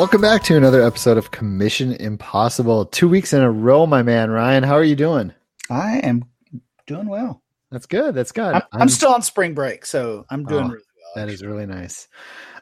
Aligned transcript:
Welcome 0.00 0.22
back 0.22 0.42
to 0.44 0.56
another 0.56 0.80
episode 0.82 1.18
of 1.18 1.30
Commission 1.30 1.92
Impossible. 1.92 2.86
Two 2.86 3.06
weeks 3.06 3.34
in 3.34 3.42
a 3.42 3.50
row, 3.50 3.84
my 3.84 4.02
man 4.02 4.30
Ryan. 4.30 4.62
How 4.62 4.76
are 4.76 4.82
you 4.82 4.96
doing? 4.96 5.34
I 5.68 5.98
am 5.98 6.24
doing 6.86 7.06
well. 7.06 7.42
That's 7.70 7.84
good. 7.84 8.14
That's 8.14 8.32
good. 8.32 8.54
I'm, 8.54 8.62
I'm 8.72 8.88
still 8.88 9.12
on 9.12 9.20
spring 9.20 9.52
break, 9.52 9.84
so 9.84 10.24
I'm 10.30 10.46
doing 10.46 10.64
Oh, 10.64 10.68
really 10.68 10.84
well. 10.96 11.12
That 11.16 11.28
is 11.30 11.44
really 11.44 11.66
nice. 11.66 12.08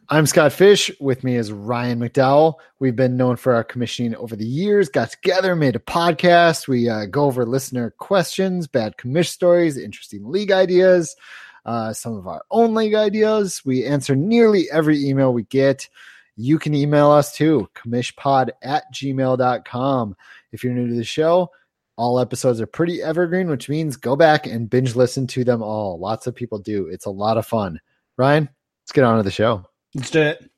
I'm 0.08 0.26
Scott 0.26 0.52
Fish. 0.52 0.90
With 0.98 1.22
me 1.22 1.36
is 1.36 1.52
Ryan 1.52 2.00
McDowell. 2.00 2.54
We've 2.80 2.96
been 2.96 3.16
known 3.16 3.36
for 3.36 3.54
our 3.54 3.62
commissioning 3.62 4.16
over 4.16 4.34
the 4.34 4.44
years, 4.44 4.88
got 4.88 5.12
together, 5.12 5.54
made 5.54 5.76
a 5.76 5.78
podcast. 5.78 6.66
We 6.66 6.88
uh, 6.88 7.06
go 7.06 7.26
over 7.26 7.46
listener 7.46 7.90
questions, 7.98 8.66
bad 8.66 8.96
commish 8.96 9.28
stories, 9.28 9.78
interesting 9.78 10.28
league 10.28 10.50
ideas, 10.50 11.14
uh, 11.64 11.92
some 11.92 12.16
of 12.16 12.26
our 12.26 12.42
own 12.50 12.74
league 12.74 12.96
ideas. 12.96 13.62
We 13.64 13.84
answer 13.84 14.16
nearly 14.16 14.68
every 14.72 15.06
email 15.06 15.32
we 15.32 15.44
get. 15.44 15.88
You 16.40 16.60
can 16.60 16.72
email 16.72 17.10
us 17.10 17.34
too, 17.34 17.68
commishpod 17.74 18.50
at 18.62 18.84
gmail.com. 18.94 20.16
If 20.52 20.62
you're 20.62 20.72
new 20.72 20.86
to 20.88 20.94
the 20.94 21.02
show, 21.02 21.50
all 21.96 22.20
episodes 22.20 22.60
are 22.60 22.66
pretty 22.66 23.02
evergreen, 23.02 23.50
which 23.50 23.68
means 23.68 23.96
go 23.96 24.14
back 24.14 24.46
and 24.46 24.70
binge 24.70 24.94
listen 24.94 25.26
to 25.26 25.42
them 25.42 25.62
all. 25.64 25.98
Lots 25.98 26.28
of 26.28 26.36
people 26.36 26.60
do. 26.60 26.86
It's 26.86 27.06
a 27.06 27.10
lot 27.10 27.38
of 27.38 27.44
fun. 27.46 27.80
Ryan, 28.16 28.48
let's 28.84 28.92
get 28.92 29.02
on 29.02 29.16
to 29.16 29.24
the 29.24 29.32
show. 29.32 29.64
Let's 29.96 30.10
do 30.10 30.20
it. 30.22 30.48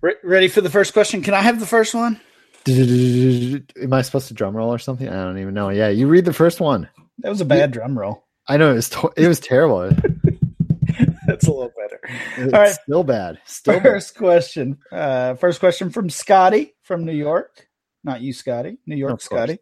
Re- 0.00 0.14
ready 0.22 0.46
for 0.46 0.60
the 0.60 0.70
first 0.70 0.92
question? 0.92 1.22
Can 1.22 1.34
I 1.34 1.40
have 1.40 1.58
the 1.58 1.66
first 1.66 1.92
one? 1.92 2.20
Am 2.68 3.92
I 3.92 4.02
supposed 4.02 4.28
to 4.28 4.34
drum 4.34 4.56
roll 4.56 4.72
or 4.72 4.78
something? 4.78 5.08
I 5.08 5.24
don't 5.24 5.38
even 5.38 5.54
know. 5.54 5.70
Yeah, 5.70 5.88
you 5.88 6.06
read 6.06 6.24
the 6.24 6.32
first 6.32 6.60
one. 6.60 6.88
That 7.18 7.30
was 7.30 7.40
a 7.40 7.44
bad 7.46 7.72
drum 7.72 7.98
roll. 7.98 8.26
I 8.46 8.58
know 8.58 8.70
it 8.70 8.74
was 8.76 8.90
to- 8.90 9.12
it 9.16 9.26
was 9.26 9.40
terrible. 9.40 9.90
That's 11.26 11.46
a 11.48 11.50
little. 11.50 11.72
It's 12.04 12.52
All 12.52 12.60
right. 12.60 12.76
still 12.84 13.04
bad. 13.04 13.38
Still 13.44 13.74
bad. 13.74 13.82
First 13.82 14.16
question. 14.16 14.78
Uh, 14.90 15.34
first 15.34 15.60
question 15.60 15.90
from 15.90 16.10
Scotty 16.10 16.74
from 16.82 17.04
New 17.04 17.12
York. 17.12 17.66
Not 18.02 18.22
you, 18.22 18.32
Scotty. 18.32 18.78
New 18.86 18.96
York, 18.96 19.12
Of. 19.12 19.22
Scotty. 19.22 19.58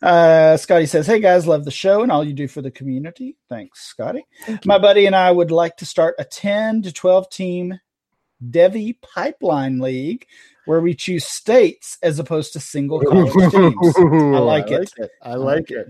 Uh, 0.00 0.56
Scotty 0.56 0.86
says, 0.86 1.06
Hey 1.06 1.20
guys, 1.20 1.46
love 1.46 1.64
the 1.66 1.70
show 1.70 2.02
and 2.02 2.10
all 2.10 2.24
you 2.24 2.32
do 2.32 2.48
for 2.48 2.62
the 2.62 2.70
community. 2.70 3.36
Thanks, 3.50 3.82
Scotty. 3.82 4.26
My 4.64 4.78
buddy 4.78 5.04
and 5.04 5.14
I 5.14 5.30
would 5.30 5.50
like 5.50 5.76
to 5.78 5.84
start 5.86 6.14
a 6.18 6.24
10 6.24 6.82
to 6.82 6.92
12 6.92 7.28
team 7.30 7.78
Devy 8.42 8.96
pipeline 9.02 9.80
league 9.80 10.26
where 10.64 10.80
we 10.80 10.94
choose 10.94 11.24
states 11.26 11.98
as 12.02 12.18
opposed 12.18 12.52
to 12.54 12.60
single 12.60 13.00
college 13.00 13.32
teams. 13.52 13.96
I 13.98 14.38
like 14.38 14.70
it. 14.70 14.90
I 15.22 15.34
like 15.34 15.70
it. 15.70 15.88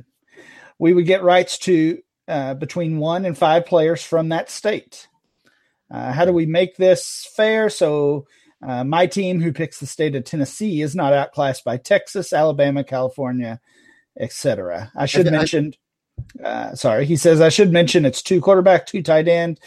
We 0.81 0.95
would 0.95 1.07
get 1.07 1.23
rights 1.23 1.59
to 1.59 1.99
uh, 2.27 2.55
between 2.55 2.99
one 2.99 3.25
and 3.25 3.37
five 3.37 3.67
players 3.67 4.03
from 4.03 4.31
that 4.31 4.51
state. 4.51 5.07
Uh, 5.91 6.13
how 6.13 6.25
do 6.25 6.33
we 6.33 6.47
make 6.47 6.77
this 6.77 7.27
fair? 7.35 7.71
So, 7.71 8.27
uh, 8.67 8.85
my 8.85 9.07
team, 9.07 9.41
who 9.41 9.53
picks 9.53 9.81
the 9.81 9.87
state 9.87 10.15
of 10.15 10.25
Tennessee, 10.25 10.83
is 10.83 10.95
not 10.95 11.13
outclassed 11.13 11.65
by 11.65 11.77
Texas, 11.79 12.33
Alabama, 12.33 12.85
California, 12.85 13.61
etc. 14.19 14.91
I 14.97 15.07
should 15.07 15.29
I- 15.29 15.31
mention. 15.31 15.75
Uh, 16.43 16.75
sorry, 16.75 17.07
he 17.07 17.15
says 17.17 17.41
I 17.41 17.49
should 17.49 17.73
mention 17.73 18.05
it's 18.05 18.23
two 18.23 18.41
quarterback, 18.41 18.87
two 18.87 19.03
tight 19.05 19.29
end. 19.29 19.61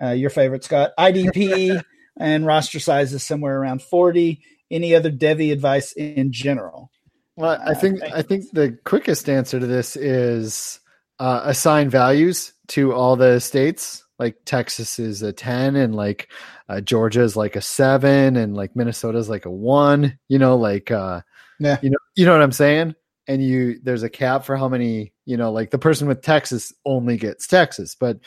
Uh, 0.00 0.10
your 0.10 0.30
favorite, 0.30 0.62
Scott. 0.62 0.92
IDP 0.96 1.82
and 2.16 2.46
roster 2.46 2.78
size 2.78 3.12
is 3.12 3.24
somewhere 3.24 3.60
around 3.60 3.82
forty. 3.82 4.40
Any 4.70 4.94
other 4.94 5.10
Devy 5.10 5.50
advice 5.50 5.92
in 5.92 6.30
general? 6.30 6.90
Well, 7.36 7.60
I 7.60 7.72
Uh, 7.72 7.74
think 7.74 8.02
I 8.02 8.22
think 8.22 8.44
the 8.52 8.78
quickest 8.84 9.28
answer 9.28 9.58
to 9.58 9.66
this 9.66 9.96
is 9.96 10.78
uh, 11.18 11.40
assign 11.44 11.90
values 11.90 12.52
to 12.68 12.92
all 12.92 13.16
the 13.16 13.40
states. 13.40 14.04
Like 14.18 14.36
Texas 14.44 14.98
is 14.98 15.22
a 15.22 15.32
ten, 15.32 15.76
and 15.76 15.94
like 15.94 16.30
uh, 16.68 16.80
Georgia 16.80 17.22
is 17.22 17.36
like 17.36 17.54
a 17.56 17.60
seven, 17.60 18.36
and 18.36 18.56
like 18.56 18.74
Minnesota 18.74 19.18
is 19.18 19.28
like 19.28 19.44
a 19.46 19.50
one. 19.50 20.18
You 20.28 20.38
know, 20.38 20.56
like 20.56 20.90
uh, 20.90 21.20
Yeah. 21.60 21.78
you 21.82 21.90
know, 21.90 21.98
you 22.16 22.26
know 22.26 22.32
what 22.32 22.42
I'm 22.42 22.52
saying. 22.52 22.94
And 23.28 23.44
you, 23.44 23.78
there's 23.82 24.02
a 24.02 24.08
cap 24.10 24.44
for 24.44 24.56
how 24.56 24.68
many. 24.68 25.12
You 25.24 25.36
know, 25.36 25.52
like 25.52 25.70
the 25.70 25.78
person 25.78 26.08
with 26.08 26.22
Texas 26.22 26.72
only 26.84 27.16
gets 27.18 27.46
Texas, 27.46 27.94
but 27.94 28.18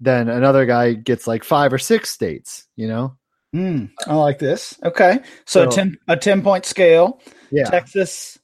then 0.00 0.28
another 0.28 0.64
guy 0.66 0.92
gets 0.94 1.26
like 1.26 1.42
five 1.44 1.72
or 1.72 1.78
six 1.78 2.10
states. 2.10 2.66
You 2.76 2.86
know, 2.88 3.16
Hmm, 3.52 3.86
I 4.06 4.14
like 4.14 4.38
this. 4.38 4.78
Okay, 4.84 5.18
so, 5.44 5.64
So- 5.64 5.68
a 5.68 5.72
ten 5.72 5.96
a 6.08 6.16
ten 6.16 6.42
point 6.42 6.64
scale. 6.64 7.20
yeah. 7.50 7.64
Texas, 7.64 8.38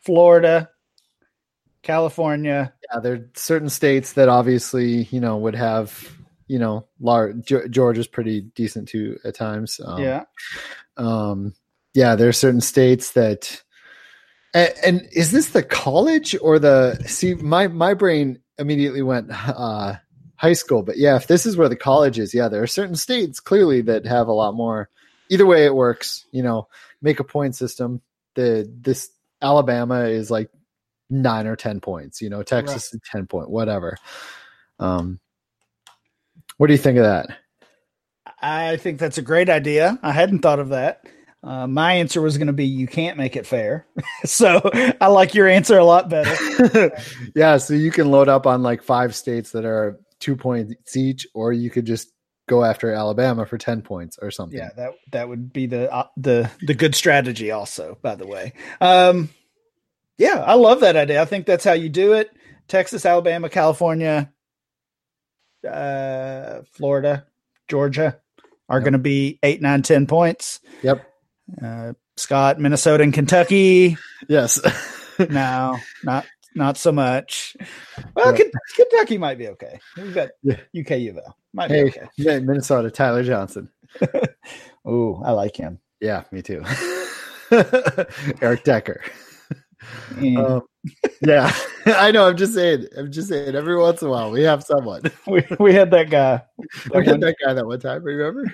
Florida, 0.00 0.68
California. 1.82 2.72
yeah, 2.92 3.00
there 3.00 3.12
are 3.14 3.30
certain 3.34 3.68
states 3.68 4.14
that 4.14 4.28
obviously 4.28 5.04
you 5.04 5.20
know 5.20 5.36
would 5.36 5.54
have 5.54 6.15
you 6.46 6.58
know 6.58 6.86
large. 7.00 7.44
Ge- 7.44 7.70
Georgia's 7.70 8.06
pretty 8.06 8.40
decent 8.40 8.88
too 8.88 9.18
at 9.24 9.34
times. 9.34 9.80
Um, 9.84 10.02
yeah. 10.02 10.24
um, 10.96 11.54
yeah. 11.94 12.16
There 12.16 12.28
are 12.28 12.32
certain 12.32 12.60
states 12.60 13.12
that, 13.12 13.62
and, 14.54 14.72
and 14.84 15.08
is 15.12 15.32
this 15.32 15.50
the 15.50 15.62
college 15.62 16.36
or 16.40 16.58
the? 16.58 17.02
See, 17.06 17.34
my 17.34 17.68
my 17.68 17.94
brain 17.94 18.40
immediately 18.58 19.02
went 19.02 19.28
uh, 19.30 19.94
high 20.36 20.52
school, 20.52 20.82
but 20.82 20.98
yeah, 20.98 21.16
if 21.16 21.26
this 21.26 21.46
is 21.46 21.56
where 21.56 21.68
the 21.68 21.76
college 21.76 22.18
is, 22.18 22.34
yeah, 22.34 22.48
there 22.48 22.62
are 22.62 22.68
certain 22.68 22.96
states 22.96 23.40
clearly 23.40 23.82
that 23.82 24.06
have 24.06 24.28
a 24.28 24.32
lot 24.32 24.54
more. 24.54 24.88
Either 25.28 25.46
way, 25.46 25.64
it 25.64 25.74
works. 25.74 26.24
You 26.30 26.42
know, 26.42 26.68
make 27.02 27.20
a 27.20 27.24
point 27.24 27.56
system. 27.56 28.00
The 28.34 28.70
this 28.80 29.10
Alabama 29.42 30.04
is 30.04 30.30
like 30.30 30.50
nine 31.10 31.46
or 31.46 31.56
ten 31.56 31.80
points. 31.80 32.20
You 32.20 32.30
know, 32.30 32.42
Texas 32.42 32.92
is 32.92 33.00
ten 33.10 33.26
point, 33.26 33.50
whatever. 33.50 33.96
Um, 34.78 35.20
what 36.56 36.68
do 36.68 36.72
you 36.72 36.78
think 36.78 36.98
of 36.98 37.04
that? 37.04 37.38
I 38.40 38.76
think 38.76 38.98
that's 38.98 39.18
a 39.18 39.22
great 39.22 39.48
idea. 39.48 39.98
I 40.02 40.12
hadn't 40.12 40.40
thought 40.40 40.58
of 40.58 40.70
that. 40.70 41.06
Uh, 41.42 41.66
my 41.66 41.94
answer 41.94 42.20
was 42.20 42.38
going 42.38 42.48
to 42.48 42.52
be 42.52 42.64
you 42.66 42.86
can't 42.86 43.16
make 43.16 43.36
it 43.36 43.46
fair. 43.46 43.86
so 44.24 44.60
I 45.00 45.06
like 45.06 45.34
your 45.34 45.48
answer 45.48 45.78
a 45.78 45.84
lot 45.84 46.08
better. 46.08 46.92
yeah, 47.34 47.56
so 47.58 47.74
you 47.74 47.90
can 47.90 48.10
load 48.10 48.28
up 48.28 48.46
on 48.46 48.62
like 48.62 48.82
five 48.82 49.14
states 49.14 49.52
that 49.52 49.64
are 49.64 50.00
two 50.18 50.36
points 50.36 50.96
each, 50.96 51.26
or 51.34 51.52
you 51.52 51.70
could 51.70 51.86
just 51.86 52.08
go 52.48 52.64
after 52.64 52.90
Alabama 52.92 53.46
for 53.46 53.58
ten 53.58 53.80
points 53.80 54.18
or 54.20 54.30
something. 54.30 54.58
Yeah, 54.58 54.70
that 54.76 54.92
that 55.12 55.28
would 55.28 55.52
be 55.52 55.66
the 55.66 55.92
uh, 55.92 56.08
the 56.16 56.50
the 56.62 56.74
good 56.74 56.94
strategy. 56.94 57.52
Also, 57.52 57.96
by 58.02 58.16
the 58.16 58.26
way, 58.26 58.52
um, 58.80 59.28
yeah, 60.18 60.42
I 60.44 60.54
love 60.54 60.80
that 60.80 60.96
idea. 60.96 61.22
I 61.22 61.26
think 61.26 61.46
that's 61.46 61.64
how 61.64 61.74
you 61.74 61.88
do 61.88 62.14
it. 62.14 62.30
Texas, 62.66 63.06
Alabama, 63.06 63.48
California, 63.48 64.32
uh, 65.66 66.62
Florida, 66.72 67.26
Georgia 67.68 68.18
are 68.68 68.78
Yep. 68.78 68.84
going 68.84 68.92
to 68.92 68.98
be 68.98 69.38
eight, 69.42 69.60
nine, 69.62 69.82
ten 69.82 70.06
points. 70.06 70.60
Yep. 70.82 71.06
Uh, 71.62 71.92
Scott, 72.16 72.58
Minnesota, 72.58 73.02
and 73.04 73.12
Kentucky. 73.12 73.96
Yes. 74.28 74.60
No, 75.30 75.78
not 76.04 76.26
not 76.54 76.76
so 76.76 76.92
much. 76.92 77.56
Well, 78.14 78.36
Yeah. 78.36 78.44
Kentucky 78.76 79.16
might 79.16 79.38
be 79.38 79.48
okay. 79.48 79.80
We've 79.96 80.14
got 80.14 80.28
Yeah. 80.42 80.56
UK. 80.78 81.14
Might 81.54 81.70
hey, 81.70 81.84
be 81.84 81.88
okay. 81.88 82.06
yeah, 82.18 82.38
Minnesota, 82.40 82.90
Tyler 82.90 83.24
Johnson. 83.24 83.70
oh, 84.84 85.22
I 85.24 85.30
like 85.30 85.56
him. 85.56 85.78
Yeah, 86.02 86.24
me 86.32 86.42
too. 86.42 86.62
Eric 88.42 88.64
Decker. 88.64 89.00
Um, 90.18 90.62
yeah, 91.20 91.52
I 91.86 92.10
know. 92.10 92.28
I'm 92.28 92.36
just 92.36 92.54
saying. 92.54 92.86
I'm 92.96 93.10
just 93.10 93.28
saying. 93.28 93.54
Every 93.54 93.78
once 93.78 94.02
in 94.02 94.08
a 94.08 94.10
while, 94.10 94.30
we 94.30 94.42
have 94.42 94.62
someone. 94.62 95.02
we 95.26 95.44
we 95.58 95.74
had 95.74 95.90
that 95.92 96.10
guy. 96.10 96.42
We 96.94 97.04
had 97.04 97.20
that 97.20 97.36
guy 97.44 97.54
that 97.54 97.66
one 97.66 97.80
time. 97.80 98.02
Remember? 98.02 98.52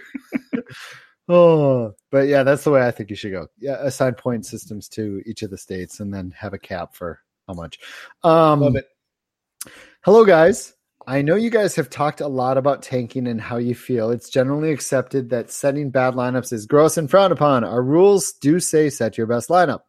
oh, 1.29 1.93
but 2.11 2.29
yeah, 2.29 2.43
that's 2.43 2.65
the 2.65 2.71
way 2.71 2.87
I 2.87 2.91
think 2.91 3.11
you 3.11 3.17
should 3.17 3.33
go. 3.33 3.49
Yeah, 3.59 3.77
assign 3.81 4.15
point 4.15 4.47
systems 4.47 4.89
to 4.91 5.23
each 5.27 5.43
of 5.43 5.51
the 5.51 5.59
states, 5.59 6.01
and 6.01 6.13
then 6.13 6.33
have 6.37 6.55
a 6.55 6.59
cap 6.59 6.95
for 6.95 7.21
how 7.47 7.55
much. 7.55 7.79
Um, 8.23 8.61
Love 8.61 8.77
it. 8.77 8.87
Hello, 10.05 10.25
guys. 10.25 10.75
I 11.07 11.23
know 11.23 11.35
you 11.35 11.51
guys 11.51 11.75
have 11.77 11.91
talked 11.91 12.21
a 12.21 12.29
lot 12.29 12.57
about 12.57 12.83
tanking 12.83 13.27
and 13.27 13.41
how 13.41 13.57
you 13.57 13.75
feel. 13.75 14.11
It's 14.11 14.31
generally 14.31 14.71
accepted 14.71 15.31
that 15.31 15.51
setting 15.51 15.91
bad 15.91 16.15
lineups 16.15 16.53
is 16.53 16.67
gross 16.67 16.97
and 16.97 17.11
frowned 17.11 17.33
upon. 17.33 17.65
Our 17.65 17.83
rules 17.83 18.33
do 18.35 18.61
say 18.61 18.89
set 18.89 19.19
your 19.19 19.27
best 19.27 19.49
lineup. 19.49 19.81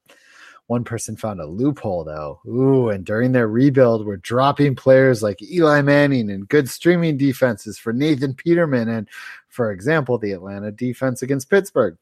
One 0.68 0.84
person 0.84 1.18
found 1.18 1.42
a 1.42 1.46
loophole, 1.46 2.06
though. 2.06 2.40
Ooh, 2.48 2.90
and 2.90 3.06
during 3.06 3.32
their 3.34 3.48
rebuild, 3.48 4.06
we're 4.06 4.18
dropping 4.18 4.76
players 4.76 5.22
like 5.22 5.42
Eli 5.42 5.82
Manning 5.82 6.32
and 6.32 6.48
good 6.48 6.70
streaming 6.70 7.18
defenses 7.18 7.78
for 7.78 7.92
Nathan 7.92 8.34
Peterman 8.34 8.88
and, 8.88 9.10
for 9.50 9.72
example, 9.72 10.18
the 10.18 10.32
Atlanta 10.32 10.72
defense 10.72 11.22
against 11.22 11.50
Pittsburgh. 11.50 11.98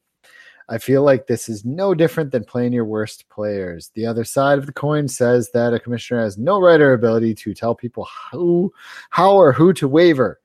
I 0.68 0.78
feel 0.78 1.02
like 1.02 1.26
this 1.26 1.48
is 1.48 1.64
no 1.64 1.92
different 1.92 2.30
than 2.30 2.44
playing 2.44 2.72
your 2.72 2.84
worst 2.84 3.28
players. 3.28 3.90
The 3.94 4.06
other 4.06 4.24
side 4.24 4.58
of 4.58 4.66
the 4.66 4.72
coin 4.72 5.08
says 5.08 5.50
that 5.50 5.74
a 5.74 5.80
commissioner 5.80 6.22
has 6.22 6.38
no 6.38 6.60
right 6.60 6.80
or 6.80 6.92
ability 6.92 7.34
to 7.34 7.54
tell 7.54 7.74
people 7.74 8.08
who, 8.30 8.72
how 9.10 9.34
or 9.34 9.52
who 9.52 9.72
to 9.74 9.88
waiver. 9.88 10.40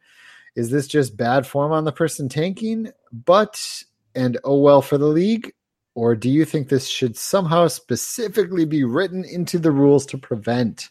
Is 0.56 0.72
this 0.72 0.88
just 0.88 1.16
bad 1.16 1.46
form 1.46 1.72
on 1.72 1.84
the 1.84 1.92
person 1.92 2.30
tanking, 2.30 2.92
but 3.12 3.84
and 4.16 4.40
oh 4.44 4.60
well 4.60 4.81
for 4.81 4.98
the 4.98 5.06
league? 5.06 5.54
Or 5.98 6.16
do 6.16 6.30
you 6.30 6.46
think 6.46 6.70
this 6.70 6.88
should 6.88 7.18
somehow 7.18 7.68
specifically 7.70 8.66
be 8.66 8.84
written 8.84 9.26
into 9.26 9.58
the 9.58 9.72
rules 9.72 10.06
to 10.06 10.18
prevent? 10.20 10.90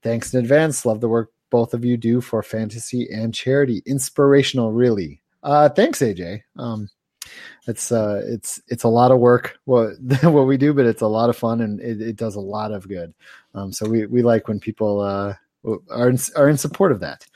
Thanks 0.00 0.32
in 0.32 0.38
advance. 0.38 0.86
Love 0.86 1.00
the 1.00 1.08
work 1.08 1.32
both 1.50 1.74
of 1.74 1.84
you 1.84 1.96
do 1.96 2.20
for 2.20 2.40
fantasy 2.44 3.08
and 3.12 3.34
charity. 3.34 3.82
Inspirational, 3.84 4.70
really. 4.70 5.20
Uh, 5.42 5.68
thanks, 5.68 5.98
AJ. 5.98 6.42
Um, 6.56 6.88
it's 7.66 7.90
uh 7.90 8.22
it's 8.26 8.62
it's 8.68 8.84
a 8.84 8.88
lot 8.88 9.10
of 9.10 9.18
work 9.18 9.58
what 9.64 9.94
what 10.22 10.46
we 10.46 10.56
do 10.56 10.72
but 10.72 10.86
it's 10.86 11.02
a 11.02 11.06
lot 11.06 11.28
of 11.28 11.36
fun 11.36 11.60
and 11.60 11.78
it, 11.80 12.00
it 12.00 12.16
does 12.16 12.36
a 12.36 12.40
lot 12.40 12.72
of 12.72 12.88
good 12.88 13.12
um 13.54 13.70
so 13.70 13.86
we 13.86 14.06
we 14.06 14.22
like 14.22 14.48
when 14.48 14.58
people 14.58 15.00
uh 15.00 15.34
are 15.90 16.08
in, 16.08 16.18
are 16.36 16.48
in 16.48 16.56
support 16.56 16.90
of 16.90 17.00
that 17.00 17.26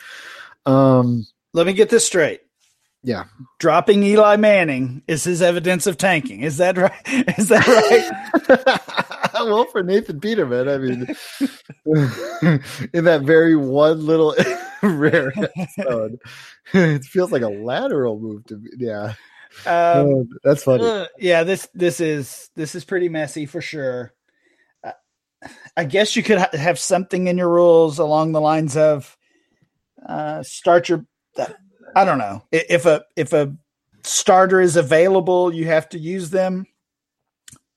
um 0.64 1.26
let 1.52 1.66
me 1.66 1.74
get 1.74 1.90
this 1.90 2.06
straight 2.06 2.40
yeah 3.02 3.24
dropping 3.58 4.02
eli 4.02 4.36
manning 4.36 5.02
is 5.08 5.24
his 5.24 5.42
evidence 5.42 5.86
of 5.86 5.96
tanking 5.96 6.40
is 6.40 6.56
that 6.58 6.76
right 6.78 6.92
is 7.38 7.48
that 7.48 7.66
right 7.66 9.34
well 9.34 9.64
for 9.66 9.82
nathan 9.82 10.20
peterman 10.20 10.68
i 10.68 10.78
mean 10.78 11.00
in 12.92 13.04
that 13.04 13.22
very 13.22 13.56
one 13.56 14.04
little 14.06 14.34
rare 14.82 15.32
episode 15.36 16.18
it 16.72 17.04
feels 17.04 17.32
like 17.32 17.42
a 17.42 17.48
lateral 17.48 18.20
move 18.20 18.44
to 18.46 18.56
me 18.56 18.70
yeah 18.78 19.14
um, 19.66 20.06
oh, 20.06 20.26
that's 20.42 20.64
funny. 20.64 20.84
Uh, 20.84 21.06
yeah, 21.18 21.44
this 21.44 21.68
this 21.74 22.00
is 22.00 22.50
this 22.56 22.74
is 22.74 22.84
pretty 22.84 23.08
messy 23.08 23.46
for 23.46 23.60
sure. 23.60 24.12
Uh, 24.82 24.92
I 25.76 25.84
guess 25.84 26.16
you 26.16 26.22
could 26.22 26.38
ha- 26.38 26.48
have 26.52 26.78
something 26.78 27.26
in 27.26 27.38
your 27.38 27.50
rules 27.50 27.98
along 27.98 28.32
the 28.32 28.40
lines 28.40 28.76
of 28.76 29.16
uh, 30.06 30.42
start 30.42 30.88
your. 30.88 31.04
I 31.94 32.04
don't 32.04 32.18
know 32.18 32.42
if 32.50 32.86
a 32.86 33.04
if 33.16 33.32
a 33.32 33.56
starter 34.04 34.60
is 34.60 34.76
available, 34.76 35.52
you 35.52 35.66
have 35.66 35.88
to 35.90 35.98
use 35.98 36.30
them. 36.30 36.66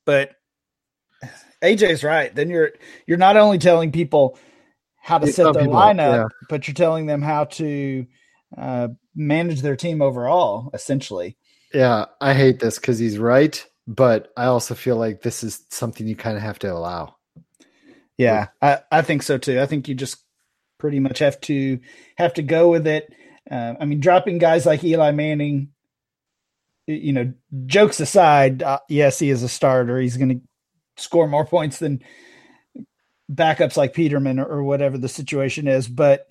But 0.05 0.31
AJ's 1.63 2.03
right. 2.03 2.33
Then 2.33 2.49
you're 2.49 2.71
you're 3.07 3.17
not 3.17 3.37
only 3.37 3.57
telling 3.57 3.91
people 3.91 4.37
how 5.01 5.19
to 5.19 5.27
set 5.27 5.53
their 5.53 5.63
lineup, 5.63 5.97
yeah. 6.15 6.27
but 6.49 6.67
you're 6.67 6.75
telling 6.75 7.05
them 7.05 7.21
how 7.21 7.45
to 7.45 8.05
uh, 8.57 8.87
manage 9.15 9.61
their 9.61 9.75
team 9.75 10.01
overall, 10.01 10.69
essentially. 10.73 11.37
Yeah, 11.73 12.05
I 12.21 12.33
hate 12.33 12.59
this 12.59 12.79
because 12.79 12.99
he's 12.99 13.19
right, 13.19 13.63
but 13.87 14.31
I 14.37 14.45
also 14.45 14.75
feel 14.75 14.95
like 14.97 15.21
this 15.21 15.43
is 15.43 15.63
something 15.69 16.07
you 16.07 16.15
kind 16.15 16.37
of 16.37 16.43
have 16.43 16.59
to 16.59 16.73
allow. 16.73 17.15
Yeah, 18.17 18.47
I, 18.61 18.79
I 18.91 19.01
think 19.01 19.23
so 19.23 19.37
too. 19.37 19.59
I 19.59 19.65
think 19.65 19.87
you 19.87 19.95
just 19.95 20.17
pretty 20.77 20.99
much 20.99 21.19
have 21.19 21.39
to 21.41 21.79
have 22.17 22.33
to 22.35 22.41
go 22.41 22.69
with 22.69 22.87
it. 22.87 23.13
Uh, 23.49 23.73
I 23.79 23.85
mean, 23.85 23.99
dropping 23.99 24.37
guys 24.37 24.65
like 24.65 24.83
Eli 24.83 25.11
Manning, 25.11 25.69
you 26.87 27.13
know, 27.13 27.33
jokes 27.65 27.99
aside, 27.99 28.63
uh, 28.63 28.79
yes, 28.89 29.19
he 29.19 29.29
is 29.29 29.43
a 29.43 29.49
starter. 29.49 29.99
He's 29.99 30.17
going 30.17 30.29
to 30.29 30.41
score 31.01 31.27
more 31.27 31.45
points 31.45 31.79
than 31.79 32.01
backups 33.31 33.77
like 33.77 33.93
Peterman 33.93 34.39
or, 34.39 34.45
or, 34.45 34.63
whatever 34.63 34.97
the 34.97 35.09
situation 35.09 35.67
is. 35.67 35.87
But 35.87 36.27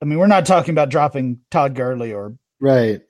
I 0.00 0.04
mean, 0.04 0.18
we're 0.18 0.26
not 0.26 0.46
talking 0.46 0.72
about 0.72 0.90
dropping 0.90 1.40
Todd 1.50 1.74
Gurley 1.74 2.12
or 2.12 2.36
right. 2.60 3.02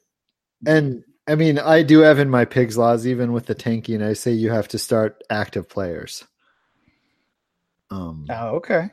And 0.66 1.04
I 1.26 1.34
mean, 1.34 1.58
I 1.58 1.82
do 1.82 2.00
have 2.00 2.19
in 2.19 2.31
my 2.31 2.44
pigs 2.44 2.78
laws, 2.78 3.06
even 3.06 3.32
with 3.32 3.46
the 3.46 3.54
tanking, 3.54 4.02
I 4.02 4.14
say 4.14 4.32
you 4.32 4.50
have 4.50 4.69
to 4.69 4.78
start 4.78 5.22
active 5.28 5.69
players. 5.69 6.25
Um, 7.90 8.26
oh, 8.31 8.56
okay. 8.56 8.90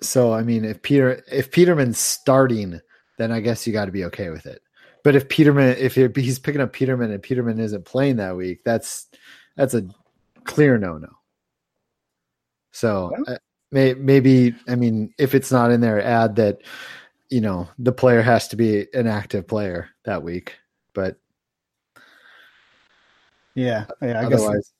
So 0.00 0.32
I 0.32 0.42
mean, 0.42 0.64
if 0.64 0.82
Peter 0.82 1.22
if 1.30 1.50
Peterman's 1.50 1.98
starting, 1.98 2.80
then 3.18 3.32
I 3.32 3.40
guess 3.40 3.66
you 3.66 3.72
got 3.72 3.86
to 3.86 3.92
be 3.92 4.04
okay 4.06 4.30
with 4.30 4.46
it. 4.46 4.62
But 5.04 5.16
if 5.16 5.28
Peterman, 5.28 5.76
if 5.78 5.94
he's 5.94 6.38
picking 6.38 6.60
up 6.60 6.72
Peterman 6.72 7.10
and 7.10 7.22
Peterman 7.22 7.58
isn't 7.58 7.84
playing 7.84 8.16
that 8.16 8.36
week, 8.36 8.62
that's 8.64 9.08
that's 9.56 9.74
a 9.74 9.84
clear 10.44 10.78
no 10.78 10.98
no. 10.98 11.08
So 12.72 13.12
uh, 13.26 13.36
may, 13.70 13.94
maybe 13.94 14.54
I 14.68 14.76
mean, 14.76 15.12
if 15.18 15.34
it's 15.34 15.50
not 15.50 15.72
in 15.72 15.80
there, 15.80 16.02
add 16.02 16.36
that 16.36 16.58
you 17.30 17.40
know 17.40 17.68
the 17.78 17.92
player 17.92 18.22
has 18.22 18.48
to 18.48 18.56
be 18.56 18.86
an 18.94 19.06
active 19.06 19.48
player 19.48 19.88
that 20.04 20.22
week. 20.22 20.56
But 20.94 21.16
yeah, 23.54 23.86
yeah. 24.00 24.20
I 24.20 24.26
otherwise, 24.26 24.54
guess 24.54 24.72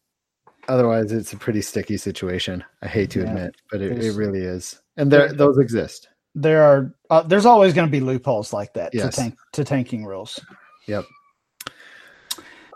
otherwise, 0.68 1.12
it's 1.12 1.32
a 1.32 1.36
pretty 1.36 1.62
sticky 1.62 1.96
situation. 1.96 2.62
I 2.80 2.86
hate 2.86 3.10
to 3.10 3.20
yeah, 3.20 3.26
admit, 3.26 3.56
but 3.70 3.80
it, 3.80 4.02
it 4.02 4.14
really 4.14 4.40
is. 4.40 4.80
And 4.96 5.10
there 5.10 5.32
those 5.32 5.58
exist. 5.58 6.08
There 6.34 6.62
are. 6.62 6.94
Uh, 7.10 7.22
there's 7.22 7.46
always 7.46 7.74
going 7.74 7.86
to 7.86 7.92
be 7.92 8.00
loopholes 8.00 8.52
like 8.52 8.74
that 8.74 8.94
yes. 8.94 9.14
to 9.14 9.20
tank 9.20 9.38
to 9.52 9.64
tanking 9.64 10.04
rules. 10.04 10.40
Yep. 10.86 11.04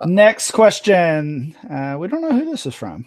Next 0.04 0.50
question. 0.50 1.56
Uh, 1.68 1.96
we 1.98 2.08
don't 2.08 2.20
know 2.20 2.32
who 2.32 2.50
this 2.50 2.66
is 2.66 2.74
from. 2.74 3.06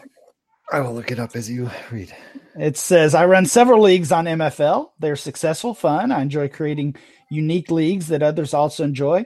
I 0.72 0.82
will 0.82 0.94
look 0.94 1.12
it 1.12 1.20
up 1.20 1.36
as 1.36 1.50
you 1.50 1.70
read. 1.92 2.16
It 2.58 2.78
says, 2.78 3.16
I 3.16 3.26
run 3.26 3.46
several 3.46 3.82
leagues 3.82 4.12
on 4.12 4.26
MFL. 4.26 4.92
They're 5.00 5.16
successful, 5.16 5.74
fun. 5.74 6.12
I 6.12 6.22
enjoy 6.22 6.50
creating 6.50 6.96
unique 7.30 7.72
leagues 7.72 8.08
that 8.08 8.24
others 8.24 8.54
also 8.54 8.84
enjoy. 8.84 9.26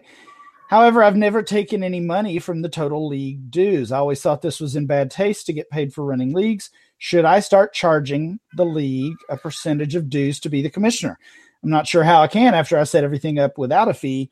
However, 0.69 1.03
I've 1.03 1.17
never 1.17 1.43
taken 1.43 1.83
any 1.83 1.99
money 1.99 2.39
from 2.39 2.61
the 2.61 2.69
total 2.69 3.07
league 3.07 3.51
dues. 3.51 3.91
I 3.91 3.97
always 3.97 4.21
thought 4.21 4.41
this 4.41 4.59
was 4.59 4.75
in 4.75 4.87
bad 4.87 5.11
taste 5.11 5.45
to 5.45 5.53
get 5.53 5.69
paid 5.69 5.93
for 5.93 6.05
running 6.05 6.33
leagues. 6.33 6.69
Should 7.03 7.25
I 7.25 7.41
start 7.41 7.73
charging 7.73 8.39
the 8.53 8.63
league 8.63 9.17
a 9.27 9.35
percentage 9.35 9.93
of 9.93 10.09
dues 10.09 10.39
to 10.39 10.49
be 10.49 10.61
the 10.61 10.69
commissioner? 10.69 11.19
I'm 11.61 11.69
not 11.69 11.85
sure 11.85 12.05
how 12.05 12.21
I 12.21 12.27
can 12.27 12.53
after 12.53 12.77
I 12.77 12.85
set 12.85 13.03
everything 13.03 13.37
up 13.39 13.57
without 13.57 13.89
a 13.89 13.93
fee, 13.93 14.29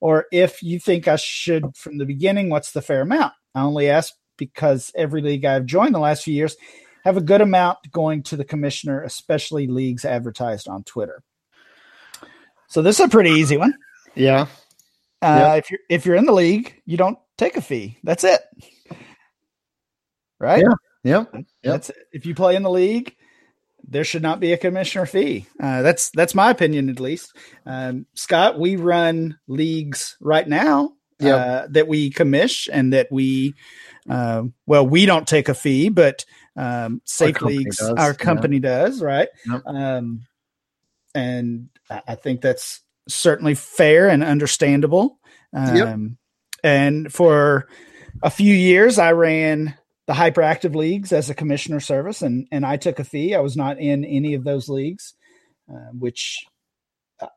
or 0.00 0.26
if 0.30 0.62
you 0.62 0.78
think 0.78 1.08
I 1.08 1.16
should 1.16 1.74
from 1.74 1.96
the 1.96 2.04
beginning, 2.04 2.50
what's 2.50 2.72
the 2.72 2.82
fair 2.82 3.00
amount? 3.00 3.32
I 3.54 3.62
only 3.62 3.88
ask 3.88 4.12
because 4.36 4.92
every 4.94 5.22
league 5.22 5.46
I've 5.46 5.64
joined 5.64 5.94
the 5.94 5.98
last 5.98 6.22
few 6.22 6.34
years 6.34 6.58
have 7.04 7.16
a 7.16 7.22
good 7.22 7.40
amount 7.40 7.78
going 7.90 8.22
to 8.24 8.36
the 8.36 8.44
commissioner, 8.44 9.02
especially 9.02 9.66
leagues 9.66 10.04
advertised 10.04 10.68
on 10.68 10.84
Twitter. 10.84 11.22
So 12.68 12.82
this 12.82 13.00
is 13.00 13.06
a 13.06 13.08
pretty 13.08 13.30
easy 13.30 13.56
one. 13.56 13.72
Yeah. 14.14 14.46
Uh, 15.22 15.54
If 15.56 15.70
you're 15.70 15.80
if 15.88 16.04
you're 16.04 16.16
in 16.16 16.26
the 16.26 16.34
league, 16.34 16.82
you 16.84 16.98
don't 16.98 17.18
take 17.38 17.56
a 17.56 17.62
fee. 17.62 17.96
That's 18.04 18.24
it. 18.24 18.42
Right? 20.38 20.60
Yeah. 20.60 20.74
Yep. 21.04 21.30
yep. 21.34 21.44
That's 21.62 21.90
it. 21.90 21.96
If 22.12 22.26
you 22.26 22.34
play 22.34 22.56
in 22.56 22.62
the 22.62 22.70
league, 22.70 23.16
there 23.86 24.04
should 24.04 24.22
not 24.22 24.40
be 24.40 24.52
a 24.52 24.58
commissioner 24.58 25.06
fee. 25.06 25.46
Uh, 25.58 25.82
that's 25.82 26.10
that's 26.10 26.34
my 26.34 26.50
opinion, 26.50 26.88
at 26.90 27.00
least. 27.00 27.34
Um, 27.66 28.06
Scott, 28.14 28.58
we 28.58 28.76
run 28.76 29.38
leagues 29.48 30.16
right 30.20 30.46
now 30.46 30.92
yep. 31.18 31.38
uh, 31.38 31.66
that 31.70 31.88
we 31.88 32.10
commish 32.10 32.68
and 32.72 32.92
that 32.92 33.08
we, 33.10 33.54
uh, 34.08 34.42
well, 34.66 34.86
we 34.86 35.06
don't 35.06 35.26
take 35.26 35.48
a 35.48 35.54
fee, 35.54 35.88
but 35.88 36.24
um, 36.56 37.00
Safe 37.04 37.42
our 37.42 37.48
Leagues, 37.48 37.78
does, 37.78 37.90
our 37.90 38.14
company 38.14 38.56
yeah. 38.56 38.60
does, 38.60 39.02
right? 39.02 39.28
Yep. 39.46 39.62
Um, 39.66 40.26
and 41.14 41.68
I 41.90 42.14
think 42.14 42.40
that's 42.40 42.82
certainly 43.08 43.54
fair 43.54 44.08
and 44.08 44.22
understandable. 44.22 45.18
Um, 45.52 45.76
yep. 45.76 45.98
And 46.62 47.12
for 47.12 47.68
a 48.22 48.30
few 48.30 48.54
years, 48.54 48.98
I 48.98 49.12
ran 49.12 49.74
the 50.10 50.16
hyperactive 50.16 50.74
leagues 50.74 51.12
as 51.12 51.30
a 51.30 51.34
commissioner 51.36 51.78
service, 51.78 52.20
and 52.20 52.48
and 52.50 52.66
I 52.66 52.76
took 52.76 52.98
a 52.98 53.04
fee. 53.04 53.32
I 53.36 53.40
was 53.40 53.56
not 53.56 53.78
in 53.78 54.04
any 54.04 54.34
of 54.34 54.42
those 54.42 54.68
leagues, 54.68 55.14
uh, 55.72 55.92
which 55.96 56.44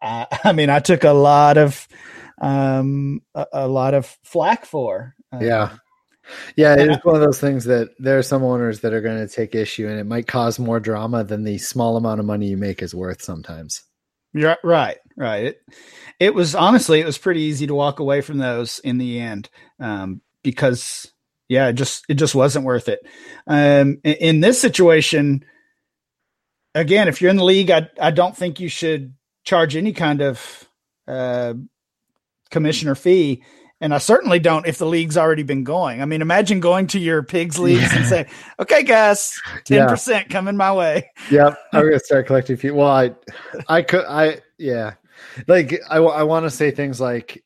I, 0.02 0.26
I, 0.44 0.54
mean, 0.54 0.72
I 0.72 0.80
took 0.80 1.04
a 1.04 1.12
lot 1.12 1.60
of 1.60 1.88
um, 2.42 3.22
a, 3.36 3.46
a 3.54 3.68
lot 3.68 3.94
of 3.94 4.18
flack 4.24 4.66
for. 4.66 5.14
Uh, 5.32 5.40
yeah. 5.40 5.70
Yeah, 6.56 6.76
it's 6.80 7.04
one 7.06 7.16
of 7.16 7.22
those 7.22 7.40
things 7.40 7.66
that 7.66 7.90
there 8.00 8.18
are 8.18 8.24
some 8.24 8.44
owners 8.44 8.80
that 8.80 8.94
are 8.94 9.02
going 9.02 9.20
to 9.20 9.32
take 9.32 9.54
issue, 9.54 9.88
and 9.88 10.00
it 10.00 10.06
might 10.06 10.26
cause 10.26 10.58
more 10.58 10.80
drama 10.80 11.24
than 11.24 11.44
the 11.44 11.60
small 11.60 11.96
amount 11.98 12.22
of 12.22 12.26
money 12.26 12.48
you 12.48 12.58
make 12.58 12.82
is 12.82 12.96
worth 12.96 13.22
sometimes. 13.22 13.84
Yeah, 14.34 14.56
right, 14.64 14.98
right. 15.16 15.46
It, 15.46 15.62
it 16.20 16.34
was 16.34 16.56
honestly, 16.56 17.02
it 17.02 17.06
was 17.06 17.18
pretty 17.18 17.42
easy 17.42 17.68
to 17.68 17.76
walk 17.76 18.00
away 18.00 18.22
from 18.22 18.38
those 18.40 18.80
in 18.80 18.98
the 18.98 19.20
end 19.20 19.50
um, 19.82 20.22
because, 20.44 21.13
yeah, 21.48 21.68
it 21.68 21.74
just 21.74 22.06
it 22.10 22.16
just 22.16 22.36
wasn't 22.36 22.66
worth 22.66 22.90
it. 22.90 23.00
Um, 23.48 24.00
in, 24.04 24.14
in, 24.14 24.40
this 24.40 24.60
situation, 24.60 25.46
again, 26.74 27.08
if 27.08 27.22
you're 27.22 27.32
in 27.32 27.38
the 27.38 27.44
league, 27.44 27.72
I 27.72 27.90
I 28.00 28.12
don't 28.12 28.36
think 28.36 28.60
you 28.60 28.70
should 28.70 29.14
charge 29.44 29.76
any 29.76 29.94
kind 29.94 30.22
of 30.22 30.70
uh, 31.08 31.54
commissioner 32.50 32.96
fee 32.96 33.44
and 33.84 33.94
I 33.94 33.98
certainly 33.98 34.40
don't 34.40 34.66
if 34.66 34.78
the 34.78 34.86
league's 34.86 35.18
already 35.18 35.44
been 35.44 35.66
going. 35.66 36.02
I 36.02 36.06
mean, 36.06 36.22
imagine 36.22 36.62
going 36.62 36.88
to 36.88 37.00
your 37.00 37.22
pigs 37.22 37.60
leagues 37.60 37.82
yeah. 37.82 37.98
and 37.98 38.06
say, 38.06 38.26
"Okay, 38.58 38.84
guys, 38.84 39.38
ten 39.66 39.90
percent 39.90 40.30
coming 40.30 40.56
my 40.56 40.74
way." 40.74 41.12
Yeah, 41.30 41.54
I'm 41.74 41.84
gonna 41.84 42.00
start 42.00 42.26
collecting 42.26 42.56
fees. 42.56 42.72
Well, 42.72 42.88
I, 42.88 43.12
I 43.68 43.82
could, 43.82 44.06
I, 44.06 44.40
yeah, 44.58 44.94
like 45.48 45.82
I, 45.90 45.98
I 45.98 46.24
want 46.24 46.46
to 46.46 46.50
say 46.50 46.72
things 46.72 47.02
like, 47.02 47.44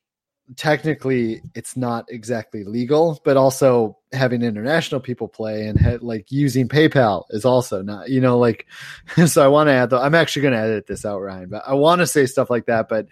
technically, 0.55 1.41
it's 1.55 1.75
not 1.75 2.05
exactly 2.09 2.63
legal, 2.63 3.19
but 3.23 3.37
also 3.37 3.97
having 4.13 4.41
international 4.41 5.01
people 5.01 5.27
play 5.27 5.67
and 5.67 5.79
ha- 5.79 5.97
like 6.01 6.31
using 6.31 6.67
PayPal 6.67 7.25
is 7.31 7.45
also 7.45 7.81
not, 7.81 8.09
you 8.09 8.21
know, 8.21 8.37
like. 8.37 8.65
so 9.25 9.43
I 9.43 9.47
want 9.47 9.67
to 9.67 9.73
add. 9.73 9.89
though. 9.89 10.01
I'm 10.01 10.15
actually 10.15 10.43
going 10.43 10.53
to 10.53 10.59
edit 10.59 10.87
this 10.87 11.05
out, 11.05 11.19
Ryan, 11.19 11.49
but 11.49 11.63
I 11.67 11.73
want 11.73 11.99
to 11.99 12.07
say 12.07 12.25
stuff 12.25 12.49
like 12.49 12.67
that, 12.67 12.87
but 12.89 13.07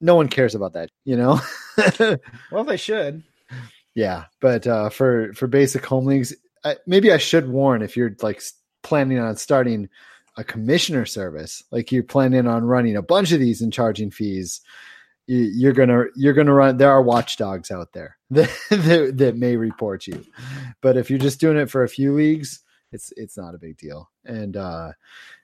no 0.00 0.14
one 0.14 0.28
cares 0.28 0.54
about 0.54 0.74
that, 0.74 0.90
you 1.04 1.16
know. 1.16 1.40
well, 2.52 2.64
they 2.64 2.76
should. 2.76 3.24
Yeah, 3.94 4.26
but 4.40 4.66
uh, 4.66 4.90
for 4.90 5.32
for 5.32 5.48
basic 5.48 5.84
home 5.84 6.06
leagues, 6.06 6.32
I, 6.64 6.76
maybe 6.86 7.10
I 7.10 7.18
should 7.18 7.48
warn 7.48 7.82
if 7.82 7.96
you're 7.96 8.14
like 8.22 8.42
planning 8.82 9.18
on 9.18 9.36
starting 9.36 9.88
a 10.36 10.44
commissioner 10.44 11.04
service, 11.04 11.64
like 11.72 11.90
you're 11.90 12.04
planning 12.04 12.46
on 12.46 12.64
running 12.64 12.96
a 12.96 13.02
bunch 13.02 13.32
of 13.32 13.40
these 13.40 13.60
and 13.60 13.72
charging 13.72 14.10
fees. 14.10 14.60
You're 15.28 15.74
gonna 15.74 16.04
you're 16.16 16.32
gonna 16.32 16.54
run. 16.54 16.78
There 16.78 16.90
are 16.90 17.02
watchdogs 17.02 17.70
out 17.70 17.92
there 17.92 18.16
that, 18.30 18.50
that, 18.70 19.12
that 19.18 19.36
may 19.36 19.56
report 19.56 20.06
you, 20.06 20.24
but 20.80 20.96
if 20.96 21.10
you're 21.10 21.18
just 21.18 21.38
doing 21.38 21.58
it 21.58 21.70
for 21.70 21.84
a 21.84 21.88
few 21.88 22.14
leagues, 22.14 22.62
it's 22.92 23.12
it's 23.16 23.36
not 23.36 23.54
a 23.54 23.58
big 23.58 23.76
deal. 23.76 24.10
And 24.24 24.56
uh, 24.56 24.92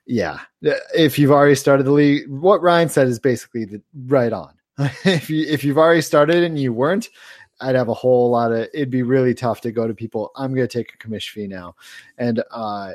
yeah, 0.07 0.39
if 0.61 1.19
you've 1.19 1.31
already 1.31 1.55
started 1.55 1.85
the 1.85 1.91
league, 1.91 2.27
what 2.27 2.63
Ryan 2.63 2.89
said 2.89 3.07
is 3.07 3.19
basically 3.19 3.65
the, 3.65 3.81
right 4.07 4.33
on. 4.33 4.55
if 5.05 5.29
you 5.29 5.45
if 5.47 5.63
you've 5.63 5.77
already 5.77 6.01
started 6.01 6.43
and 6.43 6.57
you 6.59 6.73
weren't, 6.73 7.09
I'd 7.61 7.75
have 7.75 7.89
a 7.89 7.93
whole 7.93 8.31
lot 8.31 8.51
of. 8.51 8.67
It'd 8.73 8.89
be 8.89 9.03
really 9.03 9.35
tough 9.35 9.61
to 9.61 9.71
go 9.71 9.87
to 9.87 9.93
people. 9.93 10.31
I'm 10.35 10.53
going 10.55 10.67
to 10.67 10.77
take 10.79 10.93
a 10.93 10.97
commission 10.97 11.41
fee 11.43 11.47
now, 11.47 11.75
and 12.17 12.43
uh, 12.51 12.93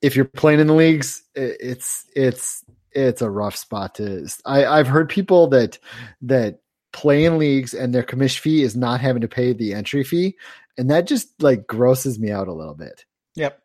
if 0.00 0.14
you're 0.14 0.24
playing 0.24 0.60
in 0.60 0.68
the 0.68 0.74
leagues, 0.74 1.24
it's 1.34 2.06
it's 2.14 2.64
it's 2.92 3.22
a 3.22 3.30
rough 3.30 3.56
spot 3.56 3.94
to. 3.96 4.28
I, 4.44 4.64
I've 4.66 4.86
heard 4.88 5.08
people 5.08 5.46
that 5.48 5.78
that 6.22 6.60
play 6.92 7.24
in 7.24 7.38
leagues 7.38 7.74
and 7.74 7.94
their 7.94 8.02
commission 8.02 8.42
fee 8.42 8.62
is 8.62 8.74
not 8.76 9.00
having 9.00 9.22
to 9.22 9.28
pay 9.28 9.52
the 9.52 9.74
entry 9.74 10.04
fee, 10.04 10.36
and 10.76 10.90
that 10.90 11.06
just 11.06 11.42
like 11.42 11.66
grosses 11.66 12.18
me 12.18 12.30
out 12.30 12.48
a 12.48 12.52
little 12.52 12.74
bit. 12.74 13.04
Yep, 13.34 13.60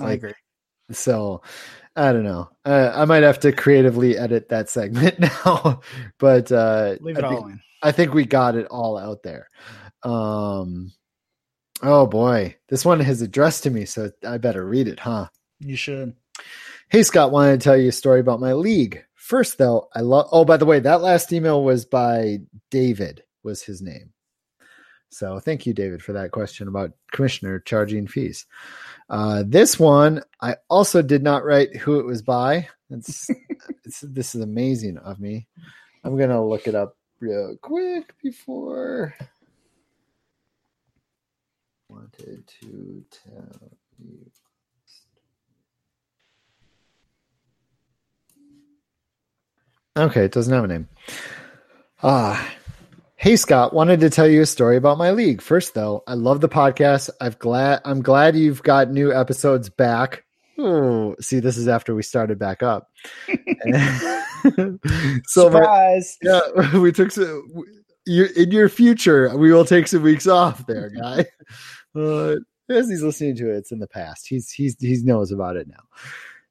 I 0.00 0.04
Like, 0.04 0.18
agree. 0.18 0.34
So 0.92 1.42
I 1.96 2.12
don't 2.12 2.24
know. 2.24 2.48
Uh, 2.64 2.92
I 2.94 3.04
might 3.04 3.22
have 3.22 3.40
to 3.40 3.52
creatively 3.52 4.16
edit 4.16 4.48
that 4.48 4.68
segment 4.70 5.18
now, 5.44 5.80
but 6.18 6.50
uh, 6.50 6.96
Leave 7.00 7.18
it 7.18 7.24
I 7.24 7.28
think, 7.28 7.40
all 7.40 7.48
in. 7.48 7.60
I 7.82 7.92
think 7.92 8.14
we 8.14 8.24
got 8.24 8.54
it 8.56 8.66
all 8.66 8.96
out 8.96 9.22
there. 9.22 9.48
Um, 10.02 10.92
oh 11.82 12.06
boy, 12.06 12.56
this 12.68 12.84
one 12.84 13.00
is 13.00 13.22
addressed 13.22 13.64
to 13.64 13.70
me, 13.70 13.84
so 13.84 14.10
I 14.26 14.38
better 14.38 14.64
read 14.64 14.88
it, 14.88 15.00
huh? 15.00 15.28
You 15.60 15.76
should. 15.76 16.14
Hey 16.92 17.04
Scott, 17.04 17.32
wanted 17.32 17.58
to 17.58 17.64
tell 17.64 17.76
you 17.78 17.88
a 17.88 17.92
story 17.92 18.20
about 18.20 18.38
my 18.38 18.52
league. 18.52 19.02
First, 19.14 19.56
though, 19.56 19.88
I 19.94 20.00
love. 20.00 20.28
Oh, 20.30 20.44
by 20.44 20.58
the 20.58 20.66
way, 20.66 20.78
that 20.78 21.00
last 21.00 21.32
email 21.32 21.64
was 21.64 21.86
by 21.86 22.40
David. 22.70 23.24
Was 23.42 23.62
his 23.62 23.80
name? 23.80 24.12
So 25.08 25.38
thank 25.40 25.64
you, 25.64 25.72
David, 25.72 26.02
for 26.02 26.12
that 26.12 26.32
question 26.32 26.68
about 26.68 26.92
commissioner 27.10 27.60
charging 27.60 28.06
fees. 28.06 28.44
Uh, 29.08 29.42
this 29.46 29.80
one, 29.80 30.22
I 30.42 30.56
also 30.68 31.00
did 31.00 31.22
not 31.22 31.46
write 31.46 31.74
who 31.74 31.98
it 31.98 32.04
was 32.04 32.20
by. 32.20 32.68
It's, 32.90 33.30
it's 33.86 34.00
this 34.00 34.34
is 34.34 34.42
amazing 34.42 34.98
of 34.98 35.18
me. 35.18 35.48
I'm 36.04 36.18
gonna 36.18 36.46
look 36.46 36.68
it 36.68 36.74
up 36.74 36.98
real 37.20 37.56
quick 37.62 38.12
before. 38.22 39.14
Wanted 41.88 42.46
to 42.60 43.02
tell 43.10 43.70
you. 43.98 44.30
Okay, 49.96 50.24
it 50.24 50.32
doesn't 50.32 50.52
have 50.52 50.64
a 50.64 50.68
name. 50.68 50.88
Ah, 52.02 52.50
hey 53.16 53.36
Scott, 53.36 53.74
wanted 53.74 54.00
to 54.00 54.10
tell 54.10 54.26
you 54.26 54.42
a 54.42 54.46
story 54.46 54.76
about 54.76 54.98
my 54.98 55.10
league. 55.10 55.42
First, 55.42 55.74
though, 55.74 56.02
I 56.06 56.14
love 56.14 56.40
the 56.40 56.48
podcast. 56.48 57.10
I've 57.20 57.38
glad 57.38 57.80
I'm 57.84 58.02
glad 58.02 58.34
you've 58.34 58.62
got 58.62 58.90
new 58.90 59.12
episodes 59.12 59.68
back. 59.68 60.24
Oh, 60.58 61.14
see, 61.20 61.40
this 61.40 61.56
is 61.56 61.68
after 61.68 61.94
we 61.94 62.02
started 62.02 62.38
back 62.38 62.62
up. 62.62 62.88
so, 65.26 65.48
my, 65.50 65.60
Surprise. 65.60 66.18
yeah, 66.22 66.40
we 66.78 66.92
took 66.92 67.10
some. 67.10 67.46
You, 68.04 68.26
in 68.36 68.50
your 68.50 68.68
future, 68.68 69.36
we 69.36 69.52
will 69.52 69.64
take 69.64 69.86
some 69.86 70.02
weeks 70.02 70.26
off, 70.26 70.66
there, 70.66 70.90
guy. 71.00 71.26
Uh, 71.94 72.36
as 72.68 72.88
he's 72.88 73.02
listening 73.02 73.36
to 73.36 73.50
it, 73.50 73.58
it's 73.58 73.72
in 73.72 73.78
the 73.78 73.86
past. 73.86 74.26
He's 74.26 74.50
he's 74.50 74.76
he 74.80 75.00
knows 75.02 75.30
about 75.30 75.56
it 75.56 75.68
now. 75.68 75.84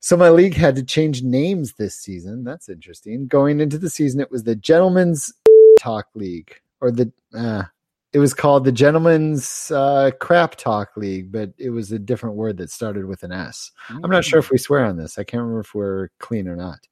So 0.02 0.18
my 0.18 0.32
league 0.32 0.56
had 0.56 0.76
to 0.78 0.84
change 0.84 1.22
names 1.22 1.74
this 1.74 1.96
season. 1.96 2.44
That's 2.44 2.70
interesting. 2.70 3.28
Going 3.28 3.62
into 3.62 3.78
the 3.78 3.90
season, 3.90 4.20
it 4.20 4.32
was 4.32 4.44
the 4.44 4.56
Gentlemen's 4.56 5.32
Talk 5.80 6.08
League, 6.16 6.60
or 6.82 6.92
the 6.92 7.12
uh, 7.36 7.64
it 8.12 8.18
was 8.18 8.34
called 8.34 8.66
the 8.66 8.72
Gentlemen's 8.72 9.70
uh, 9.70 10.10
Crap 10.20 10.56
Talk 10.56 10.98
League, 10.98 11.32
but 11.32 11.54
it 11.60 11.70
was 11.70 11.92
a 11.92 12.00
different 12.00 12.36
word 12.36 12.58
that 12.58 12.72
started 12.72 13.06
with 13.06 13.22
an 13.22 13.32
S. 13.32 13.72
I'm 13.90 14.10
not 14.10 14.26
sure 14.26 14.40
if 14.40 14.50
we 14.50 14.58
swear 14.58 14.86
on 14.86 14.98
this. 14.98 15.20
I 15.20 15.24
can't 15.24 15.42
remember 15.42 15.62
if 15.62 15.76
we're 15.76 16.10
clean 16.20 16.48
or 16.48 16.56
not. 16.56 16.80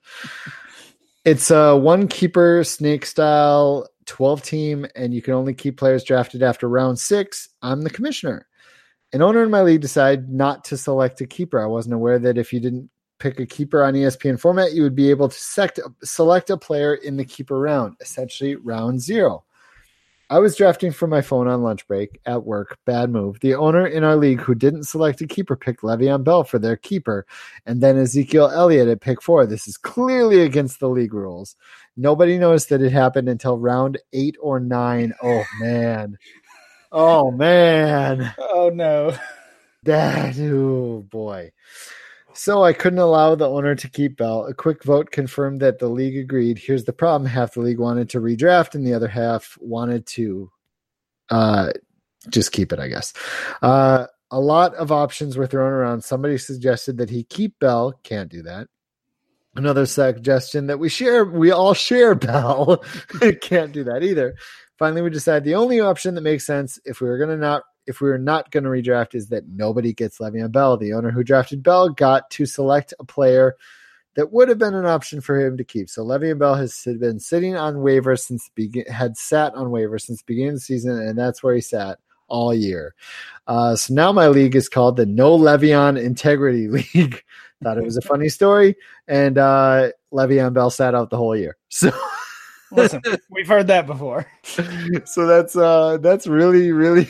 It's 1.26 1.52
a 1.52 1.76
one 1.76 2.08
keeper 2.08 2.64
snake 2.64 3.06
style 3.06 3.88
12 4.06 4.42
team, 4.42 4.88
and 4.96 5.14
you 5.14 5.22
can 5.22 5.34
only 5.34 5.54
keep 5.54 5.78
players 5.78 6.04
drafted 6.04 6.42
after 6.42 6.70
round 6.70 6.98
six. 6.98 7.50
I'm 7.62 7.82
the 7.82 7.90
commissioner. 7.90 8.48
An 9.12 9.22
owner 9.22 9.44
in 9.44 9.52
my 9.52 9.62
league 9.62 9.82
decided 9.82 10.30
not 10.30 10.64
to 10.66 10.78
select 10.78 11.20
a 11.20 11.28
keeper. 11.28 11.62
I 11.62 11.68
wasn't 11.68 11.96
aware 11.96 12.20
that 12.20 12.38
if 12.38 12.54
you 12.54 12.62
didn't 12.62 12.90
pick 13.20 13.40
a 13.40 13.46
keeper 13.46 13.84
on 13.84 13.94
ESPN 13.94 14.40
format, 14.40 14.74
you 14.74 14.82
would 14.84 14.96
be 14.96 15.10
able 15.10 15.30
to 15.30 15.40
select, 15.40 15.80
select 16.04 16.50
a 16.50 16.58
player 16.58 16.96
in 16.96 17.18
the 17.18 17.26
keeper 17.26 17.60
round, 17.60 17.96
essentially 18.02 18.56
round 18.56 19.02
zero. 19.02 19.44
I 20.32 20.38
was 20.38 20.56
drafting 20.56 20.92
from 20.92 21.10
my 21.10 21.22
phone 21.22 21.48
on 21.48 21.64
lunch 21.64 21.88
break 21.88 22.20
at 22.28 22.46
work. 22.46 22.78
Bad 22.86 23.10
move. 23.10 23.40
The 23.40 23.56
owner 23.56 23.88
in 23.88 24.04
our 24.04 24.16
league 24.16 24.40
who 24.40 24.54
didn't 24.54 24.84
select 24.84 25.22
a 25.22 25.28
keeper 25.28 25.56
picked 25.56 25.82
Le'Veon 25.82 26.24
Bell 26.24 26.44
for 26.44 26.60
their 26.60 26.78
keeper, 26.78 27.26
and 27.66 27.82
then 27.82 27.98
Ezekiel 27.98 28.52
Elliott 28.54 28.88
at 28.88 29.02
pick 29.02 29.24
four. 29.24 29.48
This 29.48 29.68
is 29.68 29.76
clearly 29.76 30.42
against 30.42 30.80
the 30.80 30.88
league 30.88 31.16
rules. 31.16 31.56
Nobody 31.98 32.38
noticed 32.38 32.70
that 32.70 32.84
it 32.84 32.92
happened 32.92 33.28
until 33.28 33.58
round 33.58 33.98
eight 34.14 34.36
or 34.40 34.60
nine. 34.60 35.14
Oh 35.24 35.44
man. 35.60 36.20
Oh 36.92 37.32
man. 37.32 38.32
Oh 38.38 38.70
no. 38.72 39.16
That 39.84 40.38
oh 40.40 41.08
boy. 41.10 41.52
So 42.34 42.64
I 42.64 42.74
couldn't 42.74 43.00
allow 43.00 43.36
the 43.36 43.50
owner 43.50 43.76
to 43.76 43.90
keep 43.90 44.18
Bell. 44.18 44.46
A 44.46 44.54
quick 44.54 44.84
vote 44.84 45.12
confirmed 45.12 45.62
that 45.62 45.80
the 45.80 45.90
league 45.90 46.18
agreed. 46.18 46.58
Here's 46.58 46.86
the 46.86 46.94
problem: 46.94 47.30
half 47.30 47.54
the 47.54 47.62
league 47.62 47.80
wanted 47.80 48.10
to 48.10 48.22
redraft, 48.22 48.76
and 48.76 48.86
the 48.86 48.94
other 48.94 49.08
half 49.08 49.58
wanted 49.60 50.06
to 50.08 50.52
uh, 51.30 51.72
just 52.30 52.52
keep 52.52 52.72
it. 52.72 52.80
I 52.80 52.88
guess. 52.88 53.14
Uh, 53.62 54.08
a 54.32 54.40
lot 54.40 54.76
of 54.76 54.92
options 54.92 55.38
were 55.38 55.48
thrown 55.48 55.74
around. 55.74 56.04
Somebody 56.04 56.38
suggested 56.38 56.98
that 56.98 57.10
he 57.10 57.24
keep 57.24 57.58
Bell. 57.60 58.00
Can't 58.04 58.30
do 58.30 58.44
that. 58.44 58.68
Another 59.56 59.86
suggestion 59.86 60.68
that 60.68 60.78
we 60.78 60.90
share, 60.90 61.26
we 61.26 61.52
all 61.52 61.74
share 61.74 62.14
Bell. 62.14 62.84
Can't 63.42 63.72
do 63.72 63.84
that 63.86 64.04
either. 64.04 64.36
Finally, 64.78 65.02
we 65.02 65.10
decided 65.10 65.44
the 65.44 65.56
only 65.56 65.80
option 65.80 66.16
that 66.16 66.22
makes 66.22 66.46
sense 66.46 66.80
if 66.86 67.02
we 67.02 67.10
were 67.10 67.18
going 67.18 67.32
to 67.32 67.38
not 67.38 67.64
if 67.88 68.02
we 68.02 68.10
were 68.10 68.18
not 68.18 68.52
going 68.52 68.64
to 68.64 68.70
redraft 68.70 69.16
is 69.16 69.30
that 69.30 69.48
nobody 69.48 69.94
gets 69.94 70.20
Le'Veon 70.20 70.52
Bell. 70.52 70.78
The 70.78 70.94
owner 70.94 71.12
who 71.12 71.24
drafted 71.24 71.64
Bell 71.64 71.90
got 71.90 72.30
to 72.32 72.46
select 72.46 72.94
a 73.00 73.04
player 73.04 73.56
that 74.16 74.32
would 74.32 74.50
have 74.50 74.58
been 74.58 74.76
an 74.76 74.86
option 74.86 75.22
for 75.22 75.40
him 75.40 75.58
to 75.58 75.64
keep. 75.64 75.90
So 75.90 76.04
Le'Veon 76.04 76.40
Bell 76.40 76.56
has 76.56 76.82
been 76.84 77.20
sitting 77.20 77.56
on 77.56 77.76
waivers 77.76 78.20
since 78.20 78.46
the 78.46 78.52
begin 78.56 78.86
had 78.92 79.18
sat 79.18 79.54
on 79.56 79.68
waivers 79.68 80.02
since 80.02 80.20
the 80.20 80.26
beginning 80.28 80.50
of 80.50 80.56
the 80.56 80.62
season, 80.62 81.00
and 81.00 81.18
that's 81.18 81.42
where 81.42 81.56
he 81.56 81.62
sat 81.62 82.00
all 82.28 82.54
year. 82.54 82.96
Uh, 83.48 83.76
so 83.76 83.94
now 83.94 84.12
my 84.12 84.28
league 84.28 84.56
is 84.56 84.70
called 84.70 84.98
the 84.98 85.06
No 85.06 85.38
Le'Veon 85.38 86.02
Integrity 86.02 86.68
League. 86.96 87.24
Thought 87.64 87.78
it 87.78 87.84
was 87.84 87.98
a 87.98 88.02
funny 88.02 88.30
story, 88.30 88.76
and 89.08 89.38
uh, 89.38 89.92
Le'Veon 90.14 90.54
Bell 90.54 90.70
sat 90.70 90.96
out 90.96 91.10
the 91.10 91.18
whole 91.18 91.36
year. 91.36 91.58
So. 91.72 91.92
Listen, 92.72 93.02
we've 93.32 93.48
heard 93.48 93.66
that 93.68 93.88
before. 93.88 94.28
so 95.06 95.26
that's 95.26 95.56
uh 95.56 95.98
that's 95.98 96.28
really 96.28 96.72
really 96.72 97.08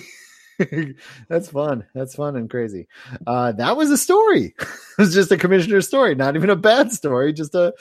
that's 1.30 1.50
fun. 1.50 1.86
That's 1.94 2.16
fun 2.16 2.36
and 2.36 2.50
crazy. 2.50 2.88
Uh 3.26 3.52
that 3.54 3.78
was 3.78 3.92
a 3.92 3.98
story. 3.98 4.56
It 4.98 5.04
was 5.04 5.14
just 5.14 5.32
a 5.32 5.38
commissioner's 5.38 5.88
story 5.88 6.14
not 6.16 6.36
even 6.36 6.50
a 6.50 6.56
bad 6.58 6.92
story 6.92 7.32
just 7.34 7.56
a 7.56 7.74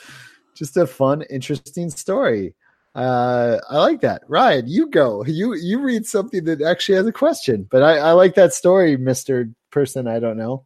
just 0.55 0.77
a 0.77 0.87
fun 0.87 1.23
interesting 1.23 1.91
story. 1.91 2.55
Uh 2.95 3.59
i 3.69 3.79
like 3.79 4.01
that. 4.03 4.23
Ryan 4.29 4.69
you 4.69 4.89
go. 4.89 5.25
You 5.25 5.55
you 5.55 5.81
read 5.81 6.07
something 6.07 6.45
that 6.45 6.63
actually 6.63 6.97
has 6.97 7.07
a 7.07 7.13
question 7.13 7.67
but 7.71 7.83
i 7.83 7.99
i 7.99 8.13
like 8.13 8.35
that 8.37 8.55
story 8.55 8.97
mr 8.97 9.53
person 9.71 10.07
i 10.07 10.19
don't 10.21 10.39
know. 10.39 10.65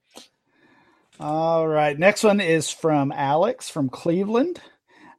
All 1.20 1.68
right. 1.68 1.96
Next 1.96 2.24
one 2.24 2.40
is 2.40 2.68
from 2.70 3.12
Alex 3.12 3.68
from 3.68 3.88
Cleveland. 3.88 4.60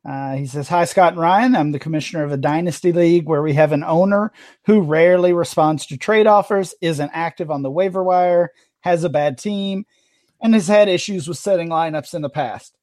Uh, 0.06 0.36
he 0.36 0.46
says, 0.46 0.68
Hi, 0.68 0.86
Scott 0.86 1.14
and 1.14 1.22
Ryan. 1.22 1.56
I'm 1.56 1.72
the 1.72 1.80
commissioner 1.80 2.24
of 2.24 2.32
a 2.32 2.38
dynasty 2.38 2.92
league 2.92 3.28
where 3.28 3.42
we 3.42 3.54
have 3.54 3.72
an 3.72 3.84
owner 3.84 4.34
who 4.66 4.82
rarely 4.82 5.32
responds 5.32 5.86
to 5.88 5.98
trade 5.98 6.28
offers, 6.28 6.76
isn't 6.82 7.12
active 7.14 7.50
on 7.50 7.62
the 7.62 7.72
waiver 7.72 8.04
wire, 8.04 8.52
has 8.82 9.04
a 9.04 9.10
bad 9.10 9.38
team, 9.38 9.86
and 10.42 10.54
has 10.54 10.68
had 10.68 10.90
issues 10.90 11.28
with 11.28 11.38
setting 11.38 11.70
lineups 11.70 12.14
in 12.14 12.22
the 12.22 12.30
past. 12.30 12.76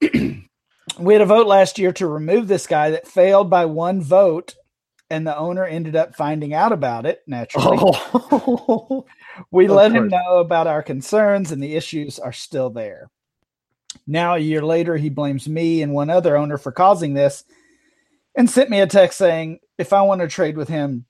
we 0.12 1.12
had 1.12 1.22
a 1.22 1.26
vote 1.26 1.46
last 1.46 1.78
year 1.78 1.92
to 1.92 2.06
remove 2.06 2.48
this 2.48 2.66
guy 2.66 2.90
that 2.90 3.06
failed 3.06 3.48
by 3.48 3.64
one 3.64 4.02
vote, 4.02 4.56
and 5.08 5.24
the 5.24 5.36
owner 5.36 5.64
ended 5.64 5.94
up 5.94 6.16
finding 6.16 6.52
out 6.52 6.72
about 6.72 7.06
it 7.06 7.20
naturally. 7.28 7.78
oh 7.80 9.04
We 9.52 9.66
Of 9.68 9.70
let 9.70 9.92
him 9.92 10.08
know 10.08 10.38
about 10.38 10.66
our 10.66 10.82
concerns, 10.82 11.52
and 11.52 11.62
the 11.62 11.76
issues 11.76 12.18
are 12.18 12.32
still 12.32 12.70
there. 12.70 13.08
Now, 14.06 14.34
a 14.34 14.38
year 14.38 14.62
later, 14.62 14.96
he 14.96 15.08
blames 15.10 15.48
me 15.48 15.82
and 15.82 15.92
one 15.92 16.10
other 16.10 16.36
owner 16.36 16.58
for 16.58 16.72
causing 16.72 17.14
this 17.14 17.44
and 18.36 18.48
sent 18.48 18.70
me 18.70 18.80
a 18.80 18.86
text 18.86 19.18
saying, 19.18 19.60
if 19.78 19.92
I 19.92 20.02
want 20.02 20.20
to 20.20 20.28
trade 20.28 20.56
with 20.56 20.68
him, 20.68 21.06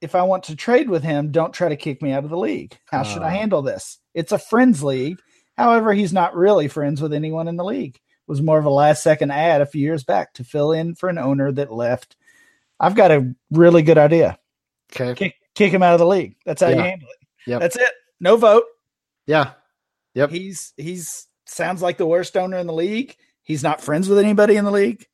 if 0.00 0.14
I 0.14 0.22
want 0.22 0.44
to 0.44 0.56
trade 0.56 0.88
with 0.88 1.02
him, 1.02 1.30
don't 1.30 1.52
try 1.52 1.68
to 1.68 1.76
kick 1.76 2.00
me 2.02 2.12
out 2.12 2.24
of 2.24 2.30
the 2.30 2.38
league. 2.38 2.76
How 2.90 3.02
should 3.02 3.22
I 3.22 3.26
Ah. 3.28 3.38
handle 3.38 3.62
this? 3.62 3.98
It's 4.14 4.32
a 4.32 4.38
friends 4.38 4.82
league. 4.82 5.18
However, 5.56 5.92
he's 5.92 6.12
not 6.12 6.34
really 6.34 6.68
friends 6.68 7.00
with 7.02 7.12
anyone 7.12 7.48
in 7.48 7.56
the 7.56 7.64
league. 7.64 7.96
It 7.96 8.00
was 8.30 8.40
more 8.42 8.58
of 8.58 8.64
a 8.64 8.70
last 8.70 9.02
second 9.02 9.30
ad 9.30 9.60
a 9.60 9.66
few 9.66 9.82
years 9.82 10.02
back 10.02 10.32
to 10.34 10.44
fill 10.44 10.72
in 10.72 10.94
for 10.94 11.08
an 11.08 11.18
owner 11.18 11.52
that 11.52 11.72
left. 11.72 12.16
I've 12.80 12.94
got 12.94 13.10
a 13.10 13.34
really 13.50 13.82
good 13.82 13.98
idea. 13.98 14.38
Okay. 14.92 15.14
Kick, 15.14 15.34
kick 15.54 15.72
him 15.72 15.82
out 15.82 15.92
of 15.92 16.00
the 16.00 16.06
league. 16.06 16.36
That's 16.46 16.62
how 16.62 16.68
you 16.68 16.76
handle 16.78 17.08
it. 17.08 17.26
Yep. 17.46 17.60
That's 17.60 17.76
it. 17.76 17.90
No 18.20 18.36
vote. 18.36 18.64
Yeah. 19.26 19.52
Yep. 20.14 20.30
He's 20.30 20.72
he's 20.76 21.26
sounds 21.46 21.82
like 21.82 21.98
the 21.98 22.06
worst 22.06 22.36
owner 22.36 22.58
in 22.58 22.66
the 22.66 22.72
league. 22.72 23.16
He's 23.42 23.62
not 23.62 23.80
friends 23.80 24.08
with 24.08 24.18
anybody 24.18 24.56
in 24.56 24.64
the 24.64 24.70
league. 24.70 25.06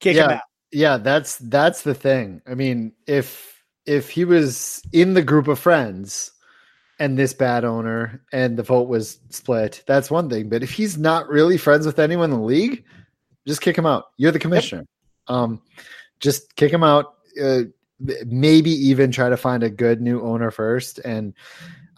Kick 0.00 0.16
him 0.16 0.28
Yeah. 0.30 0.36
out. 0.36 0.42
Yeah, 0.72 0.96
that's 0.98 1.38
that's 1.38 1.82
the 1.82 1.94
thing. 1.94 2.42
I 2.46 2.54
mean, 2.54 2.92
if 3.06 3.62
if 3.86 4.10
he 4.10 4.24
was 4.24 4.82
in 4.92 5.14
the 5.14 5.22
group 5.22 5.48
of 5.48 5.58
friends 5.58 6.32
and 6.98 7.16
this 7.18 7.32
bad 7.34 7.64
owner 7.64 8.22
and 8.32 8.56
the 8.56 8.62
vote 8.62 8.88
was 8.88 9.18
split, 9.30 9.82
that's 9.86 10.10
one 10.10 10.28
thing. 10.28 10.48
But 10.48 10.62
if 10.62 10.72
he's 10.72 10.98
not 10.98 11.28
really 11.28 11.56
friends 11.56 11.86
with 11.86 11.98
anyone 11.98 12.32
in 12.32 12.38
the 12.38 12.44
league, 12.44 12.84
just 13.46 13.60
kick 13.60 13.76
him 13.78 13.86
out. 13.86 14.06
You're 14.16 14.32
the 14.32 14.38
commissioner. 14.38 14.86
Um, 15.28 15.62
just 16.20 16.56
kick 16.56 16.72
him 16.72 16.82
out. 16.82 17.14
Uh, 17.42 17.62
maybe 18.26 18.70
even 18.70 19.10
try 19.12 19.28
to 19.28 19.36
find 19.36 19.62
a 19.62 19.70
good 19.70 20.00
new 20.00 20.20
owner 20.20 20.50
first. 20.50 20.98
And 20.98 21.32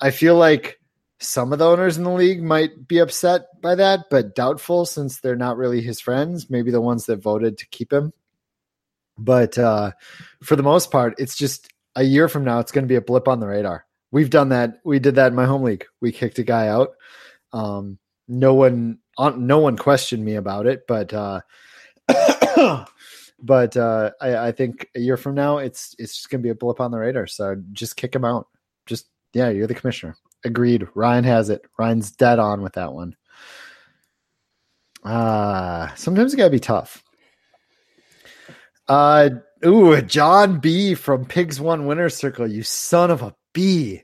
I 0.00 0.10
feel 0.10 0.36
like 0.36 0.77
some 1.20 1.52
of 1.52 1.58
the 1.58 1.66
owners 1.66 1.98
in 1.98 2.04
the 2.04 2.10
league 2.10 2.42
might 2.42 2.86
be 2.86 2.98
upset 2.98 3.60
by 3.60 3.74
that, 3.74 4.04
but 4.10 4.34
doubtful 4.34 4.86
since 4.86 5.20
they're 5.20 5.36
not 5.36 5.56
really 5.56 5.80
his 5.80 6.00
friends. 6.00 6.48
Maybe 6.48 6.70
the 6.70 6.80
ones 6.80 7.06
that 7.06 7.16
voted 7.16 7.58
to 7.58 7.66
keep 7.66 7.92
him. 7.92 8.12
But 9.18 9.58
uh, 9.58 9.92
for 10.42 10.54
the 10.54 10.62
most 10.62 10.90
part, 10.92 11.14
it's 11.18 11.36
just 11.36 11.72
a 11.96 12.04
year 12.04 12.28
from 12.28 12.44
now, 12.44 12.60
it's 12.60 12.70
going 12.70 12.84
to 12.84 12.88
be 12.88 12.94
a 12.94 13.00
blip 13.00 13.26
on 13.26 13.40
the 13.40 13.48
radar. 13.48 13.84
We've 14.12 14.30
done 14.30 14.50
that. 14.50 14.78
We 14.84 15.00
did 15.00 15.16
that 15.16 15.28
in 15.28 15.34
my 15.34 15.46
home 15.46 15.64
league. 15.64 15.84
We 16.00 16.12
kicked 16.12 16.38
a 16.38 16.44
guy 16.44 16.68
out. 16.68 16.90
Um, 17.52 17.98
no 18.28 18.54
one, 18.54 18.98
on, 19.16 19.46
no 19.46 19.58
one 19.58 19.76
questioned 19.76 20.24
me 20.24 20.36
about 20.36 20.66
it, 20.66 20.86
but 20.86 21.12
uh, 21.12 21.40
but 23.42 23.76
uh, 23.76 24.10
I, 24.20 24.36
I 24.36 24.52
think 24.52 24.88
a 24.94 25.00
year 25.00 25.16
from 25.16 25.34
now, 25.34 25.58
it's 25.58 25.94
it's 25.98 26.14
just 26.14 26.30
going 26.30 26.40
to 26.40 26.46
be 26.46 26.50
a 26.50 26.54
blip 26.54 26.80
on 26.80 26.90
the 26.90 26.98
radar. 26.98 27.26
So 27.26 27.56
just 27.72 27.96
kick 27.96 28.14
him 28.14 28.24
out. 28.24 28.46
Just 28.86 29.08
yeah, 29.32 29.48
you're 29.48 29.66
the 29.66 29.74
commissioner. 29.74 30.16
Agreed. 30.44 30.86
Ryan 30.94 31.24
has 31.24 31.50
it. 31.50 31.62
Ryan's 31.78 32.10
dead 32.12 32.38
on 32.38 32.62
with 32.62 32.74
that 32.74 32.92
one. 32.92 33.16
Uh 35.04 35.94
sometimes 35.94 36.34
it 36.34 36.36
gotta 36.36 36.50
be 36.50 36.58
tough. 36.60 37.02
Uh 38.88 39.30
ooh, 39.64 40.00
John 40.02 40.58
B 40.60 40.94
from 40.94 41.24
Pigs 41.24 41.60
One 41.60 41.86
Winner 41.86 42.08
Circle, 42.08 42.48
you 42.48 42.62
son 42.62 43.10
of 43.10 43.22
a 43.22 43.34
bee. 43.52 44.02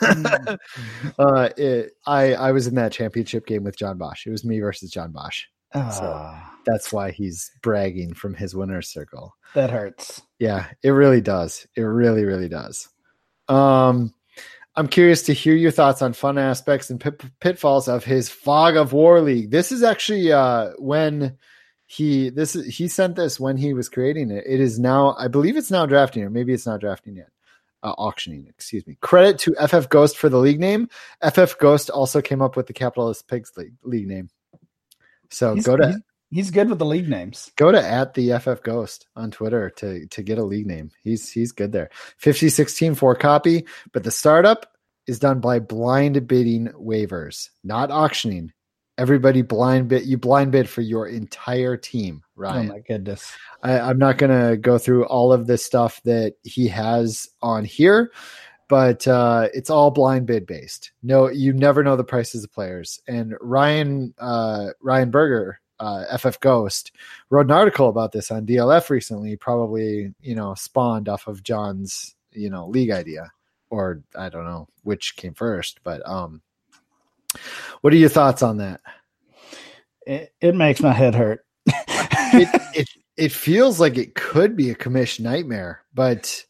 Mm. 0.00 0.58
uh 1.18 1.48
it, 1.56 1.92
I 2.06 2.34
I 2.34 2.52
was 2.52 2.66
in 2.66 2.74
that 2.74 2.92
championship 2.92 3.46
game 3.46 3.64
with 3.64 3.76
John 3.76 3.98
Bosch. 3.98 4.26
It 4.26 4.30
was 4.30 4.44
me 4.44 4.60
versus 4.60 4.90
John 4.90 5.12
Bosch. 5.12 5.44
Ah, 5.74 6.54
That's 6.66 6.92
why 6.92 7.12
he's 7.12 7.50
bragging 7.62 8.12
from 8.12 8.34
his 8.34 8.54
winner's 8.54 8.90
circle. 8.90 9.34
that 9.54 9.70
hurts. 9.70 10.20
Yeah, 10.38 10.66
it 10.82 10.90
really 10.90 11.22
does. 11.22 11.66
It 11.76 11.80
really, 11.82 12.24
really 12.24 12.50
does. 12.50 12.90
Um, 13.48 14.12
I'm 14.74 14.88
curious 14.88 15.22
to 15.22 15.34
hear 15.34 15.54
your 15.54 15.70
thoughts 15.70 16.00
on 16.00 16.14
fun 16.14 16.38
aspects 16.38 16.88
and 16.88 16.98
pit- 16.98 17.22
pitfalls 17.40 17.88
of 17.88 18.04
his 18.04 18.30
Fog 18.30 18.76
of 18.76 18.92
War 18.92 19.20
League. 19.20 19.50
This 19.50 19.70
is 19.70 19.82
actually 19.82 20.32
uh, 20.32 20.70
when 20.78 21.36
he 21.86 22.30
this 22.30 22.54
he 22.54 22.88
sent 22.88 23.16
this 23.16 23.38
when 23.38 23.58
he 23.58 23.74
was 23.74 23.90
creating 23.90 24.30
it. 24.30 24.44
It 24.46 24.60
is 24.60 24.78
now, 24.78 25.14
I 25.18 25.28
believe, 25.28 25.58
it's 25.58 25.70
now 25.70 25.84
drafting, 25.84 26.22
or 26.22 26.30
maybe 26.30 26.54
it's 26.54 26.66
not 26.66 26.80
drafting 26.80 27.16
yet. 27.16 27.28
Uh, 27.82 27.92
auctioning, 27.98 28.46
excuse 28.48 28.86
me. 28.86 28.96
Credit 29.02 29.38
to 29.40 29.54
FF 29.66 29.88
Ghost 29.88 30.16
for 30.16 30.28
the 30.28 30.38
league 30.38 30.60
name. 30.60 30.88
FF 31.20 31.58
Ghost 31.58 31.90
also 31.90 32.22
came 32.22 32.40
up 32.40 32.56
with 32.56 32.66
the 32.66 32.72
Capitalist 32.72 33.26
Pigs 33.28 33.52
League, 33.56 33.74
league 33.82 34.06
name. 34.06 34.30
So 35.30 35.54
He's, 35.54 35.66
go 35.66 35.76
to 35.76 36.00
he's, 36.32 36.50
good 36.50 36.68
with 36.68 36.78
the 36.78 36.86
league 36.86 37.08
names. 37.08 37.52
go 37.56 37.70
to 37.70 37.82
at 37.82 38.14
the 38.14 38.38
FF 38.38 38.62
Ghost 38.62 39.06
on 39.14 39.30
Twitter 39.30 39.70
to 39.76 40.06
to 40.08 40.22
get 40.22 40.38
a 40.38 40.44
league 40.44 40.66
name. 40.66 40.90
He's 41.02 41.30
he's 41.30 41.52
good 41.52 41.72
there. 41.72 41.90
50 42.18 42.48
16 42.48 42.94
for 42.94 43.14
copy, 43.14 43.66
but 43.92 44.04
the 44.04 44.10
startup 44.10 44.66
is 45.06 45.18
done 45.18 45.40
by 45.40 45.58
blind 45.58 46.26
bidding 46.26 46.68
waivers, 46.68 47.50
not 47.64 47.90
auctioning. 47.90 48.52
Everybody 48.98 49.42
blind 49.42 49.88
bid 49.88 50.06
you 50.06 50.18
blind 50.18 50.52
bid 50.52 50.68
for 50.68 50.82
your 50.82 51.08
entire 51.08 51.76
team, 51.76 52.22
Ryan. 52.36 52.70
Oh 52.70 52.74
my 52.74 52.80
goodness. 52.80 53.32
I, 53.62 53.80
I'm 53.80 53.98
not 53.98 54.18
gonna 54.18 54.56
go 54.56 54.78
through 54.78 55.06
all 55.06 55.32
of 55.32 55.46
this 55.46 55.64
stuff 55.64 56.00
that 56.04 56.34
he 56.42 56.68
has 56.68 57.28
on 57.40 57.64
here, 57.64 58.12
but 58.68 59.08
uh, 59.08 59.48
it's 59.54 59.70
all 59.70 59.90
blind 59.90 60.26
bid 60.26 60.46
based. 60.46 60.92
No, 61.02 61.28
you 61.28 61.52
never 61.52 61.82
know 61.82 61.96
the 61.96 62.04
prices 62.04 62.44
of 62.44 62.52
players. 62.52 63.00
And 63.08 63.34
Ryan 63.40 64.14
uh, 64.18 64.68
Ryan 64.82 65.10
Berger, 65.10 65.58
uh, 65.82 66.16
FF 66.16 66.38
Ghost, 66.38 66.92
wrote 67.28 67.46
an 67.46 67.50
article 67.50 67.88
about 67.88 68.12
this 68.12 68.30
on 68.30 68.46
DLF 68.46 68.88
recently. 68.88 69.36
Probably 69.36 70.14
you 70.20 70.34
know 70.34 70.54
spawned 70.54 71.08
off 71.08 71.26
of 71.26 71.42
John's 71.42 72.14
you 72.30 72.50
know 72.50 72.68
league 72.68 72.90
idea, 72.90 73.32
or 73.68 74.02
I 74.16 74.28
don't 74.28 74.44
know 74.44 74.68
which 74.84 75.16
came 75.16 75.34
first. 75.34 75.80
But 75.82 76.08
um, 76.08 76.40
what 77.80 77.92
are 77.92 77.96
your 77.96 78.08
thoughts 78.08 78.42
on 78.42 78.58
that? 78.58 78.80
It, 80.06 80.32
it 80.40 80.54
makes 80.54 80.80
my 80.80 80.92
head 80.92 81.16
hurt. 81.16 81.44
it, 81.66 82.60
it 82.74 82.88
it 83.16 83.32
feels 83.32 83.80
like 83.80 83.98
it 83.98 84.14
could 84.14 84.56
be 84.56 84.70
a 84.70 84.76
commission 84.76 85.24
nightmare, 85.24 85.82
but 85.92 86.44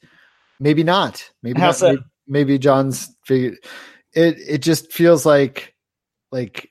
maybe 0.61 0.85
not. 0.85 1.31
Maybe 1.42 1.59
not. 1.59 1.81
Maybe, 1.81 2.03
maybe 2.27 2.59
John's 2.59 3.16
figured 3.25 3.57
it. 4.12 4.37
It 4.47 4.59
just 4.59 4.92
feels 4.92 5.25
like 5.25 5.75
like 6.31 6.68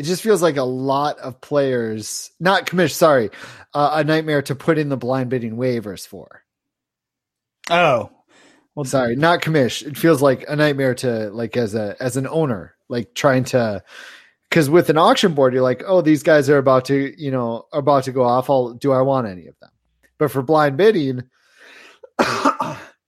it 0.00 0.04
just 0.04 0.22
feels 0.22 0.40
like 0.40 0.56
a 0.56 0.62
lot 0.62 1.18
of 1.18 1.42
players, 1.42 2.30
not 2.40 2.64
commission. 2.64 2.94
Sorry, 2.94 3.30
uh, 3.74 3.90
a 3.94 4.04
nightmare 4.04 4.40
to 4.40 4.54
put 4.54 4.78
in 4.78 4.88
the 4.88 4.96
blind 4.96 5.28
bidding 5.28 5.56
waivers 5.56 6.06
for. 6.06 6.42
oh, 7.68 8.10
well, 8.74 8.84
Sorry, 8.86 9.14
not 9.14 9.42
commish. 9.42 9.86
It 9.86 9.98
feels 9.98 10.22
like 10.22 10.46
a 10.48 10.56
nightmare 10.56 10.94
to 10.96 11.28
like 11.30 11.54
as 11.58 11.74
a 11.74 11.96
as 12.00 12.16
an 12.16 12.26
owner, 12.26 12.76
like 12.88 13.12
trying 13.14 13.44
to 13.44 13.84
because 14.48 14.70
with 14.70 14.88
an 14.88 14.96
auction 14.96 15.34
board, 15.34 15.52
you're 15.52 15.62
like, 15.62 15.82
oh, 15.86 16.00
these 16.00 16.22
guys 16.22 16.48
are 16.48 16.56
about 16.56 16.86
to, 16.86 17.12
you 17.22 17.30
know, 17.30 17.66
about 17.74 18.04
to 18.04 18.12
go 18.12 18.22
off. 18.22 18.48
I'll 18.48 18.72
do 18.72 18.92
I 18.92 19.02
want 19.02 19.26
any 19.26 19.48
of 19.48 19.58
them? 19.60 19.70
But 20.16 20.30
for 20.30 20.40
blind 20.40 20.78
bidding, 20.78 21.24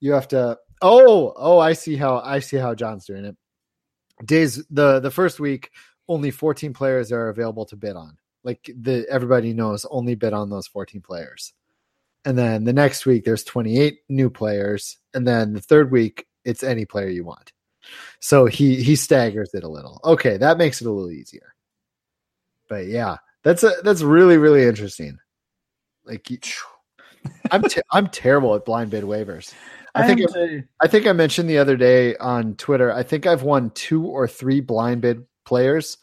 you 0.01 0.13
have 0.13 0.29
to 0.29 0.59
oh, 0.83 1.33
oh, 1.37 1.59
I 1.59 1.73
see 1.73 1.97
how 1.97 2.19
I 2.19 2.41
see 2.41 2.59
how 2.59 2.75
John's 2.75 3.07
doing 3.07 3.25
it. 3.25 3.37
Days 4.23 4.63
the 4.69 5.01
the 5.01 5.11
first 5.11 5.41
week, 5.41 5.71
only 6.09 6.31
14 6.31 6.73
players 6.73 7.13
are 7.13 7.29
available 7.29 7.65
to 7.67 7.77
bid 7.77 7.97
on. 7.97 8.19
Like 8.45 8.71
the 8.77 9.07
everybody 9.09 9.53
knows 9.53 9.87
only 9.91 10.15
bid 10.15 10.33
on 10.33 10.51
those 10.51 10.67
14 10.67 11.01
players. 11.01 11.53
And 12.25 12.39
then 12.39 12.65
the 12.65 12.73
next 12.73 13.07
week 13.07 13.25
there's 13.25 13.45
28 13.45 13.99
new 14.09 14.31
players, 14.31 14.99
and 15.15 15.27
then 15.27 15.55
the 15.55 15.61
third 15.61 15.91
week 15.91 16.27
it's 16.45 16.63
any 16.63 16.85
player 16.85 17.09
you 17.09 17.25
want. 17.25 17.53
So 18.21 18.47
he 18.47 18.83
he 18.83 18.97
staggers 18.97 19.55
it 19.55 19.65
a 19.65 19.69
little. 19.69 20.01
Okay, 20.05 20.37
that 20.37 20.59
makes 20.59 20.81
it 20.81 20.87
a 20.87 20.91
little 20.91 21.11
easier. 21.11 21.55
But 22.69 22.87
yeah, 22.87 23.17
that's 23.43 23.63
a 23.65 23.73
that's 23.83 24.03
really 24.03 24.39
really 24.39 24.65
interesting. 24.65 25.19
Like 26.05 26.29
I'm 27.51 27.63
te- 27.63 27.83
I'm 27.91 28.09
terrible 28.09 28.55
at 28.55 28.65
blind 28.65 28.91
bid 28.91 29.05
waivers. 29.05 29.53
I 29.95 30.07
think 30.07 30.21
am 30.21 30.27
it- 30.27 30.33
too. 30.33 30.63
I 30.81 30.89
think 30.89 31.07
I 31.07 31.13
mentioned 31.13 31.49
the 31.49 31.59
other 31.59 31.77
day 31.77 32.17
on 32.17 32.55
Twitter. 32.55 32.93
I 32.93 33.03
think 33.03 33.27
I've 33.27 33.43
won 33.43 33.71
two 33.71 34.07
or 34.07 34.27
three 34.27 34.61
blind 34.61 35.03
bid 35.03 35.27
players 35.45 35.99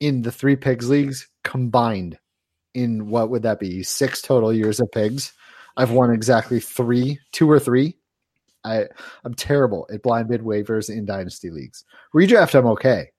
in 0.00 0.22
the 0.22 0.32
three 0.32 0.56
pigs 0.56 0.88
leagues 0.88 1.28
combined. 1.44 2.18
In 2.74 3.08
what 3.08 3.28
would 3.28 3.42
that 3.42 3.60
be? 3.60 3.82
Six 3.82 4.22
total 4.22 4.52
years 4.52 4.80
of 4.80 4.90
pigs. 4.90 5.32
I've 5.76 5.90
won 5.90 6.10
exactly 6.10 6.58
three, 6.58 7.18
two 7.30 7.50
or 7.50 7.58
three. 7.58 7.96
I 8.64 8.86
I'm 9.24 9.34
terrible 9.34 9.86
at 9.92 10.02
blind 10.02 10.28
bid 10.28 10.40
waivers 10.40 10.88
in 10.88 11.04
dynasty 11.04 11.50
leagues. 11.50 11.84
Redraft, 12.14 12.54
I'm 12.54 12.66
okay 12.68 13.10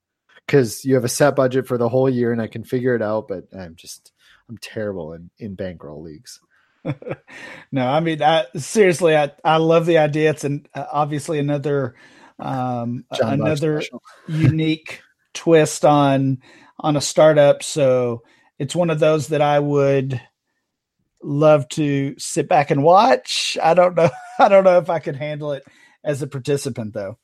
because 0.45 0.83
you 0.83 0.95
have 0.95 1.03
a 1.03 1.09
set 1.09 1.35
budget 1.35 1.67
for 1.67 1.77
the 1.77 1.89
whole 1.89 2.09
year 2.09 2.31
and 2.31 2.41
I 2.41 2.47
can 2.47 2.63
figure 2.63 2.95
it 2.95 3.01
out. 3.01 3.27
But 3.27 3.45
I'm 3.57 3.75
just 3.75 4.11
I'm 4.49 4.57
terrible 4.57 5.13
in 5.13 5.29
in 5.37 5.55
bankroll 5.55 6.01
leagues. 6.01 6.39
no, 7.71 7.87
I 7.87 7.99
mean, 8.01 8.21
I, 8.21 8.45
seriously, 8.57 9.15
I, 9.15 9.31
I 9.43 9.57
love 9.57 9.85
the 9.85 9.99
idea. 9.99 10.29
It's 10.29 10.43
an 10.43 10.65
uh, 10.73 10.85
obviously 10.91 11.39
another 11.39 11.95
um, 12.39 13.05
John 13.13 13.33
another 13.33 13.83
unique 14.27 15.01
twist 15.33 15.85
on 15.85 16.39
on 16.79 16.95
a 16.95 17.01
startup. 17.01 17.63
So 17.63 18.23
it's 18.59 18.75
one 18.75 18.89
of 18.89 18.99
those 18.99 19.29
that 19.29 19.41
I 19.41 19.59
would 19.59 20.19
love 21.21 21.67
to 21.69 22.15
sit 22.17 22.49
back 22.49 22.71
and 22.71 22.83
watch. 22.83 23.57
I 23.61 23.73
don't 23.73 23.95
know. 23.95 24.09
I 24.39 24.49
don't 24.49 24.63
know 24.63 24.77
if 24.79 24.89
I 24.89 24.99
could 24.99 25.15
handle 25.15 25.53
it 25.53 25.63
as 26.03 26.21
a 26.21 26.27
participant 26.27 26.93
though. 26.93 27.17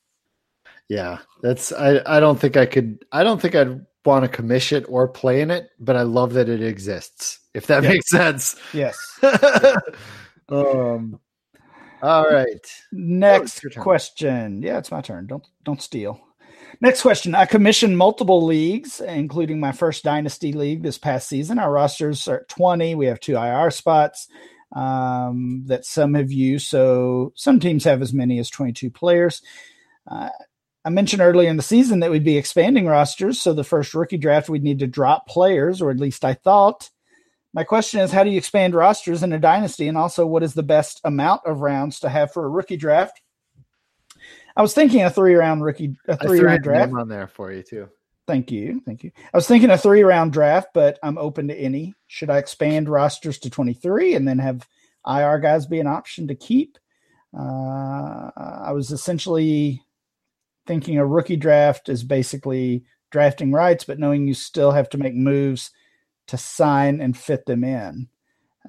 Yeah, 0.88 1.20
that's 1.42 1.72
I. 1.72 2.02
I 2.06 2.20
don't 2.20 2.40
think 2.40 2.58
I 2.58 2.66
could. 2.66 3.06
I 3.12 3.24
don't 3.24 3.40
think 3.42 3.56
I'd 3.56 3.86
want 4.06 4.24
to 4.26 4.30
commission 4.30 4.82
it 4.84 4.88
or 4.90 5.08
play 5.08 5.42
in 5.42 5.52
it, 5.52 5.70
but 5.80 5.96
I 5.96 6.02
love 6.02 6.34
that 6.34 6.50
it 6.50 6.64
exists. 6.64 7.40
If 7.54 7.68
that 7.68 7.84
Yeah. 7.84 7.90
makes 7.90 8.10
sense. 8.10 8.56
Yes. 8.74 8.98
um. 10.50 11.20
All 12.02 12.24
right. 12.32 12.66
Next 12.92 13.60
turn. 13.62 13.84
question. 13.84 14.62
Yeah, 14.64 14.78
it's 14.80 14.90
my 14.92 15.02
turn. 15.02 15.28
Don't 15.28 15.46
don't 15.64 15.82
steal. 15.82 16.20
Next 16.82 17.02
question. 17.02 17.36
I 17.36 17.46
commissioned 17.46 17.98
multiple 17.98 18.46
leagues, 18.46 19.02
including 19.02 19.60
my 19.60 19.72
first 19.72 20.04
dynasty 20.04 20.54
league 20.54 20.84
this 20.84 20.98
past 20.98 21.28
season. 21.28 21.60
Our 21.60 21.72
rosters 21.72 22.28
are 22.28 22.42
at 22.42 22.50
20. 22.50 22.96
We 22.96 23.08
have 23.08 23.20
two 23.20 23.36
IR 23.36 23.72
spots 23.72 24.28
um, 24.76 25.64
that 25.66 25.86
some 25.86 26.14
have 26.14 26.32
used. 26.32 26.68
So 26.68 27.34
some 27.36 27.60
teams 27.60 27.84
have 27.84 28.02
as 28.02 28.14
many 28.14 28.40
as 28.40 28.50
22 28.50 28.92
players. 28.92 29.42
Uh, 30.10 30.30
I 30.86 30.90
mentioned 30.90 31.22
earlier 31.22 31.50
in 31.50 31.58
the 31.58 31.64
season 31.64 32.00
that 32.00 32.12
we'd 32.12 32.24
be 32.24 32.38
expanding 32.38 32.88
rosters. 32.88 33.42
So 33.42 33.54
the 33.54 33.64
first 33.64 33.94
rookie 33.94 34.18
draft, 34.18 34.50
we'd 34.50 34.64
need 34.64 34.80
to 34.80 34.88
drop 34.88 35.28
players, 35.28 35.82
or 35.82 35.92
at 35.92 36.00
least 36.00 36.24
I 36.24 36.34
thought. 36.34 36.90
My 37.54 37.64
question 37.64 38.00
is, 38.00 38.12
how 38.12 38.24
do 38.24 38.30
you 38.30 38.38
expand 38.38 38.76
rosters 38.76 39.24
in 39.24 39.34
a 39.34 39.40
dynasty? 39.40 39.88
And 39.88 39.98
also, 39.98 40.26
what 40.26 40.44
is 40.44 40.54
the 40.54 40.64
best 40.64 41.02
amount 41.04 41.42
of 41.46 41.62
rounds 41.62 42.00
to 42.02 42.10
have 42.10 42.32
for 42.32 42.46
a 42.46 42.50
rookie 42.50 42.78
draft? 42.78 43.22
I 44.60 44.62
was 44.62 44.74
thinking 44.74 45.04
a 45.04 45.10
three 45.10 45.36
round 45.36 45.64
rookie, 45.64 45.96
a 46.10 46.18
three 46.18 46.42
round 46.42 46.64
draft 46.64 46.92
on 46.92 47.08
there 47.08 47.28
for 47.28 47.50
you 47.54 47.64
too. 47.64 47.88
Thank 48.28 48.52
you, 48.52 48.82
thank 48.86 49.06
you. 49.06 49.12
I 49.34 49.38
was 49.38 49.48
thinking 49.48 49.70
a 49.70 49.78
three 49.78 50.04
round 50.04 50.34
draft, 50.34 50.72
but 50.74 51.00
I'm 51.02 51.18
open 51.18 51.48
to 51.48 51.56
any. 51.56 51.94
Should 52.08 52.30
I 52.30 52.40
expand 52.40 52.90
rosters 52.90 53.40
to 53.40 53.50
23 53.50 54.16
and 54.16 54.28
then 54.28 54.38
have 54.38 54.68
IR 55.08 55.40
guys 55.40 55.66
be 55.66 55.80
an 55.80 55.88
option 55.88 56.28
to 56.28 56.36
keep? 56.36 56.78
Uh, 57.34 58.32
I 58.36 58.74
was 58.74 58.92
essentially 58.92 59.82
thinking 60.68 60.98
a 60.98 61.06
rookie 61.06 61.38
draft 61.38 61.88
is 61.88 62.04
basically 62.04 62.84
drafting 63.12 63.54
rights, 63.54 63.86
but 63.86 63.98
knowing 63.98 64.28
you 64.28 64.34
still 64.34 64.72
have 64.72 64.90
to 64.90 64.98
make 64.98 65.16
moves 65.16 65.72
to 66.28 66.38
sign 66.38 67.00
and 67.00 67.18
fit 67.18 67.46
them 67.46 67.64
in. 67.64 68.10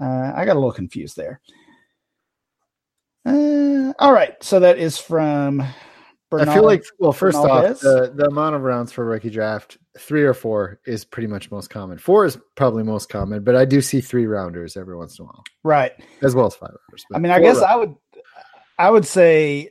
Uh, 0.01 0.35
I 0.37 0.45
got 0.45 0.55
a 0.55 0.61
little 0.61 0.71
confused 0.71 1.17
there. 1.17 1.41
Uh, 3.31 3.93
all 3.99 4.13
right, 4.13 4.35
so 4.43 4.61
that 4.61 4.79
is 4.79 4.99
from. 4.99 5.63
Bernal, 6.31 6.49
I 6.49 6.55
feel 6.55 6.65
like, 6.65 6.85
well, 7.01 7.13
first 7.13 7.37
Bernaldez. 7.43 7.79
off, 7.79 7.81
the, 7.83 8.13
the 8.15 8.27
amount 8.27 8.55
of 8.55 8.63
rounds 8.63 8.93
for 8.93 9.05
rookie 9.05 9.31
draft, 9.31 9.79
three 9.99 10.23
or 10.23 10.33
four 10.33 10.79
is 10.87 11.05
pretty 11.05 11.27
much 11.27 11.51
most 11.51 11.71
common. 11.71 11.99
Four 11.99 12.25
is 12.25 12.39
probably 12.55 12.85
most 12.85 13.09
common, 13.09 13.43
but 13.43 13.57
I 13.57 13.65
do 13.65 13.81
see 13.81 14.01
three 14.01 14.27
rounders 14.27 14.77
every 14.77 14.97
once 14.97 15.19
in 15.19 15.25
a 15.25 15.27
while, 15.27 15.43
right? 15.65 15.93
As 16.23 16.37
well 16.37 16.47
as 16.47 16.55
five 16.55 16.71
rounders. 16.71 17.05
I 17.13 17.19
mean, 17.19 17.33
I 17.33 17.41
guess 17.41 17.57
rounders. 17.57 17.69
I 17.69 17.77
would, 17.77 17.95
I 18.79 18.91
would 18.91 19.07
say, 19.07 19.71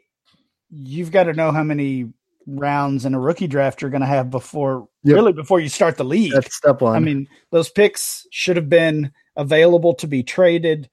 you've 0.69 1.11
got 1.11 1.23
to 1.23 1.33
know 1.33 1.53
how 1.53 1.63
many 1.63 2.11
rounds 2.45 3.05
in 3.05 3.13
a 3.13 3.19
rookie 3.19 3.47
draft 3.47 3.81
you're 3.81 3.91
going 3.91 4.01
to 4.01 4.07
have 4.07 4.29
before 4.29 4.89
yep. 5.03 5.15
really 5.15 5.33
before 5.33 5.59
you 5.59 5.69
start 5.69 5.97
the 5.97 6.03
league. 6.03 6.33
That's 6.33 6.55
step 6.55 6.81
one. 6.81 6.95
I 6.95 6.99
mean, 6.99 7.27
those 7.51 7.69
picks 7.69 8.27
should 8.31 8.57
have 8.57 8.67
been 8.67 9.13
available 9.37 9.93
to 9.95 10.07
be 10.07 10.23
traded 10.23 10.89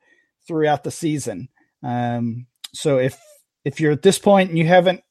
throughout 0.47 0.85
the 0.85 0.93
season. 0.93 1.49
Um, 1.83 2.47
so 2.77 2.99
if 2.99 3.19
if 3.65 3.81
you're 3.81 3.93
at 3.93 4.03
this 4.03 4.19
point 4.19 4.51
and 4.51 4.59
you 4.59 4.67
haven't 4.67 5.03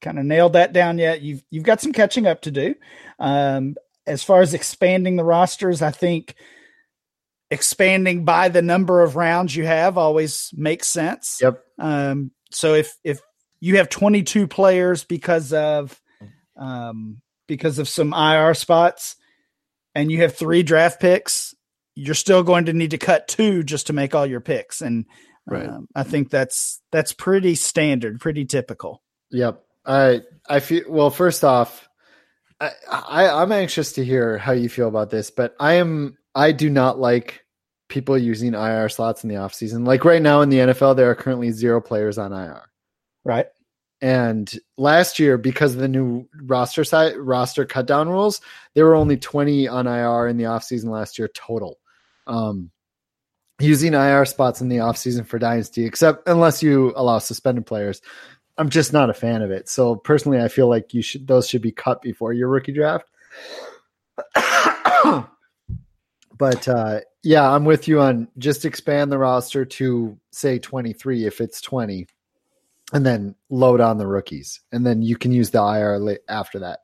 kind 0.00 0.18
of 0.18 0.24
nailed 0.24 0.54
that 0.54 0.72
down 0.72 0.98
yet, 0.98 1.22
you've 1.22 1.42
you've 1.50 1.64
got 1.64 1.80
some 1.80 1.92
catching 1.92 2.26
up 2.26 2.42
to 2.42 2.50
do. 2.50 2.74
Um, 3.18 3.76
as 4.06 4.22
far 4.22 4.40
as 4.40 4.54
expanding 4.54 5.16
the 5.16 5.24
rosters, 5.24 5.82
I 5.82 5.90
think 5.90 6.34
expanding 7.50 8.24
by 8.24 8.48
the 8.48 8.62
number 8.62 9.02
of 9.02 9.16
rounds 9.16 9.54
you 9.54 9.66
have 9.66 9.98
always 9.98 10.50
makes 10.54 10.86
sense. 10.86 11.38
Yep. 11.40 11.62
Um, 11.78 12.30
so 12.50 12.74
if 12.74 12.96
if 13.04 13.20
you 13.60 13.76
have 13.76 13.88
22 13.88 14.46
players 14.46 15.04
because 15.04 15.52
of 15.52 16.00
um, 16.56 17.20
because 17.46 17.78
of 17.78 17.88
some 17.88 18.12
IR 18.12 18.54
spots, 18.54 19.16
and 19.94 20.10
you 20.10 20.22
have 20.22 20.34
three 20.34 20.62
draft 20.62 21.00
picks, 21.00 21.54
you're 21.94 22.14
still 22.14 22.42
going 22.42 22.66
to 22.66 22.72
need 22.72 22.92
to 22.92 22.98
cut 22.98 23.28
two 23.28 23.62
just 23.62 23.86
to 23.88 23.92
make 23.92 24.14
all 24.14 24.26
your 24.26 24.40
picks. 24.40 24.80
And 24.80 25.06
right. 25.50 25.68
um, 25.68 25.88
I 25.94 26.02
think 26.02 26.30
that's 26.30 26.80
that's 26.92 27.12
pretty 27.12 27.54
standard, 27.54 28.20
pretty 28.20 28.44
typical. 28.44 29.02
Yep. 29.30 29.62
I 29.84 30.20
I 30.48 30.60
feel 30.60 30.84
well. 30.88 31.10
First 31.10 31.44
off, 31.44 31.88
I, 32.60 32.70
I 32.90 33.42
I'm 33.42 33.52
anxious 33.52 33.92
to 33.92 34.04
hear 34.04 34.38
how 34.38 34.52
you 34.52 34.68
feel 34.68 34.88
about 34.88 35.10
this, 35.10 35.30
but 35.30 35.54
I 35.58 35.74
am 35.74 36.16
I 36.34 36.52
do 36.52 36.70
not 36.70 36.98
like 36.98 37.44
people 37.88 38.16
using 38.16 38.54
IR 38.54 38.88
slots 38.88 39.24
in 39.24 39.28
the 39.28 39.36
offseason. 39.36 39.86
Like 39.86 40.04
right 40.04 40.22
now 40.22 40.42
in 40.42 40.48
the 40.48 40.58
NFL, 40.58 40.96
there 40.96 41.10
are 41.10 41.14
currently 41.14 41.50
zero 41.50 41.80
players 41.80 42.18
on 42.18 42.32
IR. 42.32 42.62
Right. 43.24 43.46
And 44.00 44.50
last 44.78 45.18
year, 45.18 45.36
because 45.36 45.74
of 45.74 45.80
the 45.80 45.88
new 45.88 46.26
roster 46.42 46.84
site 46.84 47.20
roster 47.20 47.66
cut 47.66 47.86
down 47.86 48.08
rules, 48.08 48.40
there 48.74 48.86
were 48.86 48.94
only 48.94 49.18
20 49.18 49.68
on 49.68 49.86
IR 49.86 50.28
in 50.28 50.38
the 50.38 50.44
offseason 50.44 50.86
last 50.86 51.18
year 51.18 51.28
total. 51.34 51.78
Um, 52.26 52.70
using 53.60 53.94
IR 53.94 54.24
spots 54.24 54.60
in 54.60 54.68
the 54.68 54.78
offseason 54.78 55.26
for 55.26 55.38
Dynasty, 55.38 55.84
except 55.84 56.26
unless 56.28 56.62
you 56.62 56.92
allow 56.96 57.18
suspended 57.18 57.66
players, 57.66 58.00
I'm 58.58 58.68
just 58.68 58.92
not 58.92 59.10
a 59.10 59.14
fan 59.14 59.42
of 59.42 59.50
it. 59.50 59.68
So 59.68 59.96
personally, 59.96 60.40
I 60.40 60.48
feel 60.48 60.68
like 60.68 60.92
you 60.92 61.02
should 61.02 61.26
those 61.26 61.48
should 61.48 61.62
be 61.62 61.72
cut 61.72 62.02
before 62.02 62.32
your 62.32 62.48
rookie 62.48 62.72
draft. 62.72 63.10
but 66.36 66.68
uh, 66.68 67.00
yeah, 67.22 67.50
I'm 67.50 67.64
with 67.64 67.88
you 67.88 68.00
on 68.00 68.28
just 68.38 68.64
expand 68.64 69.10
the 69.10 69.18
roster 69.18 69.64
to 69.64 70.18
say 70.30 70.58
23 70.58 71.26
if 71.26 71.40
it's 71.40 71.60
20 71.60 72.06
and 72.92 73.06
then 73.06 73.34
load 73.50 73.80
on 73.80 73.98
the 73.98 74.06
rookies, 74.06 74.60
and 74.72 74.84
then 74.84 75.00
you 75.00 75.16
can 75.16 75.32
use 75.32 75.50
the 75.50 75.62
IR 75.62 76.18
after 76.28 76.58
that. 76.58 76.80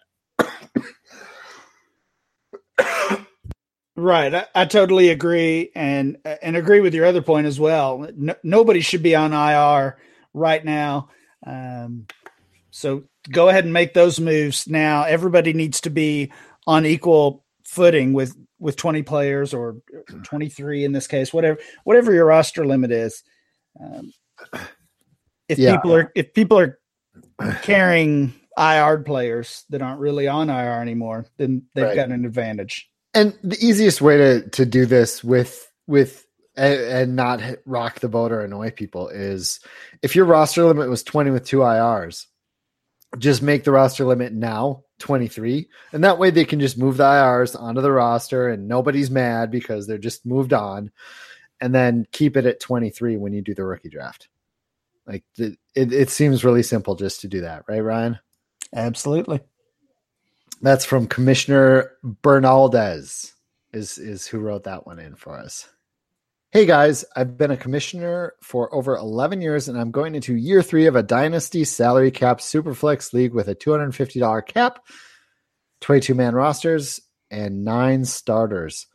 Right, 3.96 4.34
I, 4.34 4.46
I, 4.54 4.64
totally 4.64 5.10
agree, 5.10 5.70
and 5.74 6.18
and 6.42 6.56
agree 6.56 6.80
with 6.80 6.94
your 6.94 7.06
other 7.06 7.22
point 7.22 7.46
as 7.46 7.58
well. 7.58 8.08
No, 8.16 8.34
nobody 8.42 8.80
should 8.80 9.02
be 9.02 9.14
on 9.14 9.32
IR 9.32 9.98
right 10.34 10.64
now, 10.64 11.08
um, 11.46 12.06
so 12.70 13.04
go 13.30 13.48
ahead 13.48 13.64
and 13.64 13.72
make 13.72 13.94
those 13.94 14.20
moves 14.20 14.68
now. 14.68 15.04
Everybody 15.04 15.52
needs 15.52 15.80
to 15.82 15.90
be 15.90 16.32
on 16.66 16.86
equal 16.86 17.44
footing 17.64 18.12
with 18.12 18.36
with 18.58 18.76
20 18.76 19.02
players 19.02 19.52
or 19.52 19.76
23 20.22 20.84
in 20.84 20.92
this 20.92 21.06
case, 21.06 21.32
whatever 21.32 21.58
whatever 21.84 22.12
your 22.12 22.26
roster 22.26 22.64
limit 22.64 22.90
is. 22.90 23.22
Um, 23.80 24.12
if 25.48 25.58
yeah. 25.58 25.76
people 25.76 25.94
are 25.94 26.12
if 26.14 26.32
people 26.32 26.58
are 26.58 26.78
carrying 27.62 28.34
IR 28.58 28.98
players 29.00 29.64
that 29.70 29.82
aren't 29.82 30.00
really 30.00 30.28
on 30.28 30.48
IR 30.48 30.80
anymore, 30.80 31.26
then 31.36 31.62
they've 31.74 31.84
right. 31.84 31.96
got 31.96 32.10
an 32.10 32.24
advantage. 32.24 32.88
And 33.16 33.36
the 33.42 33.56
easiest 33.58 34.02
way 34.02 34.18
to 34.18 34.48
to 34.50 34.66
do 34.66 34.84
this 34.84 35.24
with 35.24 35.72
with 35.86 36.26
and, 36.54 36.80
and 36.80 37.16
not 37.16 37.40
rock 37.64 38.00
the 38.00 38.10
boat 38.10 38.30
or 38.30 38.42
annoy 38.42 38.70
people 38.70 39.08
is 39.08 39.58
if 40.02 40.14
your 40.14 40.26
roster 40.26 40.64
limit 40.64 40.90
was 40.90 41.02
20 41.02 41.30
with 41.30 41.44
two 41.46 41.58
IRs, 41.58 42.26
just 43.18 43.42
make 43.42 43.64
the 43.64 43.72
roster 43.72 44.04
limit 44.04 44.34
now 44.34 44.84
23 44.98 45.66
and 45.92 46.04
that 46.04 46.18
way 46.18 46.30
they 46.30 46.44
can 46.44 46.60
just 46.60 46.78
move 46.78 46.98
the 46.98 47.04
IRs 47.04 47.58
onto 47.58 47.80
the 47.80 47.90
roster 47.90 48.48
and 48.48 48.68
nobody's 48.68 49.10
mad 49.10 49.50
because 49.50 49.86
they're 49.86 49.98
just 49.98 50.26
moved 50.26 50.52
on 50.52 50.90
and 51.60 51.74
then 51.74 52.06
keep 52.12 52.36
it 52.36 52.46
at 52.46 52.60
23 52.60 53.16
when 53.16 53.32
you 53.32 53.40
do 53.40 53.54
the 53.54 53.64
rookie 53.64 53.88
draft. 53.88 54.28
Like 55.06 55.24
it, 55.38 55.56
it 55.74 56.10
seems 56.10 56.44
really 56.44 56.62
simple 56.62 56.96
just 56.96 57.22
to 57.22 57.28
do 57.28 57.40
that, 57.42 57.64
right, 57.66 57.80
Ryan? 57.80 58.18
Absolutely. 58.74 59.40
That's 60.62 60.84
from 60.84 61.06
Commissioner 61.06 61.92
Bernaldez, 62.02 63.34
is 63.72 63.98
is 63.98 64.26
who 64.26 64.38
wrote 64.38 64.64
that 64.64 64.86
one 64.86 64.98
in 64.98 65.14
for 65.14 65.38
us. 65.38 65.68
Hey 66.52 66.64
guys, 66.64 67.04
I've 67.14 67.36
been 67.36 67.50
a 67.50 67.56
commissioner 67.56 68.32
for 68.40 68.74
over 68.74 68.96
11 68.96 69.42
years 69.42 69.68
and 69.68 69.78
I'm 69.78 69.90
going 69.90 70.14
into 70.14 70.34
year 70.34 70.62
three 70.62 70.86
of 70.86 70.96
a 70.96 71.02
dynasty 71.02 71.64
salary 71.64 72.10
cap 72.10 72.38
superflex 72.38 73.12
league 73.12 73.34
with 73.34 73.48
a 73.48 73.54
$250 73.54 74.46
cap, 74.46 74.78
22 75.82 76.14
man 76.14 76.34
rosters, 76.34 77.00
and 77.30 77.64
nine 77.64 78.04
starters. 78.04 78.86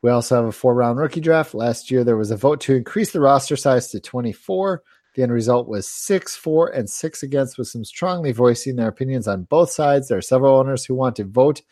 We 0.00 0.10
also 0.10 0.36
have 0.36 0.44
a 0.44 0.52
four 0.52 0.74
round 0.74 0.98
rookie 0.98 1.20
draft. 1.20 1.52
Last 1.52 1.90
year, 1.90 2.04
there 2.04 2.16
was 2.16 2.30
a 2.30 2.36
vote 2.36 2.60
to 2.62 2.74
increase 2.76 3.12
the 3.12 3.20
roster 3.20 3.56
size 3.56 3.88
to 3.90 4.00
24. 4.00 4.82
The 5.16 5.22
end 5.22 5.32
result 5.32 5.66
was 5.66 5.88
six 5.88 6.36
for 6.36 6.68
and 6.68 6.90
six 6.90 7.22
against, 7.22 7.56
with 7.56 7.68
some 7.68 7.86
strongly 7.86 8.32
voicing 8.32 8.76
their 8.76 8.88
opinions 8.88 9.26
on 9.26 9.44
both 9.44 9.70
sides. 9.70 10.08
There 10.08 10.18
are 10.18 10.22
several 10.22 10.56
owners 10.56 10.84
who 10.84 10.94
want 10.94 11.16
to 11.16 11.24
vote 11.24 11.62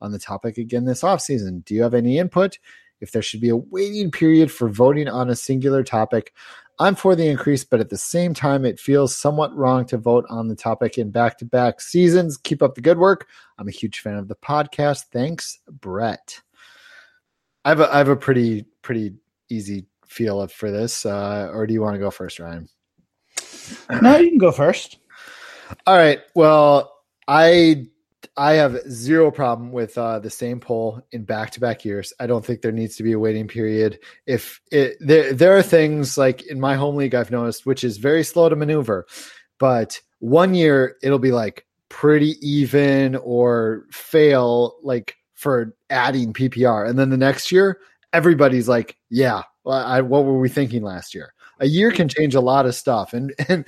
on 0.00 0.10
the 0.10 0.18
topic 0.18 0.58
again 0.58 0.84
this 0.84 1.02
offseason. 1.02 1.64
Do 1.64 1.76
you 1.76 1.82
have 1.84 1.94
any 1.94 2.18
input? 2.18 2.58
If 3.00 3.12
there 3.12 3.22
should 3.22 3.40
be 3.40 3.50
a 3.50 3.56
waiting 3.56 4.10
period 4.10 4.50
for 4.50 4.68
voting 4.68 5.06
on 5.06 5.30
a 5.30 5.36
singular 5.36 5.84
topic, 5.84 6.34
I'm 6.80 6.96
for 6.96 7.14
the 7.14 7.28
increase, 7.28 7.62
but 7.62 7.78
at 7.78 7.88
the 7.88 7.96
same 7.96 8.34
time, 8.34 8.64
it 8.64 8.80
feels 8.80 9.16
somewhat 9.16 9.54
wrong 9.54 9.84
to 9.86 9.96
vote 9.96 10.24
on 10.28 10.48
the 10.48 10.56
topic 10.56 10.98
in 10.98 11.12
back 11.12 11.38
to 11.38 11.44
back 11.44 11.80
seasons. 11.80 12.36
Keep 12.36 12.64
up 12.64 12.74
the 12.74 12.80
good 12.80 12.98
work. 12.98 13.28
I'm 13.58 13.68
a 13.68 13.72
huge 13.72 14.00
fan 14.00 14.16
of 14.16 14.26
the 14.26 14.34
podcast. 14.34 15.04
Thanks, 15.12 15.60
Brett. 15.70 16.40
I 17.64 17.68
have 17.68 17.78
a, 17.78 17.94
I 17.94 17.98
have 17.98 18.08
a 18.08 18.16
pretty, 18.16 18.64
pretty 18.82 19.14
easy 19.48 19.86
feel 20.08 20.44
for 20.48 20.72
this. 20.72 21.06
Uh, 21.06 21.48
or 21.52 21.64
do 21.64 21.72
you 21.74 21.80
want 21.80 21.94
to 21.94 22.00
go 22.00 22.10
first, 22.10 22.40
Ryan? 22.40 22.68
No, 24.02 24.16
you 24.16 24.30
can 24.30 24.38
go 24.38 24.52
first. 24.52 24.98
All 25.86 25.96
right. 25.96 26.20
Well, 26.34 26.94
I 27.26 27.86
I 28.36 28.52
have 28.52 28.80
zero 28.88 29.30
problem 29.30 29.72
with 29.72 29.98
uh, 29.98 30.20
the 30.20 30.30
same 30.30 30.60
poll 30.60 31.02
in 31.12 31.24
back 31.24 31.50
to 31.52 31.60
back 31.60 31.84
years. 31.84 32.12
I 32.20 32.26
don't 32.26 32.44
think 32.44 32.62
there 32.62 32.72
needs 32.72 32.96
to 32.96 33.02
be 33.02 33.12
a 33.12 33.18
waiting 33.18 33.48
period. 33.48 33.98
If 34.26 34.60
it, 34.70 34.96
there 35.00 35.32
there 35.32 35.56
are 35.56 35.62
things 35.62 36.16
like 36.16 36.42
in 36.46 36.60
my 36.60 36.76
home 36.76 36.96
league 36.96 37.14
I've 37.14 37.30
noticed, 37.30 37.66
which 37.66 37.84
is 37.84 37.98
very 37.98 38.22
slow 38.22 38.48
to 38.48 38.56
maneuver, 38.56 39.06
but 39.58 40.00
one 40.20 40.54
year 40.54 40.96
it'll 41.02 41.18
be 41.18 41.32
like 41.32 41.66
pretty 41.88 42.34
even 42.46 43.16
or 43.16 43.86
fail 43.90 44.76
like 44.82 45.16
for 45.34 45.74
adding 45.90 46.32
PPR. 46.32 46.88
And 46.88 46.98
then 46.98 47.10
the 47.10 47.16
next 47.16 47.52
year, 47.52 47.78
everybody's 48.12 48.68
like, 48.68 48.96
yeah, 49.10 49.42
I, 49.66 50.00
what 50.00 50.24
were 50.24 50.38
we 50.38 50.48
thinking 50.48 50.82
last 50.82 51.14
year? 51.14 51.32
A 51.60 51.66
year 51.66 51.90
can 51.90 52.08
change 52.08 52.34
a 52.34 52.40
lot 52.40 52.66
of 52.66 52.74
stuff. 52.74 53.12
And, 53.12 53.34
and, 53.48 53.66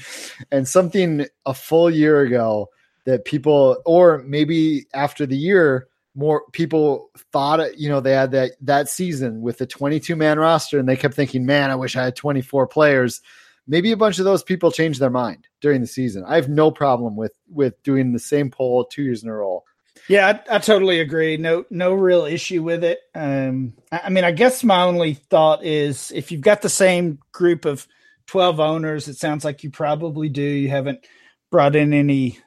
and 0.50 0.68
something 0.68 1.26
a 1.46 1.54
full 1.54 1.90
year 1.90 2.20
ago 2.20 2.68
that 3.06 3.24
people, 3.24 3.82
or 3.86 4.22
maybe 4.26 4.86
after 4.94 5.26
the 5.26 5.36
year, 5.36 5.88
more 6.14 6.42
people 6.52 7.10
thought 7.32 7.78
you 7.78 7.88
know 7.88 8.00
they 8.00 8.12
had 8.12 8.32
that 8.32 8.52
that 8.60 8.88
season 8.88 9.42
with 9.42 9.58
the 9.58 9.66
22 9.66 10.16
man 10.16 10.40
roster 10.40 10.76
and 10.76 10.88
they 10.88 10.96
kept 10.96 11.14
thinking 11.14 11.46
man 11.46 11.70
i 11.70 11.76
wish 11.76 11.96
i 11.96 12.02
had 12.02 12.16
24 12.16 12.66
players. 12.66 13.20
Maybe 13.68 13.92
a 13.92 13.96
bunch 13.96 14.18
of 14.18 14.24
those 14.24 14.42
people 14.42 14.72
changed 14.72 14.98
their 14.98 15.10
mind 15.10 15.46
during 15.60 15.80
the 15.80 15.86
season. 15.86 16.24
I 16.26 16.34
have 16.34 16.48
no 16.48 16.72
problem 16.72 17.14
with 17.14 17.32
with 17.48 17.80
doing 17.84 18.12
the 18.12 18.18
same 18.18 18.50
poll 18.50 18.84
two 18.84 19.02
years 19.02 19.22
in 19.22 19.28
a 19.28 19.36
row 19.36 19.62
yeah 20.10 20.42
I, 20.50 20.56
I 20.56 20.58
totally 20.58 21.00
agree. 21.00 21.36
No 21.38 21.64
no 21.70 21.94
real 21.94 22.26
issue 22.26 22.62
with 22.64 22.84
it. 22.84 22.98
Um 23.14 23.74
I, 23.92 24.00
I 24.04 24.10
mean 24.10 24.24
i 24.24 24.32
guess 24.32 24.64
my 24.64 24.82
only 24.82 25.14
thought 25.14 25.64
is 25.64 26.12
if 26.14 26.32
you've 26.32 26.42
got 26.42 26.62
the 26.62 26.68
same 26.68 27.20
group 27.32 27.64
of 27.64 27.86
12 28.26 28.60
owners 28.60 29.08
it 29.08 29.16
sounds 29.16 29.44
like 29.44 29.64
you 29.64 29.70
probably 29.70 30.28
do. 30.28 30.42
You 30.42 30.68
haven't 30.68 31.06
brought 31.50 31.76
in 31.76 31.94
any 31.94 32.38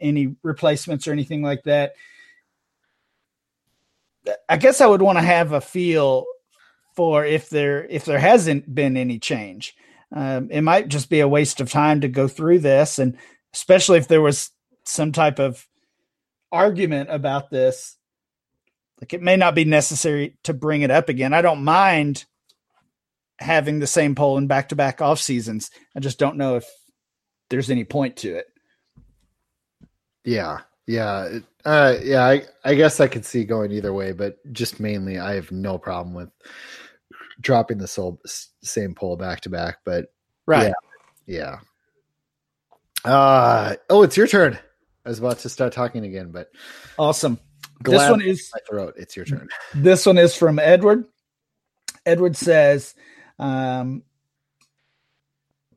any 0.00 0.34
replacements 0.42 1.06
or 1.06 1.12
anything 1.12 1.42
like 1.42 1.62
that. 1.64 1.92
I 4.48 4.56
guess 4.56 4.80
I 4.80 4.86
would 4.86 5.02
want 5.02 5.18
to 5.18 5.24
have 5.24 5.52
a 5.52 5.60
feel 5.60 6.26
for 6.96 7.24
if 7.24 7.50
there 7.50 7.86
if 7.86 8.04
there 8.04 8.18
hasn't 8.18 8.74
been 8.74 8.96
any 8.96 9.18
change. 9.18 9.76
Um, 10.12 10.50
it 10.50 10.62
might 10.62 10.88
just 10.88 11.08
be 11.08 11.20
a 11.20 11.28
waste 11.28 11.60
of 11.60 11.70
time 11.70 12.00
to 12.00 12.08
go 12.08 12.26
through 12.26 12.58
this, 12.60 12.98
and 12.98 13.16
especially 13.54 13.98
if 13.98 14.08
there 14.08 14.20
was 14.20 14.50
some 14.84 15.12
type 15.12 15.38
of 15.38 15.66
argument 16.52 17.10
about 17.10 17.50
this, 17.50 17.96
like 19.00 19.12
it 19.12 19.22
may 19.22 19.36
not 19.36 19.54
be 19.54 19.64
necessary 19.64 20.36
to 20.44 20.52
bring 20.52 20.82
it 20.82 20.90
up 20.90 21.08
again. 21.08 21.32
I 21.32 21.42
don't 21.42 21.64
mind 21.64 22.24
having 23.38 23.78
the 23.78 23.86
same 23.86 24.14
poll 24.14 24.36
in 24.36 24.46
back 24.46 24.68
to 24.68 24.76
back 24.76 25.00
off 25.00 25.18
seasons. 25.18 25.70
I 25.96 26.00
just 26.00 26.18
don't 26.18 26.36
know 26.36 26.56
if 26.56 26.66
there's 27.48 27.70
any 27.70 27.84
point 27.84 28.16
to 28.18 28.36
it. 28.36 28.46
Yeah, 30.24 30.58
yeah, 30.86 31.38
uh, 31.64 31.94
yeah. 32.02 32.24
I, 32.24 32.42
I 32.64 32.74
guess 32.74 33.00
I 33.00 33.08
could 33.08 33.24
see 33.24 33.44
going 33.44 33.72
either 33.72 33.92
way, 33.92 34.12
but 34.12 34.36
just 34.52 34.80
mainly, 34.80 35.18
I 35.18 35.34
have 35.34 35.50
no 35.50 35.78
problem 35.78 36.14
with 36.14 36.28
dropping 37.40 37.78
the 37.78 37.88
soul, 37.88 38.20
same 38.62 38.94
poll 38.94 39.16
back 39.16 39.40
to 39.42 39.48
back. 39.48 39.78
But 39.84 40.12
right, 40.46 40.72
yeah, 41.26 41.58
yeah. 43.04 43.10
Uh, 43.10 43.76
oh, 43.88 44.02
it's 44.02 44.16
your 44.18 44.26
turn. 44.26 44.58
I 45.04 45.08
was 45.08 45.18
about 45.18 45.38
to 45.40 45.48
start 45.48 45.72
talking 45.72 46.04
again, 46.04 46.30
but 46.30 46.50
awesome. 46.98 47.38
This 47.82 48.10
one 48.10 48.20
is 48.20 48.50
my 48.52 48.60
throat. 48.68 48.94
It's 48.96 49.16
your 49.16 49.24
turn. 49.24 49.48
This 49.74 50.04
one 50.04 50.18
is 50.18 50.36
from 50.36 50.58
Edward. 50.58 51.06
Edward 52.04 52.36
says, 52.36 52.94
um, 53.38 54.02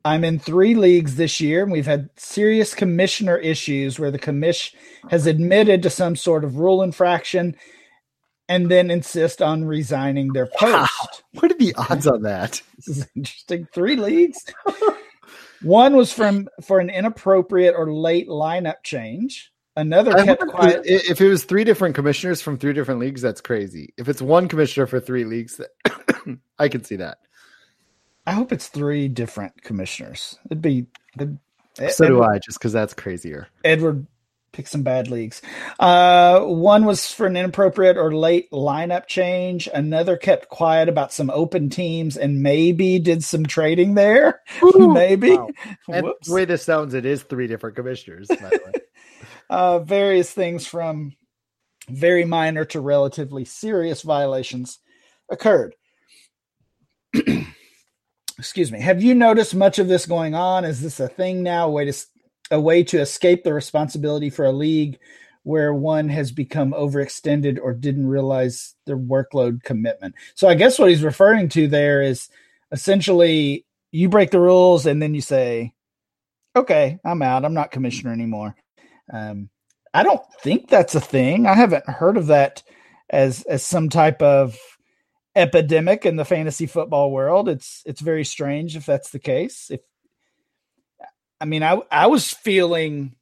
I'm 0.04 0.24
in 0.24 0.38
three 0.38 0.74
leagues 0.74 1.16
this 1.16 1.40
year, 1.40 1.62
and 1.62 1.72
we've 1.72 1.86
had 1.86 2.10
serious 2.16 2.74
commissioner 2.74 3.38
issues 3.38 3.98
where 3.98 4.10
the 4.10 4.18
commish 4.18 4.74
has 5.08 5.26
admitted 5.26 5.82
to 5.82 5.90
some 5.90 6.14
sort 6.14 6.44
of 6.44 6.56
rule 6.56 6.82
infraction 6.82 7.56
and 8.46 8.70
then 8.70 8.90
insist 8.90 9.40
on 9.40 9.64
resigning 9.64 10.34
their 10.34 10.46
post. 10.46 10.62
Wow. 10.62 10.88
What 11.40 11.52
are 11.52 11.56
the 11.56 11.74
odds 11.76 12.06
on 12.06 12.22
that? 12.22 12.60
This 12.76 12.98
is 12.98 13.08
interesting. 13.16 13.66
Three 13.72 13.96
leagues. 13.96 14.44
One 15.64 15.96
was 15.96 16.12
from 16.12 16.48
for 16.62 16.78
an 16.78 16.90
inappropriate 16.90 17.74
or 17.76 17.92
late 17.92 18.28
lineup 18.28 18.82
change. 18.82 19.52
Another 19.76 20.12
kept 20.12 20.46
quiet. 20.46 20.82
If 20.84 21.20
it 21.20 21.28
was 21.28 21.44
three 21.44 21.64
different 21.64 21.94
commissioners 21.94 22.40
from 22.40 22.58
three 22.58 22.72
different 22.72 23.00
leagues, 23.00 23.20
that's 23.20 23.40
crazy. 23.40 23.92
If 23.96 24.08
it's 24.08 24.22
one 24.22 24.46
commissioner 24.46 24.86
for 24.86 25.00
three 25.00 25.24
leagues, 25.24 25.60
I 26.58 26.68
can 26.68 26.84
see 26.84 26.96
that. 26.96 27.18
I 28.26 28.32
hope 28.32 28.52
it's 28.52 28.68
three 28.68 29.08
different 29.08 29.62
commissioners. 29.62 30.38
It'd 30.46 30.62
be. 30.62 30.86
It'd, 31.16 31.38
so 31.76 32.04
Edward, 32.04 32.06
do 32.08 32.22
I, 32.22 32.38
just 32.38 32.58
because 32.58 32.72
that's 32.72 32.94
crazier. 32.94 33.48
Edward 33.64 34.06
picked 34.54 34.70
some 34.70 34.82
bad 34.82 35.08
leagues. 35.08 35.42
Uh, 35.78 36.40
one 36.40 36.86
was 36.86 37.12
for 37.12 37.26
an 37.26 37.36
inappropriate 37.36 37.98
or 37.98 38.14
late 38.14 38.50
lineup 38.50 39.06
change. 39.06 39.68
Another 39.74 40.16
kept 40.16 40.48
quiet 40.48 40.88
about 40.88 41.12
some 41.12 41.28
open 41.30 41.68
teams 41.68 42.16
and 42.16 42.42
maybe 42.42 42.98
did 42.98 43.22
some 43.22 43.44
trading 43.44 43.94
there. 43.94 44.40
Ooh, 44.62 44.92
maybe. 44.94 45.36
Wow. 45.36 45.48
And 45.88 46.06
the 46.24 46.32
way 46.32 46.44
this 46.46 46.62
sounds, 46.62 46.94
it 46.94 47.04
is 47.04 47.22
three 47.22 47.46
different 47.46 47.76
commissioners. 47.76 48.28
uh, 49.50 49.80
various 49.80 50.30
things 50.30 50.66
from 50.66 51.12
very 51.88 52.24
minor 52.24 52.64
to 52.64 52.80
relatively 52.80 53.44
serious 53.44 54.00
violations 54.02 54.78
occurred. 55.28 55.74
excuse 58.38 58.72
me. 58.72 58.80
Have 58.80 59.02
you 59.02 59.14
noticed 59.14 59.54
much 59.54 59.78
of 59.78 59.88
this 59.88 60.06
going 60.06 60.34
on? 60.34 60.64
Is 60.64 60.80
this 60.80 61.00
a 61.00 61.08
thing 61.08 61.42
now? 61.42 61.68
A 61.68 61.70
way 61.70 61.84
to 61.84 62.06
a 62.50 62.60
way 62.60 62.84
to 62.84 63.00
escape 63.00 63.44
the 63.44 63.54
responsibility 63.54 64.30
for 64.30 64.44
a 64.44 64.52
league 64.52 64.98
where 65.44 65.74
one 65.74 66.08
has 66.08 66.32
become 66.32 66.72
overextended 66.72 67.58
or 67.62 67.74
didn't 67.74 68.06
realize 68.06 68.74
their 68.86 68.96
workload 68.96 69.62
commitment. 69.62 70.14
So 70.34 70.48
I 70.48 70.54
guess 70.54 70.78
what 70.78 70.88
he's 70.88 71.02
referring 71.02 71.48
to 71.50 71.68
there 71.68 72.02
is 72.02 72.28
essentially 72.72 73.66
you 73.92 74.08
break 74.08 74.30
the 74.30 74.40
rules 74.40 74.86
and 74.86 75.00
then 75.00 75.14
you 75.14 75.20
say, 75.20 75.72
"Okay, 76.56 76.98
I'm 77.04 77.22
out. 77.22 77.44
I'm 77.44 77.54
not 77.54 77.70
commissioner 77.70 78.12
anymore." 78.12 78.56
Um, 79.12 79.50
I 79.92 80.02
don't 80.02 80.22
think 80.40 80.68
that's 80.68 80.94
a 80.94 81.00
thing. 81.00 81.46
I 81.46 81.54
haven't 81.54 81.88
heard 81.88 82.16
of 82.16 82.26
that 82.28 82.62
as 83.10 83.42
as 83.44 83.62
some 83.64 83.88
type 83.90 84.22
of 84.22 84.58
epidemic 85.36 86.06
in 86.06 86.16
the 86.16 86.24
fantasy 86.24 86.66
football 86.66 87.10
world. 87.10 87.48
It's 87.48 87.82
it's 87.86 88.00
very 88.00 88.24
strange 88.24 88.76
if 88.76 88.86
that's 88.86 89.10
the 89.10 89.18
case. 89.18 89.70
If 89.70 89.80
I 91.40 91.44
mean, 91.44 91.62
I 91.62 91.80
I 91.90 92.06
was 92.06 92.30
feeling 92.30 93.14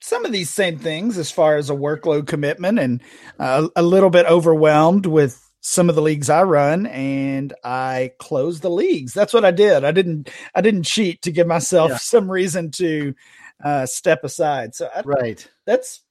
some 0.00 0.24
of 0.24 0.32
these 0.32 0.50
same 0.50 0.78
things 0.78 1.18
as 1.18 1.30
far 1.30 1.56
as 1.56 1.70
a 1.70 1.74
workload 1.74 2.26
commitment 2.26 2.78
and 2.78 3.02
uh, 3.40 3.68
a 3.74 3.82
little 3.82 4.10
bit 4.10 4.26
overwhelmed 4.26 5.04
with 5.06 5.42
some 5.60 5.88
of 5.88 5.96
the 5.96 6.02
leagues 6.02 6.30
I 6.30 6.44
run 6.44 6.86
and 6.86 7.52
I 7.64 8.12
closed 8.20 8.62
the 8.62 8.70
leagues. 8.70 9.12
That's 9.12 9.34
what 9.34 9.44
I 9.44 9.50
did. 9.50 9.84
I 9.84 9.90
didn't 9.90 10.30
I 10.54 10.60
didn't 10.60 10.84
cheat 10.84 11.22
to 11.22 11.32
give 11.32 11.46
myself 11.46 11.90
yeah. 11.90 11.96
some 12.00 12.30
reason 12.30 12.70
to 12.72 13.14
uh, 13.64 13.86
step 13.86 14.22
aside. 14.22 14.74
So 14.74 14.88
I, 14.94 15.02
right. 15.04 15.48
That's 15.64 16.02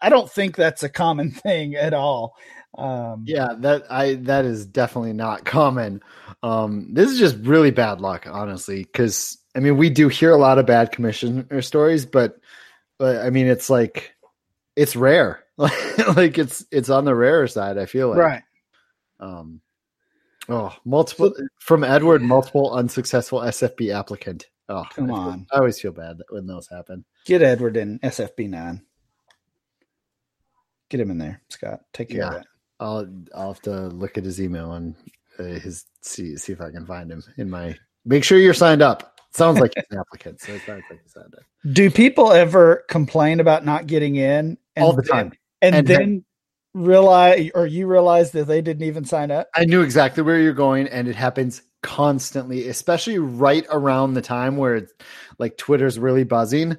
I 0.00 0.08
don't 0.08 0.30
think 0.30 0.56
that's 0.56 0.82
a 0.82 0.88
common 0.88 1.30
thing 1.32 1.74
at 1.74 1.92
all. 1.92 2.36
Um, 2.76 3.24
yeah, 3.26 3.48
that 3.58 3.84
I 3.90 4.14
that 4.14 4.46
is 4.46 4.66
definitely 4.66 5.12
not 5.12 5.44
common. 5.44 6.02
Um, 6.42 6.88
this 6.92 7.10
is 7.10 7.18
just 7.18 7.36
really 7.36 7.70
bad 7.70 8.00
luck, 8.00 8.26
honestly, 8.28 8.82
because 8.82 9.38
I 9.54 9.60
mean 9.60 9.76
we 9.76 9.90
do 9.90 10.08
hear 10.08 10.32
a 10.32 10.36
lot 10.36 10.58
of 10.58 10.66
bad 10.66 10.92
commissioner 10.92 11.62
stories, 11.62 12.06
but 12.06 12.38
but 12.98 13.18
I 13.18 13.30
mean 13.30 13.46
it's 13.46 13.70
like 13.70 14.14
it's 14.76 14.96
rare, 14.96 15.44
like 15.56 16.38
it's 16.38 16.64
it's 16.70 16.90
on 16.90 17.04
the 17.04 17.14
rarer 17.14 17.46
side. 17.46 17.78
I 17.78 17.86
feel 17.86 18.08
like 18.08 18.18
right. 18.18 18.42
Um, 19.20 19.60
oh, 20.48 20.74
multiple 20.84 21.32
from 21.58 21.84
Edward, 21.84 22.22
multiple 22.22 22.74
unsuccessful 22.74 23.40
SFB 23.40 23.94
applicant. 23.94 24.46
Oh, 24.68 24.84
come 24.92 25.10
I 25.10 25.14
on! 25.14 25.46
I 25.52 25.58
always 25.58 25.80
feel 25.80 25.92
bad 25.92 26.18
when 26.30 26.46
those 26.46 26.68
happen. 26.68 27.04
Get 27.24 27.42
Edward 27.42 27.76
in 27.76 27.98
SFB 28.00 28.48
nine. 28.48 28.82
Get 30.88 31.00
him 31.00 31.10
in 31.10 31.18
there, 31.18 31.42
Scott. 31.48 31.80
Take 31.92 32.10
care 32.10 32.18
yeah. 32.20 32.26
of 32.26 32.32
that. 32.34 32.46
I'll 32.80 33.08
I'll 33.34 33.52
have 33.52 33.62
to 33.62 33.88
look 33.88 34.18
at 34.18 34.24
his 34.24 34.40
email 34.40 34.72
and 34.72 34.94
uh, 35.38 35.44
his 35.44 35.86
see 36.00 36.36
see 36.36 36.52
if 36.52 36.60
I 36.60 36.70
can 36.70 36.86
find 36.86 37.10
him 37.10 37.22
in 37.36 37.50
my. 37.50 37.76
Make 38.04 38.24
sure 38.24 38.38
you're 38.38 38.54
signed 38.54 38.82
up. 38.82 39.13
Sounds 39.34 39.58
like 39.58 39.72
he's 39.74 39.84
an 39.90 39.98
applicant, 39.98 40.40
so 40.40 40.52
it 40.52 40.62
sounds 40.64 40.84
like 40.88 41.00
he's. 41.02 41.72
Do 41.72 41.90
people 41.90 42.32
ever 42.32 42.84
complain 42.88 43.40
about 43.40 43.64
not 43.64 43.86
getting 43.86 44.14
in 44.16 44.58
all 44.76 44.92
the 44.92 45.02
time, 45.02 45.32
and, 45.60 45.74
and 45.74 45.86
then, 45.86 45.98
then 45.98 46.24
realize 46.74 47.50
or 47.54 47.66
you 47.66 47.86
realize 47.86 48.30
that 48.32 48.46
they 48.46 48.62
didn't 48.62 48.86
even 48.86 49.04
sign 49.04 49.30
up? 49.30 49.48
I 49.54 49.64
knew 49.64 49.82
exactly 49.82 50.22
where 50.22 50.40
you're 50.40 50.52
going, 50.52 50.86
and 50.86 51.08
it 51.08 51.16
happens 51.16 51.62
constantly, 51.82 52.68
especially 52.68 53.18
right 53.18 53.66
around 53.70 54.14
the 54.14 54.22
time 54.22 54.56
where 54.56 54.76
it's 54.76 54.92
like 55.38 55.56
Twitter's 55.56 55.98
really 55.98 56.24
buzzing, 56.24 56.76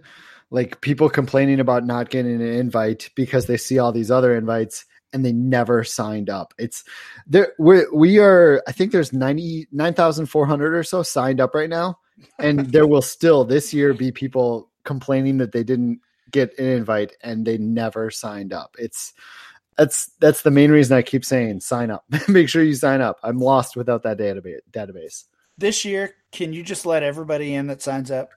like 0.50 0.82
people 0.82 1.10
complaining 1.10 1.60
about 1.60 1.86
not 1.86 2.10
getting 2.10 2.36
an 2.36 2.42
invite 2.42 3.10
because 3.16 3.48
they 3.48 3.58
see 3.58 3.80
all 3.80 3.92
these 3.92 4.12
other 4.12 4.36
invites 4.36 4.86
and 5.14 5.24
they 5.26 5.32
never 5.32 5.84
signed 5.84 6.30
up. 6.30 6.54
It's 6.58 6.84
there. 7.28 7.54
We 7.60 7.86
we 7.94 8.20
are. 8.20 8.64
I 8.68 8.72
think 8.72 8.92
there's 8.92 9.14
ninety 9.14 9.68
nine 9.72 9.94
thousand 9.94 10.26
four 10.28 10.46
hundred 10.46 10.74
or 10.74 10.84
so 10.84 11.04
signed 11.04 11.40
up 11.40 11.54
right 11.54 11.70
now, 11.70 12.00
and 12.40 12.60
there 12.72 12.88
will 12.88 13.02
still 13.02 13.44
this 13.46 13.74
year 13.74 13.94
be 13.94 14.12
people 14.12 14.72
complaining 14.84 15.38
that 15.38 15.52
they 15.52 15.64
didn't 15.64 16.00
get 16.32 16.58
an 16.60 16.66
invite 16.66 17.14
and 17.22 17.46
they 17.46 17.58
never 17.58 18.10
signed 18.12 18.54
up. 18.54 18.76
It's 18.80 19.14
that's 19.78 20.12
that's 20.20 20.42
the 20.44 20.52
main 20.52 20.72
reason 20.72 20.96
I 20.98 21.02
keep 21.02 21.26
saying 21.26 21.60
sign 21.62 21.92
up. 21.92 22.06
Make 22.28 22.50
sure 22.50 22.64
you 22.64 22.76
sign 22.76 23.02
up. 23.02 23.18
I'm 23.24 23.40
lost 23.40 23.76
without 23.76 24.04
that 24.04 24.18
database. 24.18 24.60
Database. 24.72 25.26
This 25.58 25.86
year, 25.86 26.16
can 26.32 26.52
you 26.54 26.64
just 26.64 26.86
let 26.86 27.04
everybody 27.04 27.54
in 27.54 27.68
that 27.68 27.82
signs 27.82 28.12
up? 28.12 28.30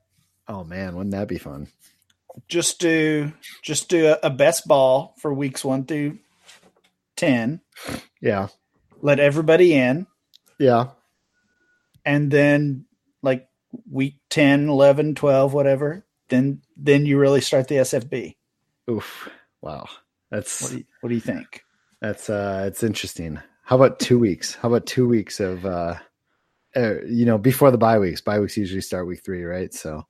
Oh 0.46 0.64
man, 0.64 0.94
wouldn't 0.96 1.12
that 1.14 1.28
be 1.28 1.38
fun? 1.38 1.68
just 2.46 2.78
do 2.78 3.32
just 3.62 3.88
do 3.88 4.08
a, 4.08 4.18
a 4.22 4.30
best 4.30 4.68
ball 4.68 5.14
for 5.18 5.34
weeks 5.34 5.64
one 5.64 5.84
through 5.84 6.18
ten. 7.16 7.60
Yeah. 8.20 8.48
Let 9.00 9.18
everybody 9.20 9.74
in, 9.74 10.06
Yeah. 10.58 10.88
and 12.04 12.30
then 12.30 12.86
like 13.22 13.47
week 13.90 14.16
10, 14.30 14.68
11, 14.68 15.14
12, 15.14 15.52
whatever, 15.52 16.06
then 16.28 16.60
then 16.76 17.06
you 17.06 17.18
really 17.18 17.40
start 17.40 17.68
the 17.68 17.76
SFB. 17.76 18.36
Oof. 18.90 19.28
Wow. 19.62 19.86
That's 20.30 20.62
What 20.62 20.70
do 20.72 20.78
you, 20.78 20.84
what 21.00 21.08
do 21.08 21.14
you 21.14 21.20
think? 21.20 21.62
that's 22.00 22.30
uh 22.30 22.64
it's 22.68 22.82
interesting. 22.82 23.40
How 23.64 23.76
about 23.76 23.98
two 23.98 24.18
weeks? 24.18 24.54
How 24.54 24.68
about 24.68 24.86
two 24.86 25.08
weeks 25.08 25.40
of 25.40 25.66
uh, 25.66 25.96
uh 26.76 27.00
you 27.06 27.24
know 27.26 27.38
before 27.38 27.70
the 27.70 27.78
bye 27.78 27.98
weeks? 27.98 28.20
Bye 28.20 28.40
weeks 28.40 28.56
usually 28.56 28.80
start 28.82 29.06
week 29.06 29.24
three, 29.24 29.44
right? 29.44 29.72
So, 29.74 30.04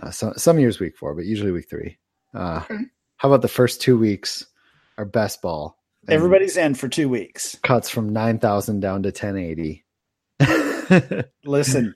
uh, 0.00 0.10
so 0.10 0.32
some 0.36 0.58
years 0.58 0.78
week 0.80 0.96
four, 0.96 1.14
but 1.14 1.24
usually 1.26 1.52
week 1.52 1.68
three. 1.68 1.98
Uh, 2.34 2.62
Okay. 2.70 2.84
How 3.18 3.28
about 3.30 3.42
the 3.42 3.48
first 3.48 3.80
two 3.80 3.98
weeks 3.98 4.46
are 4.98 5.04
best 5.06 5.40
ball? 5.42 5.78
Everybody's 6.08 6.56
in 6.56 6.74
for 6.74 6.88
two 6.88 7.08
weeks. 7.08 7.56
cuts 7.62 7.88
from 7.88 8.12
nine 8.12 8.38
thousand 8.38 8.80
down 8.80 9.02
to 9.04 9.10
ten 9.12 9.36
eighty. 9.36 9.84
Listen, 11.44 11.94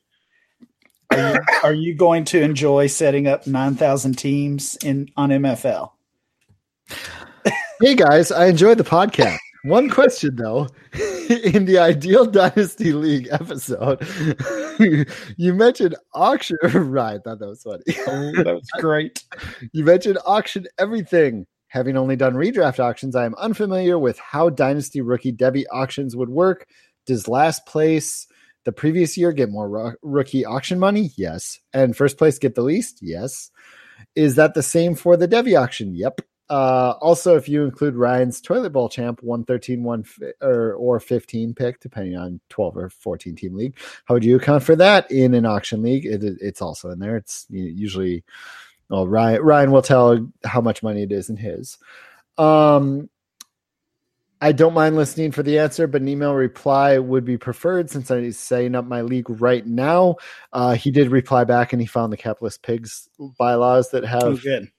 are 1.11 1.33
you, 1.33 1.41
are 1.65 1.73
you 1.73 1.95
going 1.95 2.25
to 2.27 2.41
enjoy 2.41 2.87
setting 2.87 3.27
up 3.27 3.47
nine 3.47 3.75
thousand 3.75 4.19
teams 4.19 4.77
in 4.85 5.11
on 5.17 5.31
MFL? 5.31 5.91
Hey 7.81 7.95
guys, 7.95 8.31
I 8.31 8.47
enjoyed 8.47 8.79
the 8.79 8.85
podcast. 8.85 9.39
One 9.65 9.91
question 9.91 10.37
though, 10.37 10.69
in 10.93 11.67
the 11.67 11.79
ideal 11.79 12.25
dynasty 12.25 12.93
league 12.93 13.29
episode, 13.31 14.07
you 15.37 15.55
mentioned 15.55 15.97
auction. 16.15 16.57
Right, 16.91 17.15
I 17.15 17.19
thought 17.19 17.39
that 17.39 17.49
was 17.49 17.63
funny. 17.63 17.83
Oh, 18.07 18.43
that 18.43 18.55
was 18.55 18.69
great. 18.79 19.25
You 19.73 19.85
mentioned 19.85 20.19
auction 20.25 20.67
everything. 20.79 21.47
Having 21.69 21.97
only 21.97 22.17
done 22.17 22.35
redraft 22.35 22.81
auctions, 22.81 23.15
I 23.15 23.25
am 23.25 23.35
unfamiliar 23.37 23.97
with 23.97 24.19
how 24.19 24.51
dynasty 24.51 25.03
rookie 25.03 25.33
Devy 25.33 25.65
auctions 25.71 26.17
would 26.17 26.29
work. 26.29 26.67
Does 27.07 27.29
last 27.29 27.65
place 27.65 28.27
the 28.65 28.73
previous 28.73 29.17
year 29.17 29.33
get 29.33 29.51
more 29.51 29.69
ro- 29.69 29.93
rookie 30.03 30.45
auction 30.45 30.79
money? 30.79 31.11
Yes. 31.17 31.59
And 31.73 31.97
first 31.97 32.19
place 32.19 32.39
get 32.39 32.55
the 32.55 32.63
least? 32.63 32.99
Yes. 33.03 33.51
Is 34.15 34.37
that 34.37 34.55
the 34.55 34.63
same 34.63 34.95
for 34.95 35.17
the 35.17 35.29
Devy 35.29 35.61
auction? 35.61 35.95
Yep. 35.95 36.21
Uh, 36.49 36.95
also, 37.01 37.37
if 37.37 37.49
you 37.49 37.63
include 37.65 37.95
Ryan's 37.95 38.41
toilet 38.41 38.71
bowl 38.71 38.89
champ 38.89 39.23
113, 39.23 39.85
one 39.85 40.03
fi- 40.03 40.33
or, 40.43 40.75
or 40.75 40.99
15 40.99 41.55
pick, 41.55 41.79
depending 41.79 42.17
on 42.17 42.41
12 42.49 42.77
or 42.77 42.89
14 42.91 43.37
team 43.37 43.55
league, 43.55 43.79
how 44.07 44.15
would 44.15 44.25
you 44.25 44.35
account 44.37 44.65
for 44.65 44.75
that 44.75 45.09
in 45.13 45.35
an 45.35 45.47
auction 45.47 45.81
league? 45.83 46.05
It, 46.07 46.25
it- 46.25 46.39
it's 46.41 46.61
also 46.61 46.91
in 46.91 46.99
there. 46.99 47.17
It's 47.17 47.47
usually, 47.51 48.25
well, 48.89 49.07
Ryan, 49.07 49.43
Ryan 49.43 49.71
will 49.71 49.83
tell 49.83 50.29
how 50.45 50.61
much 50.61 50.83
money 50.83 51.05
it 51.05 51.13
is 51.13 51.31
in 51.31 51.37
his. 51.37 51.79
Um, 52.37 53.09
I 54.43 54.53
don't 54.53 54.73
mind 54.73 54.97
listening 54.97 55.33
for 55.33 55.43
the 55.43 55.59
answer, 55.59 55.87
but 55.87 56.01
an 56.01 56.09
email 56.09 56.33
reply 56.35 56.97
would 56.99 57.27
be 57.27 57.37
preferred 57.37 57.91
since 57.91 58.11
I'm 58.11 58.33
setting 58.33 58.75
up 58.75 58.87
my 58.87 59.03
league 59.03 59.29
right 59.29 59.67
now. 59.67 60.17
Uh, 60.53 60.73
he 60.75 60.91
did 60.91 61.11
reply 61.11 61.45
back 61.45 61.73
and 61.75 61.83
he 61.83 61.87
found 61.87 62.11
the 62.13 62.17
capitalist 62.17 62.63
pigs 62.63 63.07
bylaws 63.39 63.91
that 63.91 64.05
have 64.05 64.23
Oh, 64.23 64.37
good. 64.37 64.71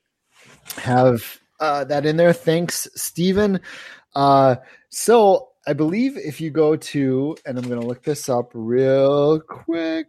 have 0.78 1.40
uh, 1.60 1.84
that 1.84 2.08
in 2.08 2.18
there. 2.18 2.34
Thanks, 2.34 2.88
Stephen. 2.96 3.60
Uh, 4.16 4.56
so 4.90 5.50
I 5.68 5.74
believe 5.74 6.18
if 6.18 6.42
you 6.42 6.50
go 6.50 6.76
to, 6.76 7.38
and 7.46 7.60
I'm 7.60 7.68
going 7.68 7.80
to 7.80 7.86
look 7.88 8.04
this 8.04 8.30
up 8.30 8.50
real 8.56 9.40
quick, 9.42 10.08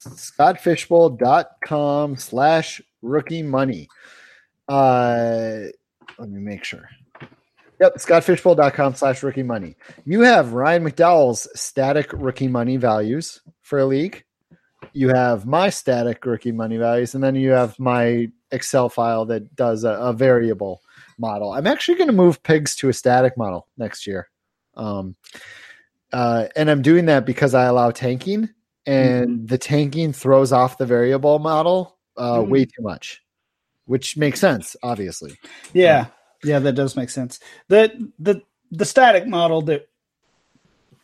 scottfishbowl.com 0.00 2.16
slash 2.16 2.80
rookie 3.02 3.42
money. 3.42 3.88
Uh, 4.68 5.60
let 6.18 6.28
me 6.28 6.40
make 6.40 6.64
sure. 6.64 6.88
Yep, 7.80 7.96
scottfishbowl.com 7.96 8.94
slash 8.94 9.22
rookie 9.22 9.42
money. 9.42 9.76
You 10.04 10.22
have 10.22 10.54
Ryan 10.54 10.84
McDowell's 10.84 11.46
static 11.54 12.10
rookie 12.12 12.48
money 12.48 12.76
values 12.78 13.42
for 13.60 13.78
a 13.78 13.84
league. 13.84 14.24
You 14.92 15.08
have 15.08 15.44
my 15.46 15.68
static 15.68 16.24
rookie 16.24 16.52
money 16.52 16.78
values, 16.78 17.14
and 17.14 17.22
then 17.22 17.34
you 17.34 17.50
have 17.50 17.78
my 17.78 18.30
Excel 18.50 18.88
file 18.88 19.26
that 19.26 19.54
does 19.56 19.84
a, 19.84 19.90
a 19.90 20.12
variable 20.12 20.80
model. 21.18 21.52
I'm 21.52 21.66
actually 21.66 21.98
going 21.98 22.08
to 22.08 22.14
move 22.14 22.42
pigs 22.42 22.74
to 22.76 22.88
a 22.88 22.92
static 22.92 23.36
model 23.36 23.66
next 23.76 24.06
year. 24.06 24.28
Um, 24.74 25.16
uh, 26.12 26.46
and 26.56 26.70
I'm 26.70 26.82
doing 26.82 27.06
that 27.06 27.26
because 27.26 27.52
I 27.54 27.64
allow 27.64 27.90
tanking, 27.90 28.48
and 28.86 29.48
the 29.48 29.58
tanking 29.58 30.12
throws 30.12 30.52
off 30.52 30.78
the 30.78 30.86
variable 30.86 31.38
model 31.40 31.98
uh, 32.16 32.38
Mhm. 32.38 32.48
way 32.48 32.64
too 32.64 32.82
much, 32.82 33.22
which 33.84 34.16
makes 34.16 34.40
sense, 34.40 34.76
obviously. 34.82 35.36
Yeah, 35.74 36.06
yeah, 36.46 36.58
that 36.60 36.74
does 36.74 36.96
make 36.96 37.10
sense. 37.10 37.40
The 37.68 38.10
the 38.18 38.42
the 38.70 38.84
static 38.84 39.26
model 39.26 39.62
that 39.62 39.88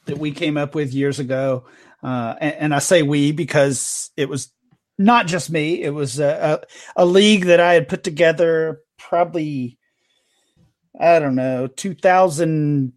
that 0.07 0.19
we 0.19 0.33
came 0.33 0.57
up 0.57 0.75
with 0.75 0.95
years 0.95 1.19
ago, 1.19 1.65
uh, 2.03 2.35
and, 2.41 2.55
and 2.55 2.75
I 2.75 2.79
say 2.79 3.03
we 3.03 3.33
because 3.33 4.11
it 4.17 4.29
was 4.29 4.53
not 4.99 5.27
just 5.27 5.51
me; 5.51 5.83
it 5.83 5.91
was 5.91 6.21
a, 6.21 6.63
a, 6.97 7.03
a 7.03 7.07
league 7.07 7.47
that 7.47 7.61
I 7.61 7.75
had 7.75 7.89
put 7.89 8.05
together 8.05 8.81
probably 8.99 9.79
I 10.99 11.19
don't 11.19 11.35
know 11.35 11.67
two 11.67 11.95
thousand. 11.95 12.95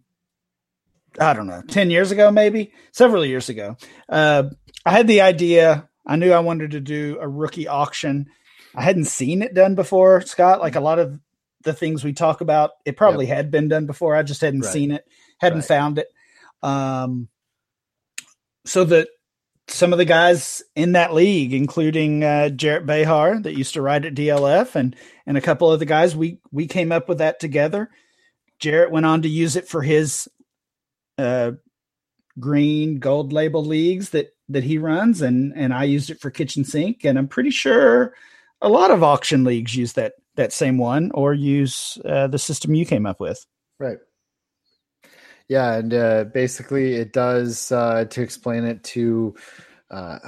I 1.18 1.32
don't 1.32 1.46
know, 1.46 1.62
10 1.66 1.88
years 1.88 2.10
ago, 2.10 2.30
maybe 2.30 2.74
several 2.92 3.24
years 3.24 3.48
ago. 3.48 3.78
Uh, 4.06 4.50
I 4.84 4.90
had 4.90 5.08
the 5.08 5.22
idea. 5.22 5.88
I 6.06 6.16
knew 6.16 6.30
I 6.30 6.40
wanted 6.40 6.72
to 6.72 6.80
do 6.80 7.16
a 7.18 7.26
rookie 7.26 7.68
auction. 7.68 8.26
I 8.74 8.82
hadn't 8.82 9.06
seen 9.06 9.40
it 9.40 9.54
done 9.54 9.74
before, 9.74 10.20
Scott. 10.20 10.60
Like 10.60 10.74
a 10.74 10.80
lot 10.80 10.98
of 10.98 11.18
the 11.66 11.74
things 11.74 12.02
we 12.02 12.14
talk 12.14 12.40
about, 12.40 12.70
it 12.86 12.96
probably 12.96 13.26
had 13.26 13.50
been 13.50 13.68
done 13.68 13.84
before. 13.84 14.16
I 14.16 14.22
just 14.22 14.40
hadn't 14.40 14.60
Right. 14.62 14.72
seen 14.72 14.90
it, 14.92 15.04
hadn't 15.38 15.58
Right. 15.58 15.68
found 15.68 15.98
it. 15.98 16.08
Um, 16.62 17.28
so 18.64 18.84
that 18.84 19.08
some 19.68 19.92
of 19.92 19.98
the 19.98 20.04
guys 20.04 20.62
in 20.74 20.92
that 20.92 21.12
league, 21.12 21.52
including 21.52 22.24
uh, 22.24 22.48
Jarrett 22.48 22.86
Behar 22.86 23.40
that 23.40 23.58
used 23.58 23.74
to 23.74 23.82
ride 23.82 24.06
at 24.06 24.14
DLF, 24.14 24.74
and 24.76 24.96
and 25.26 25.36
a 25.36 25.40
couple 25.42 25.70
of 25.70 25.78
the 25.80 25.84
guys, 25.86 26.16
we 26.16 26.38
we 26.50 26.66
came 26.66 26.92
up 26.92 27.08
with 27.08 27.18
that 27.18 27.38
together. 27.40 27.90
Jarrett 28.60 28.90
went 28.90 29.06
on 29.06 29.22
to 29.22 29.28
use 29.28 29.56
it 29.56 29.68
for 29.68 29.82
his 29.82 30.28
uh, 31.18 31.52
green 32.38 32.98
gold 33.00 33.32
label 33.32 33.64
leagues 33.64 34.10
that 34.10 34.28
that 34.48 34.64
he 34.64 34.78
runs, 34.78 35.20
and 35.20 35.52
and 35.56 35.74
I 35.74 35.84
used 35.84 36.10
it 36.10 36.20
for 36.20 36.30
kitchen 36.30 36.64
sink, 36.64 37.04
and 37.04 37.18
I'm 37.18 37.28
pretty 37.28 37.50
sure 37.50 38.14
a 38.62 38.68
lot 38.68 38.90
of 38.90 39.02
auction 39.02 39.44
leagues 39.44 39.74
use 39.74 39.94
that 39.94 40.14
that 40.36 40.52
same 40.52 40.78
one 40.78 41.10
or 41.14 41.34
use 41.34 41.98
uh, 42.04 42.26
the 42.26 42.38
system 42.38 42.74
you 42.74 42.86
came 42.86 43.06
up 43.06 43.20
with. 43.20 43.44
Right. 43.78 43.98
Yeah, 45.48 45.74
and 45.74 45.94
uh, 45.94 46.24
basically 46.24 46.94
it 46.94 47.12
does 47.12 47.70
uh, 47.70 48.04
to 48.06 48.22
explain 48.22 48.64
it 48.64 48.82
to 48.84 49.34
uh, 49.90 50.18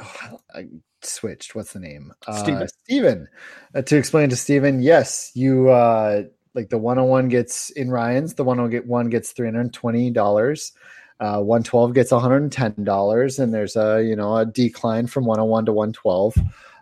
I 0.55 0.66
switched. 1.03 1.55
What's 1.55 1.73
the 1.73 1.81
name? 1.81 2.12
Uh, 2.27 2.42
Steven. 2.42 2.68
Steven. 2.68 3.29
Uh, 3.75 3.83
to 3.83 3.97
explain 3.97 4.31
to 4.31 4.37
Steven, 4.37 4.83
yes, 4.83 5.33
you 5.35 5.71
uh, 5.71 6.23
like 6.55 6.68
the 6.71 6.79
101 6.79 7.29
gets 7.29 7.71
in 7.71 7.90
Ryan's, 7.90 8.35
the 8.35 8.44
101 8.44 9.11
gets 9.11 9.33
$320. 9.33 10.73
Uh, 11.21 11.40
112 11.40 11.94
gets 11.94 12.12
$110 12.12 13.38
and 13.40 13.53
there's 13.53 13.75
a 13.75 14.05
you 14.05 14.14
know 14.14 14.37
a 14.37 14.47
decline 14.47 15.09
from 15.09 15.25
101 15.25 15.64
to 15.64 15.73
112 15.73 16.37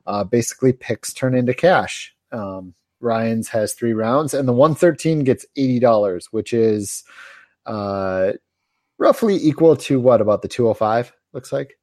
uh, 0.06 0.24
basically 0.24 0.74
picks 0.74 1.14
turn 1.14 1.34
into 1.34 1.54
cash 1.54 2.14
um, 2.32 2.74
ryan's 3.00 3.48
has 3.48 3.74
three 3.74 3.92
rounds 3.92 4.32
and 4.34 4.48
the 4.48 4.52
113 4.52 5.24
gets 5.24 5.44
$80 5.58 6.26
which 6.30 6.52
is 6.52 7.04
uh, 7.66 8.32
roughly 8.98 9.36
equal 9.36 9.76
to 9.76 10.00
what 10.00 10.20
about 10.20 10.42
the 10.42 10.48
205 10.48 11.12
looks 11.32 11.52
like 11.52 11.78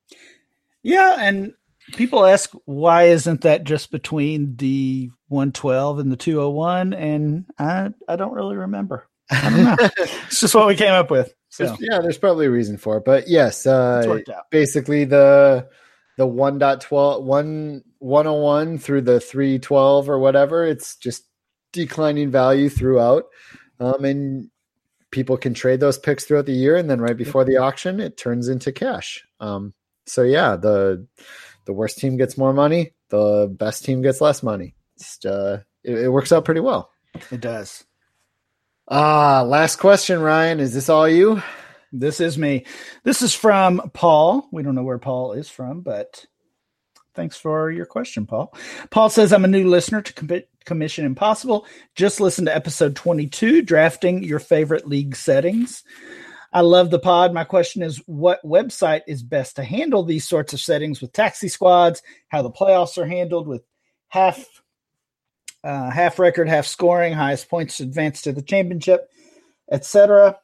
Yeah, 0.83 1.17
and 1.19 1.53
people 1.93 2.25
ask 2.25 2.51
why 2.65 3.03
isn't 3.03 3.41
that 3.41 3.63
just 3.65 3.91
between 3.91 4.55
the 4.55 5.09
112 5.27 5.99
and 5.99 6.11
the 6.11 6.15
201 6.17 6.93
and 6.93 7.45
I 7.59 7.89
I 8.07 8.15
don't 8.15 8.33
really 8.33 8.55
remember. 8.55 9.07
I 9.29 9.49
don't 9.49 9.63
know. 9.63 9.75
it's 9.97 10.39
just 10.39 10.55
what 10.55 10.67
we 10.67 10.75
came 10.75 10.91
up 10.93 11.11
with. 11.11 11.33
So 11.49 11.65
There's- 11.65 11.79
yeah 11.81 11.99
there's 12.01 12.17
probably 12.17 12.45
a 12.47 12.51
reason 12.51 12.77
for 12.77 12.97
it 12.97 13.05
but 13.05 13.27
yes 13.27 13.65
uh, 13.67 13.97
it's 13.99 14.07
worked 14.07 14.29
out. 14.29 14.49
basically 14.49 15.05
the 15.05 15.67
the 16.17 16.27
1.12 16.27 17.23
1 17.23 17.83
101 17.99 18.77
through 18.77 19.01
the 19.01 19.19
312 19.19 20.09
or 20.09 20.19
whatever 20.19 20.65
it's 20.65 20.95
just 20.97 21.23
declining 21.71 22.29
value 22.29 22.69
throughout. 22.69 23.25
Um, 23.79 24.05
and 24.05 24.49
people 25.11 25.37
can 25.37 25.53
trade 25.53 25.79
those 25.79 25.97
picks 25.97 26.25
throughout 26.25 26.45
the 26.45 26.53
year 26.53 26.75
and 26.75 26.89
then 26.89 27.01
right 27.01 27.17
before 27.17 27.45
the 27.45 27.57
auction 27.57 27.99
it 27.99 28.17
turns 28.17 28.47
into 28.47 28.71
cash. 28.71 29.23
Um, 29.39 29.73
so 30.05 30.23
yeah 30.23 30.55
the 30.55 31.07
the 31.65 31.73
worst 31.73 31.97
team 31.97 32.17
gets 32.17 32.37
more 32.37 32.53
money 32.53 32.91
the 33.13 33.47
best 33.47 33.85
team 33.85 34.01
gets 34.01 34.21
less 34.21 34.41
money. 34.41 34.73
It's, 34.95 35.23
uh, 35.23 35.61
it, 35.83 35.99
it 35.99 36.09
works 36.09 36.31
out 36.31 36.45
pretty 36.45 36.61
well. 36.61 36.89
It 37.31 37.41
does. 37.41 37.85
ah 38.87 39.43
last 39.45 39.75
question 39.75 40.19
ryan. 40.19 40.59
Is 40.59 40.73
this 40.73 40.89
all 40.89 41.07
you 41.07 41.43
This 41.93 42.19
is 42.19 42.39
me. 42.39 42.65
This 43.03 43.21
is 43.21 43.35
from 43.35 43.91
Paul. 43.93 44.47
We 44.51 44.63
don't 44.63 44.73
know 44.73 44.83
where 44.83 44.97
Paul 44.97 45.33
is 45.33 45.47
from, 45.47 45.81
but 45.81 46.25
thanks 47.13 47.37
for 47.37 47.69
your 47.69 47.85
question, 47.85 48.25
Paul. 48.25 48.51
Paul 48.89 49.11
says, 49.11 49.31
I'm 49.31 49.45
a 49.45 49.47
new 49.47 49.69
listener 49.69 50.01
to 50.01 50.13
Com- 50.13 50.41
Commission 50.65 51.05
Impossible. 51.05 51.67
Just 51.95 52.19
listen 52.19 52.45
to 52.45 52.55
episode 52.55 52.95
22, 52.95 53.61
drafting 53.61 54.23
your 54.23 54.39
favorite 54.39 54.87
league 54.87 55.15
settings. 55.15 55.83
I 56.51 56.61
love 56.61 56.89
the 56.89 56.99
pod. 56.99 57.31
My 57.31 57.43
question 57.43 57.83
is 57.83 57.97
what 58.07 58.43
website 58.43 59.01
is 59.07 59.21
best 59.21 59.55
to 59.57 59.63
handle 59.63 60.01
these 60.01 60.27
sorts 60.27 60.53
of 60.53 60.59
settings 60.59 60.99
with 60.99 61.13
taxi 61.13 61.47
squads, 61.47 62.01
how 62.29 62.41
the 62.41 62.51
playoffs 62.51 62.97
are 62.97 63.07
handled 63.07 63.47
with 63.47 63.63
half 64.07 64.45
uh, 65.63 65.89
half 65.89 66.19
record, 66.19 66.49
half 66.49 66.65
scoring, 66.65 67.13
highest 67.13 67.49
points 67.49 67.79
advanced 67.79 68.25
to 68.25 68.33
the 68.33 68.41
championship, 68.41 69.09
etc. 69.71 70.37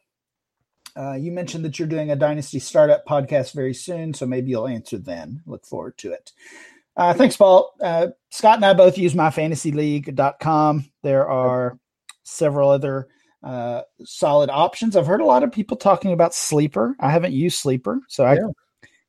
Uh, 0.99 1.13
you 1.13 1.31
mentioned 1.31 1.63
that 1.63 1.79
you're 1.79 1.87
doing 1.87 2.11
a 2.11 2.15
Dynasty 2.15 2.59
Startup 2.59 3.05
podcast 3.05 3.53
very 3.53 3.73
soon, 3.73 4.13
so 4.13 4.25
maybe 4.25 4.49
you'll 4.51 4.67
answer 4.67 4.97
then. 4.97 5.41
Look 5.45 5.65
forward 5.65 5.97
to 5.99 6.11
it. 6.11 6.33
Uh, 6.97 7.13
thanks, 7.13 7.37
Paul. 7.37 7.73
Uh, 7.81 8.07
Scott 8.31 8.57
and 8.57 8.65
I 8.65 8.73
both 8.73 8.97
use 8.97 9.13
myfantasyleague.com. 9.13 10.91
There 11.01 11.29
are 11.29 11.79
several 12.23 12.69
other 12.69 13.07
uh, 13.41 13.83
solid 14.03 14.49
options. 14.49 14.97
I've 14.97 15.07
heard 15.07 15.21
a 15.21 15.25
lot 15.25 15.43
of 15.43 15.53
people 15.53 15.77
talking 15.77 16.11
about 16.11 16.33
Sleeper. 16.33 16.97
I 16.99 17.09
haven't 17.11 17.31
used 17.31 17.59
Sleeper, 17.59 18.01
so 18.09 18.25
I 18.25 18.37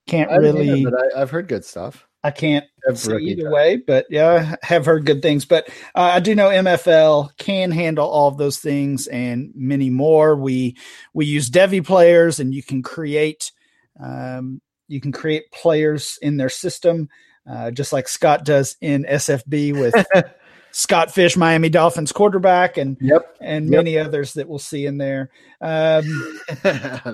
can't 0.07 0.31
I 0.31 0.37
really. 0.37 0.71
either, 0.71 0.93
but 0.93 1.17
I, 1.17 1.23
I've 1.23 1.31
heard 1.31 1.49
good 1.49 1.65
stuff. 1.65 2.07
I 2.23 2.31
can't 2.31 2.67
say 2.95 3.17
either 3.19 3.43
draft. 3.43 3.55
way, 3.55 3.77
but 3.77 4.07
yeah, 4.11 4.57
I 4.63 4.67
have 4.67 4.85
heard 4.85 5.07
good 5.07 5.23
things. 5.23 5.45
But 5.47 5.69
uh, 5.95 6.03
I 6.03 6.21
do 6.21 6.35
know 6.35 6.49
MFL 6.49 7.37
can 7.39 7.71
handle 7.71 8.07
all 8.09 8.29
of 8.29 8.37
those 8.37 8.59
things 8.59 9.07
and 9.07 9.53
many 9.55 9.89
more. 9.91 10.37
We 10.37 10.77
we 11.15 11.25
use 11.27 11.49
Devy 11.49 11.85
players, 11.85 12.39
and 12.39 12.55
you 12.55 12.63
can 12.63 12.83
create 12.83 13.53
um, 13.99 14.61
you 14.89 15.01
can 15.01 15.13
create 15.13 15.51
players 15.51 16.19
in 16.21 16.37
their 16.37 16.49
system, 16.51 17.09
uh, 17.51 17.71
just 17.71 17.93
like 17.93 18.07
Scott 18.09 18.45
does 18.45 18.77
in 18.83 19.05
SFB 19.05 19.73
with 19.81 19.95
Scott 20.73 21.11
Fish, 21.13 21.37
Miami 21.39 21.69
Dolphins 21.71 22.13
quarterback, 22.13 22.77
and 22.77 22.97
Yep. 23.01 23.37
and 23.41 23.67
Yep. 23.71 23.77
many 23.79 23.99
others 23.99 24.35
that 24.35 24.47
we'll 24.49 24.59
see 24.59 24.85
in 24.87 24.99
there. 24.99 25.31
Um, 25.63 26.41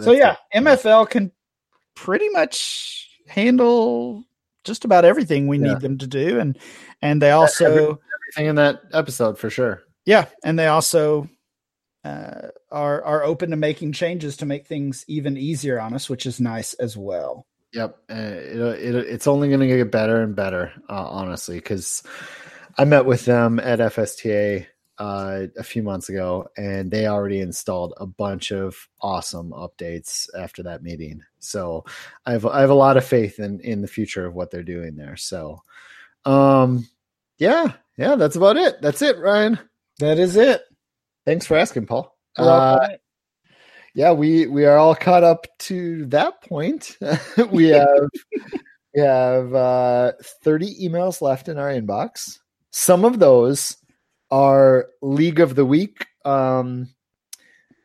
so 0.01 0.13
yeah, 0.13 0.37
it. 0.53 0.65
MFL 0.65 1.09
can 1.11 1.33
pretty 1.95 2.29
much 2.29 3.09
handle 3.27 4.25
just 4.67 4.85
about 4.85 5.05
everything 5.07 5.47
we 5.47 5.57
Yeah. 5.59 5.69
need 5.73 5.81
them 5.81 5.97
to 5.99 6.07
do, 6.07 6.39
and 6.39 6.59
and 7.01 7.23
they 7.23 7.31
also 7.31 7.99
everything 8.14 8.51
in 8.51 8.57
that 8.57 8.83
episode 8.93 9.39
for 9.39 9.49
sure. 9.49 9.83
yeah, 10.05 10.27
and 10.45 10.59
they 10.59 10.67
also 10.67 11.29
uh, 12.05 12.49
are 12.71 13.03
are 13.03 13.25
open 13.25 13.51
to 13.51 13.57
making 13.57 13.93
changes 13.93 14.37
to 14.39 14.47
make 14.47 14.67
things 14.67 15.05
even 15.09 15.37
easier 15.37 15.81
on 15.81 15.95
us, 15.95 16.11
which 16.11 16.27
is 16.27 16.41
nice 16.41 16.75
as 16.75 16.97
well. 16.97 17.47
Yep, 17.73 17.97
uh, 18.11 18.14
it, 18.14 18.57
it, 18.59 18.95
it's 18.95 19.27
only 19.27 19.49
going 19.49 19.61
to 19.61 19.67
get 19.67 19.91
better 19.91 20.23
and 20.23 20.35
better, 20.37 20.73
uh, 20.89 21.09
honestly. 21.09 21.57
Because 21.57 22.03
I 22.79 22.85
met 22.85 23.07
with 23.07 23.25
them 23.25 23.59
at 23.59 23.81
FSTA 23.81 24.67
uh, 24.99 25.42
a 25.57 25.62
few 25.62 25.82
months 25.82 26.09
ago, 26.09 26.49
and 26.57 26.90
they 26.90 27.07
already 27.07 27.40
installed 27.40 27.94
a 27.99 28.07
bunch 28.07 28.53
of 28.53 28.76
awesome 29.01 29.51
updates 29.51 30.28
after 30.38 30.62
that 30.62 30.82
meeting. 30.82 31.22
So 31.38 31.84
I 32.24 32.32
have 32.32 32.47
I 32.47 32.61
have 32.61 32.70
a 32.70 32.74
lot 32.74 32.97
of 32.97 33.05
faith 33.05 33.38
in 33.38 33.61
in 33.61 33.82
the 33.82 33.88
future 33.88 34.26
of 34.26 34.34
what 34.34 34.51
they're 34.51 34.62
doing 34.62 34.97
there. 34.97 35.16
So, 35.16 35.62
um, 36.24 36.88
yeah, 37.38 37.72
yeah, 37.97 38.16
that's 38.16 38.36
about 38.36 38.57
it. 38.57 38.80
That's 38.80 39.03
it, 39.03 39.18
Ryan. 39.18 39.59
That 39.99 40.18
is 40.18 40.36
it. 40.36 40.62
Thanks 41.24 41.47
for 41.47 41.57
asking, 41.57 41.86
Paul. 41.86 42.16
Uh, 42.36 42.88
yeah 43.97 44.12
we 44.12 44.47
we 44.47 44.66
are 44.66 44.76
all 44.76 44.94
caught 44.94 45.24
up 45.24 45.47
to 45.59 46.05
that 46.07 46.40
point 46.42 46.99
we 47.51 47.68
have 47.68 48.09
we 48.94 49.01
have 49.01 49.53
uh 49.55 50.12
30 50.44 50.86
emails 50.86 51.22
left 51.22 51.49
in 51.49 51.59
our 51.59 51.70
inbox 51.70 52.38
some 52.70 53.05
of 53.05 53.18
those 53.18 53.78
are 54.37 54.87
league 55.03 55.41
of 55.47 55.51
the 55.55 55.64
week 55.76 55.97
um 56.24 56.89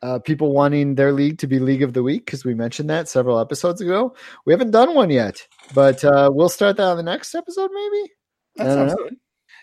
uh, 0.02 0.18
people 0.18 0.52
wanting 0.52 0.96
their 0.96 1.12
league 1.12 1.38
to 1.38 1.46
be 1.46 1.58
league 1.60 1.82
of 1.84 1.92
the 1.92 2.02
week 2.02 2.24
because 2.26 2.44
we 2.44 2.54
mentioned 2.54 2.90
that 2.90 3.08
several 3.08 3.38
episodes 3.38 3.80
ago 3.80 4.00
we 4.44 4.52
haven't 4.52 4.72
done 4.72 4.94
one 4.94 5.10
yet 5.10 5.36
but 5.74 6.02
uh 6.04 6.28
we'll 6.32 6.48
start 6.58 6.76
that 6.76 6.88
on 6.92 6.96
the 6.96 7.02
next 7.14 7.34
episode 7.34 7.70
maybe 7.72 8.02
That 8.56 8.66
I 8.68 8.74
sounds 8.74 8.94
good. 8.96 9.16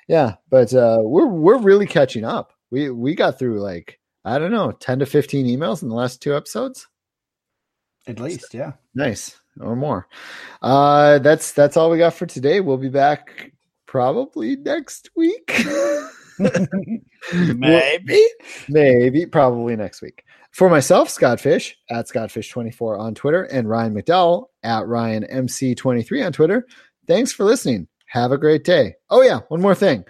yeah 0.07 0.35
but 0.49 0.73
uh 0.73 0.99
we're 1.01 1.27
we're 1.27 1.59
really 1.69 1.87
catching 1.87 2.23
up 2.23 2.53
we 2.71 2.89
we 2.89 3.15
got 3.15 3.37
through 3.37 3.59
like 3.59 3.99
i 4.23 4.39
don't 4.39 4.51
know 4.57 4.71
10 4.71 4.99
to 4.99 5.05
15 5.05 5.45
emails 5.45 5.83
in 5.83 5.89
the 5.89 5.95
last 5.95 6.21
two 6.21 6.33
episodes 6.35 6.87
At 8.07 8.19
least, 8.19 8.53
yeah. 8.53 8.73
Nice 8.95 9.39
or 9.59 9.75
more. 9.75 10.07
Uh 10.61 11.19
that's 11.19 11.51
that's 11.51 11.75
all 11.77 11.89
we 11.91 11.97
got 11.99 12.13
for 12.13 12.25
today. 12.25 12.61
We'll 12.61 12.77
be 12.77 12.89
back 12.89 13.51
probably 13.85 14.55
next 14.55 15.09
week. 15.15 15.51
Maybe. 17.33 18.25
Maybe 18.67 19.25
probably 19.25 19.75
next 19.75 20.01
week. 20.01 20.23
For 20.51 20.69
myself, 20.69 21.09
Scott 21.09 21.39
Fish 21.39 21.77
at 21.89 22.07
Scottfish24 22.07 22.99
on 22.99 23.15
Twitter 23.15 23.43
and 23.43 23.69
Ryan 23.69 23.93
McDowell 23.93 24.45
at 24.63 24.83
RyanMC23 24.83 26.25
on 26.25 26.31
Twitter. 26.33 26.65
Thanks 27.07 27.31
for 27.31 27.43
listening. 27.43 27.87
Have 28.07 28.31
a 28.31 28.37
great 28.37 28.63
day. 28.63 28.95
Oh 29.09 29.21
yeah, 29.21 29.41
one 29.49 29.61
more 29.61 29.75
thing. 29.75 30.03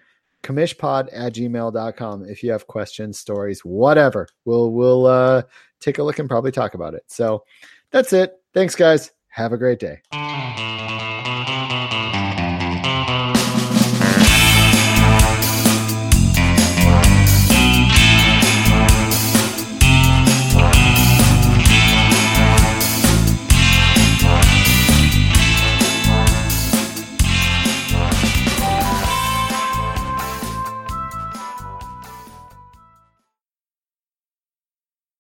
Commishpod 0.44 1.10
at 1.12 1.34
gmail.com. 1.34 2.26
If 2.26 2.44
you 2.44 2.52
have 2.52 2.68
questions, 2.68 3.20
stories, 3.20 3.66
whatever. 3.66 4.28
We'll 4.46 4.72
we'll 4.72 5.06
uh 5.06 5.44
take 5.82 5.98
a 5.98 6.04
look 6.04 6.20
and 6.20 6.30
probably 6.30 6.52
talk 6.52 6.74
about 6.74 6.94
it. 6.94 7.04
So 7.08 7.44
that's 7.92 8.14
it. 8.14 8.36
Thanks, 8.54 8.76
guys. 8.76 9.12
Have 9.28 9.52
a 9.52 9.58
great 9.58 9.80
day. 9.80 10.79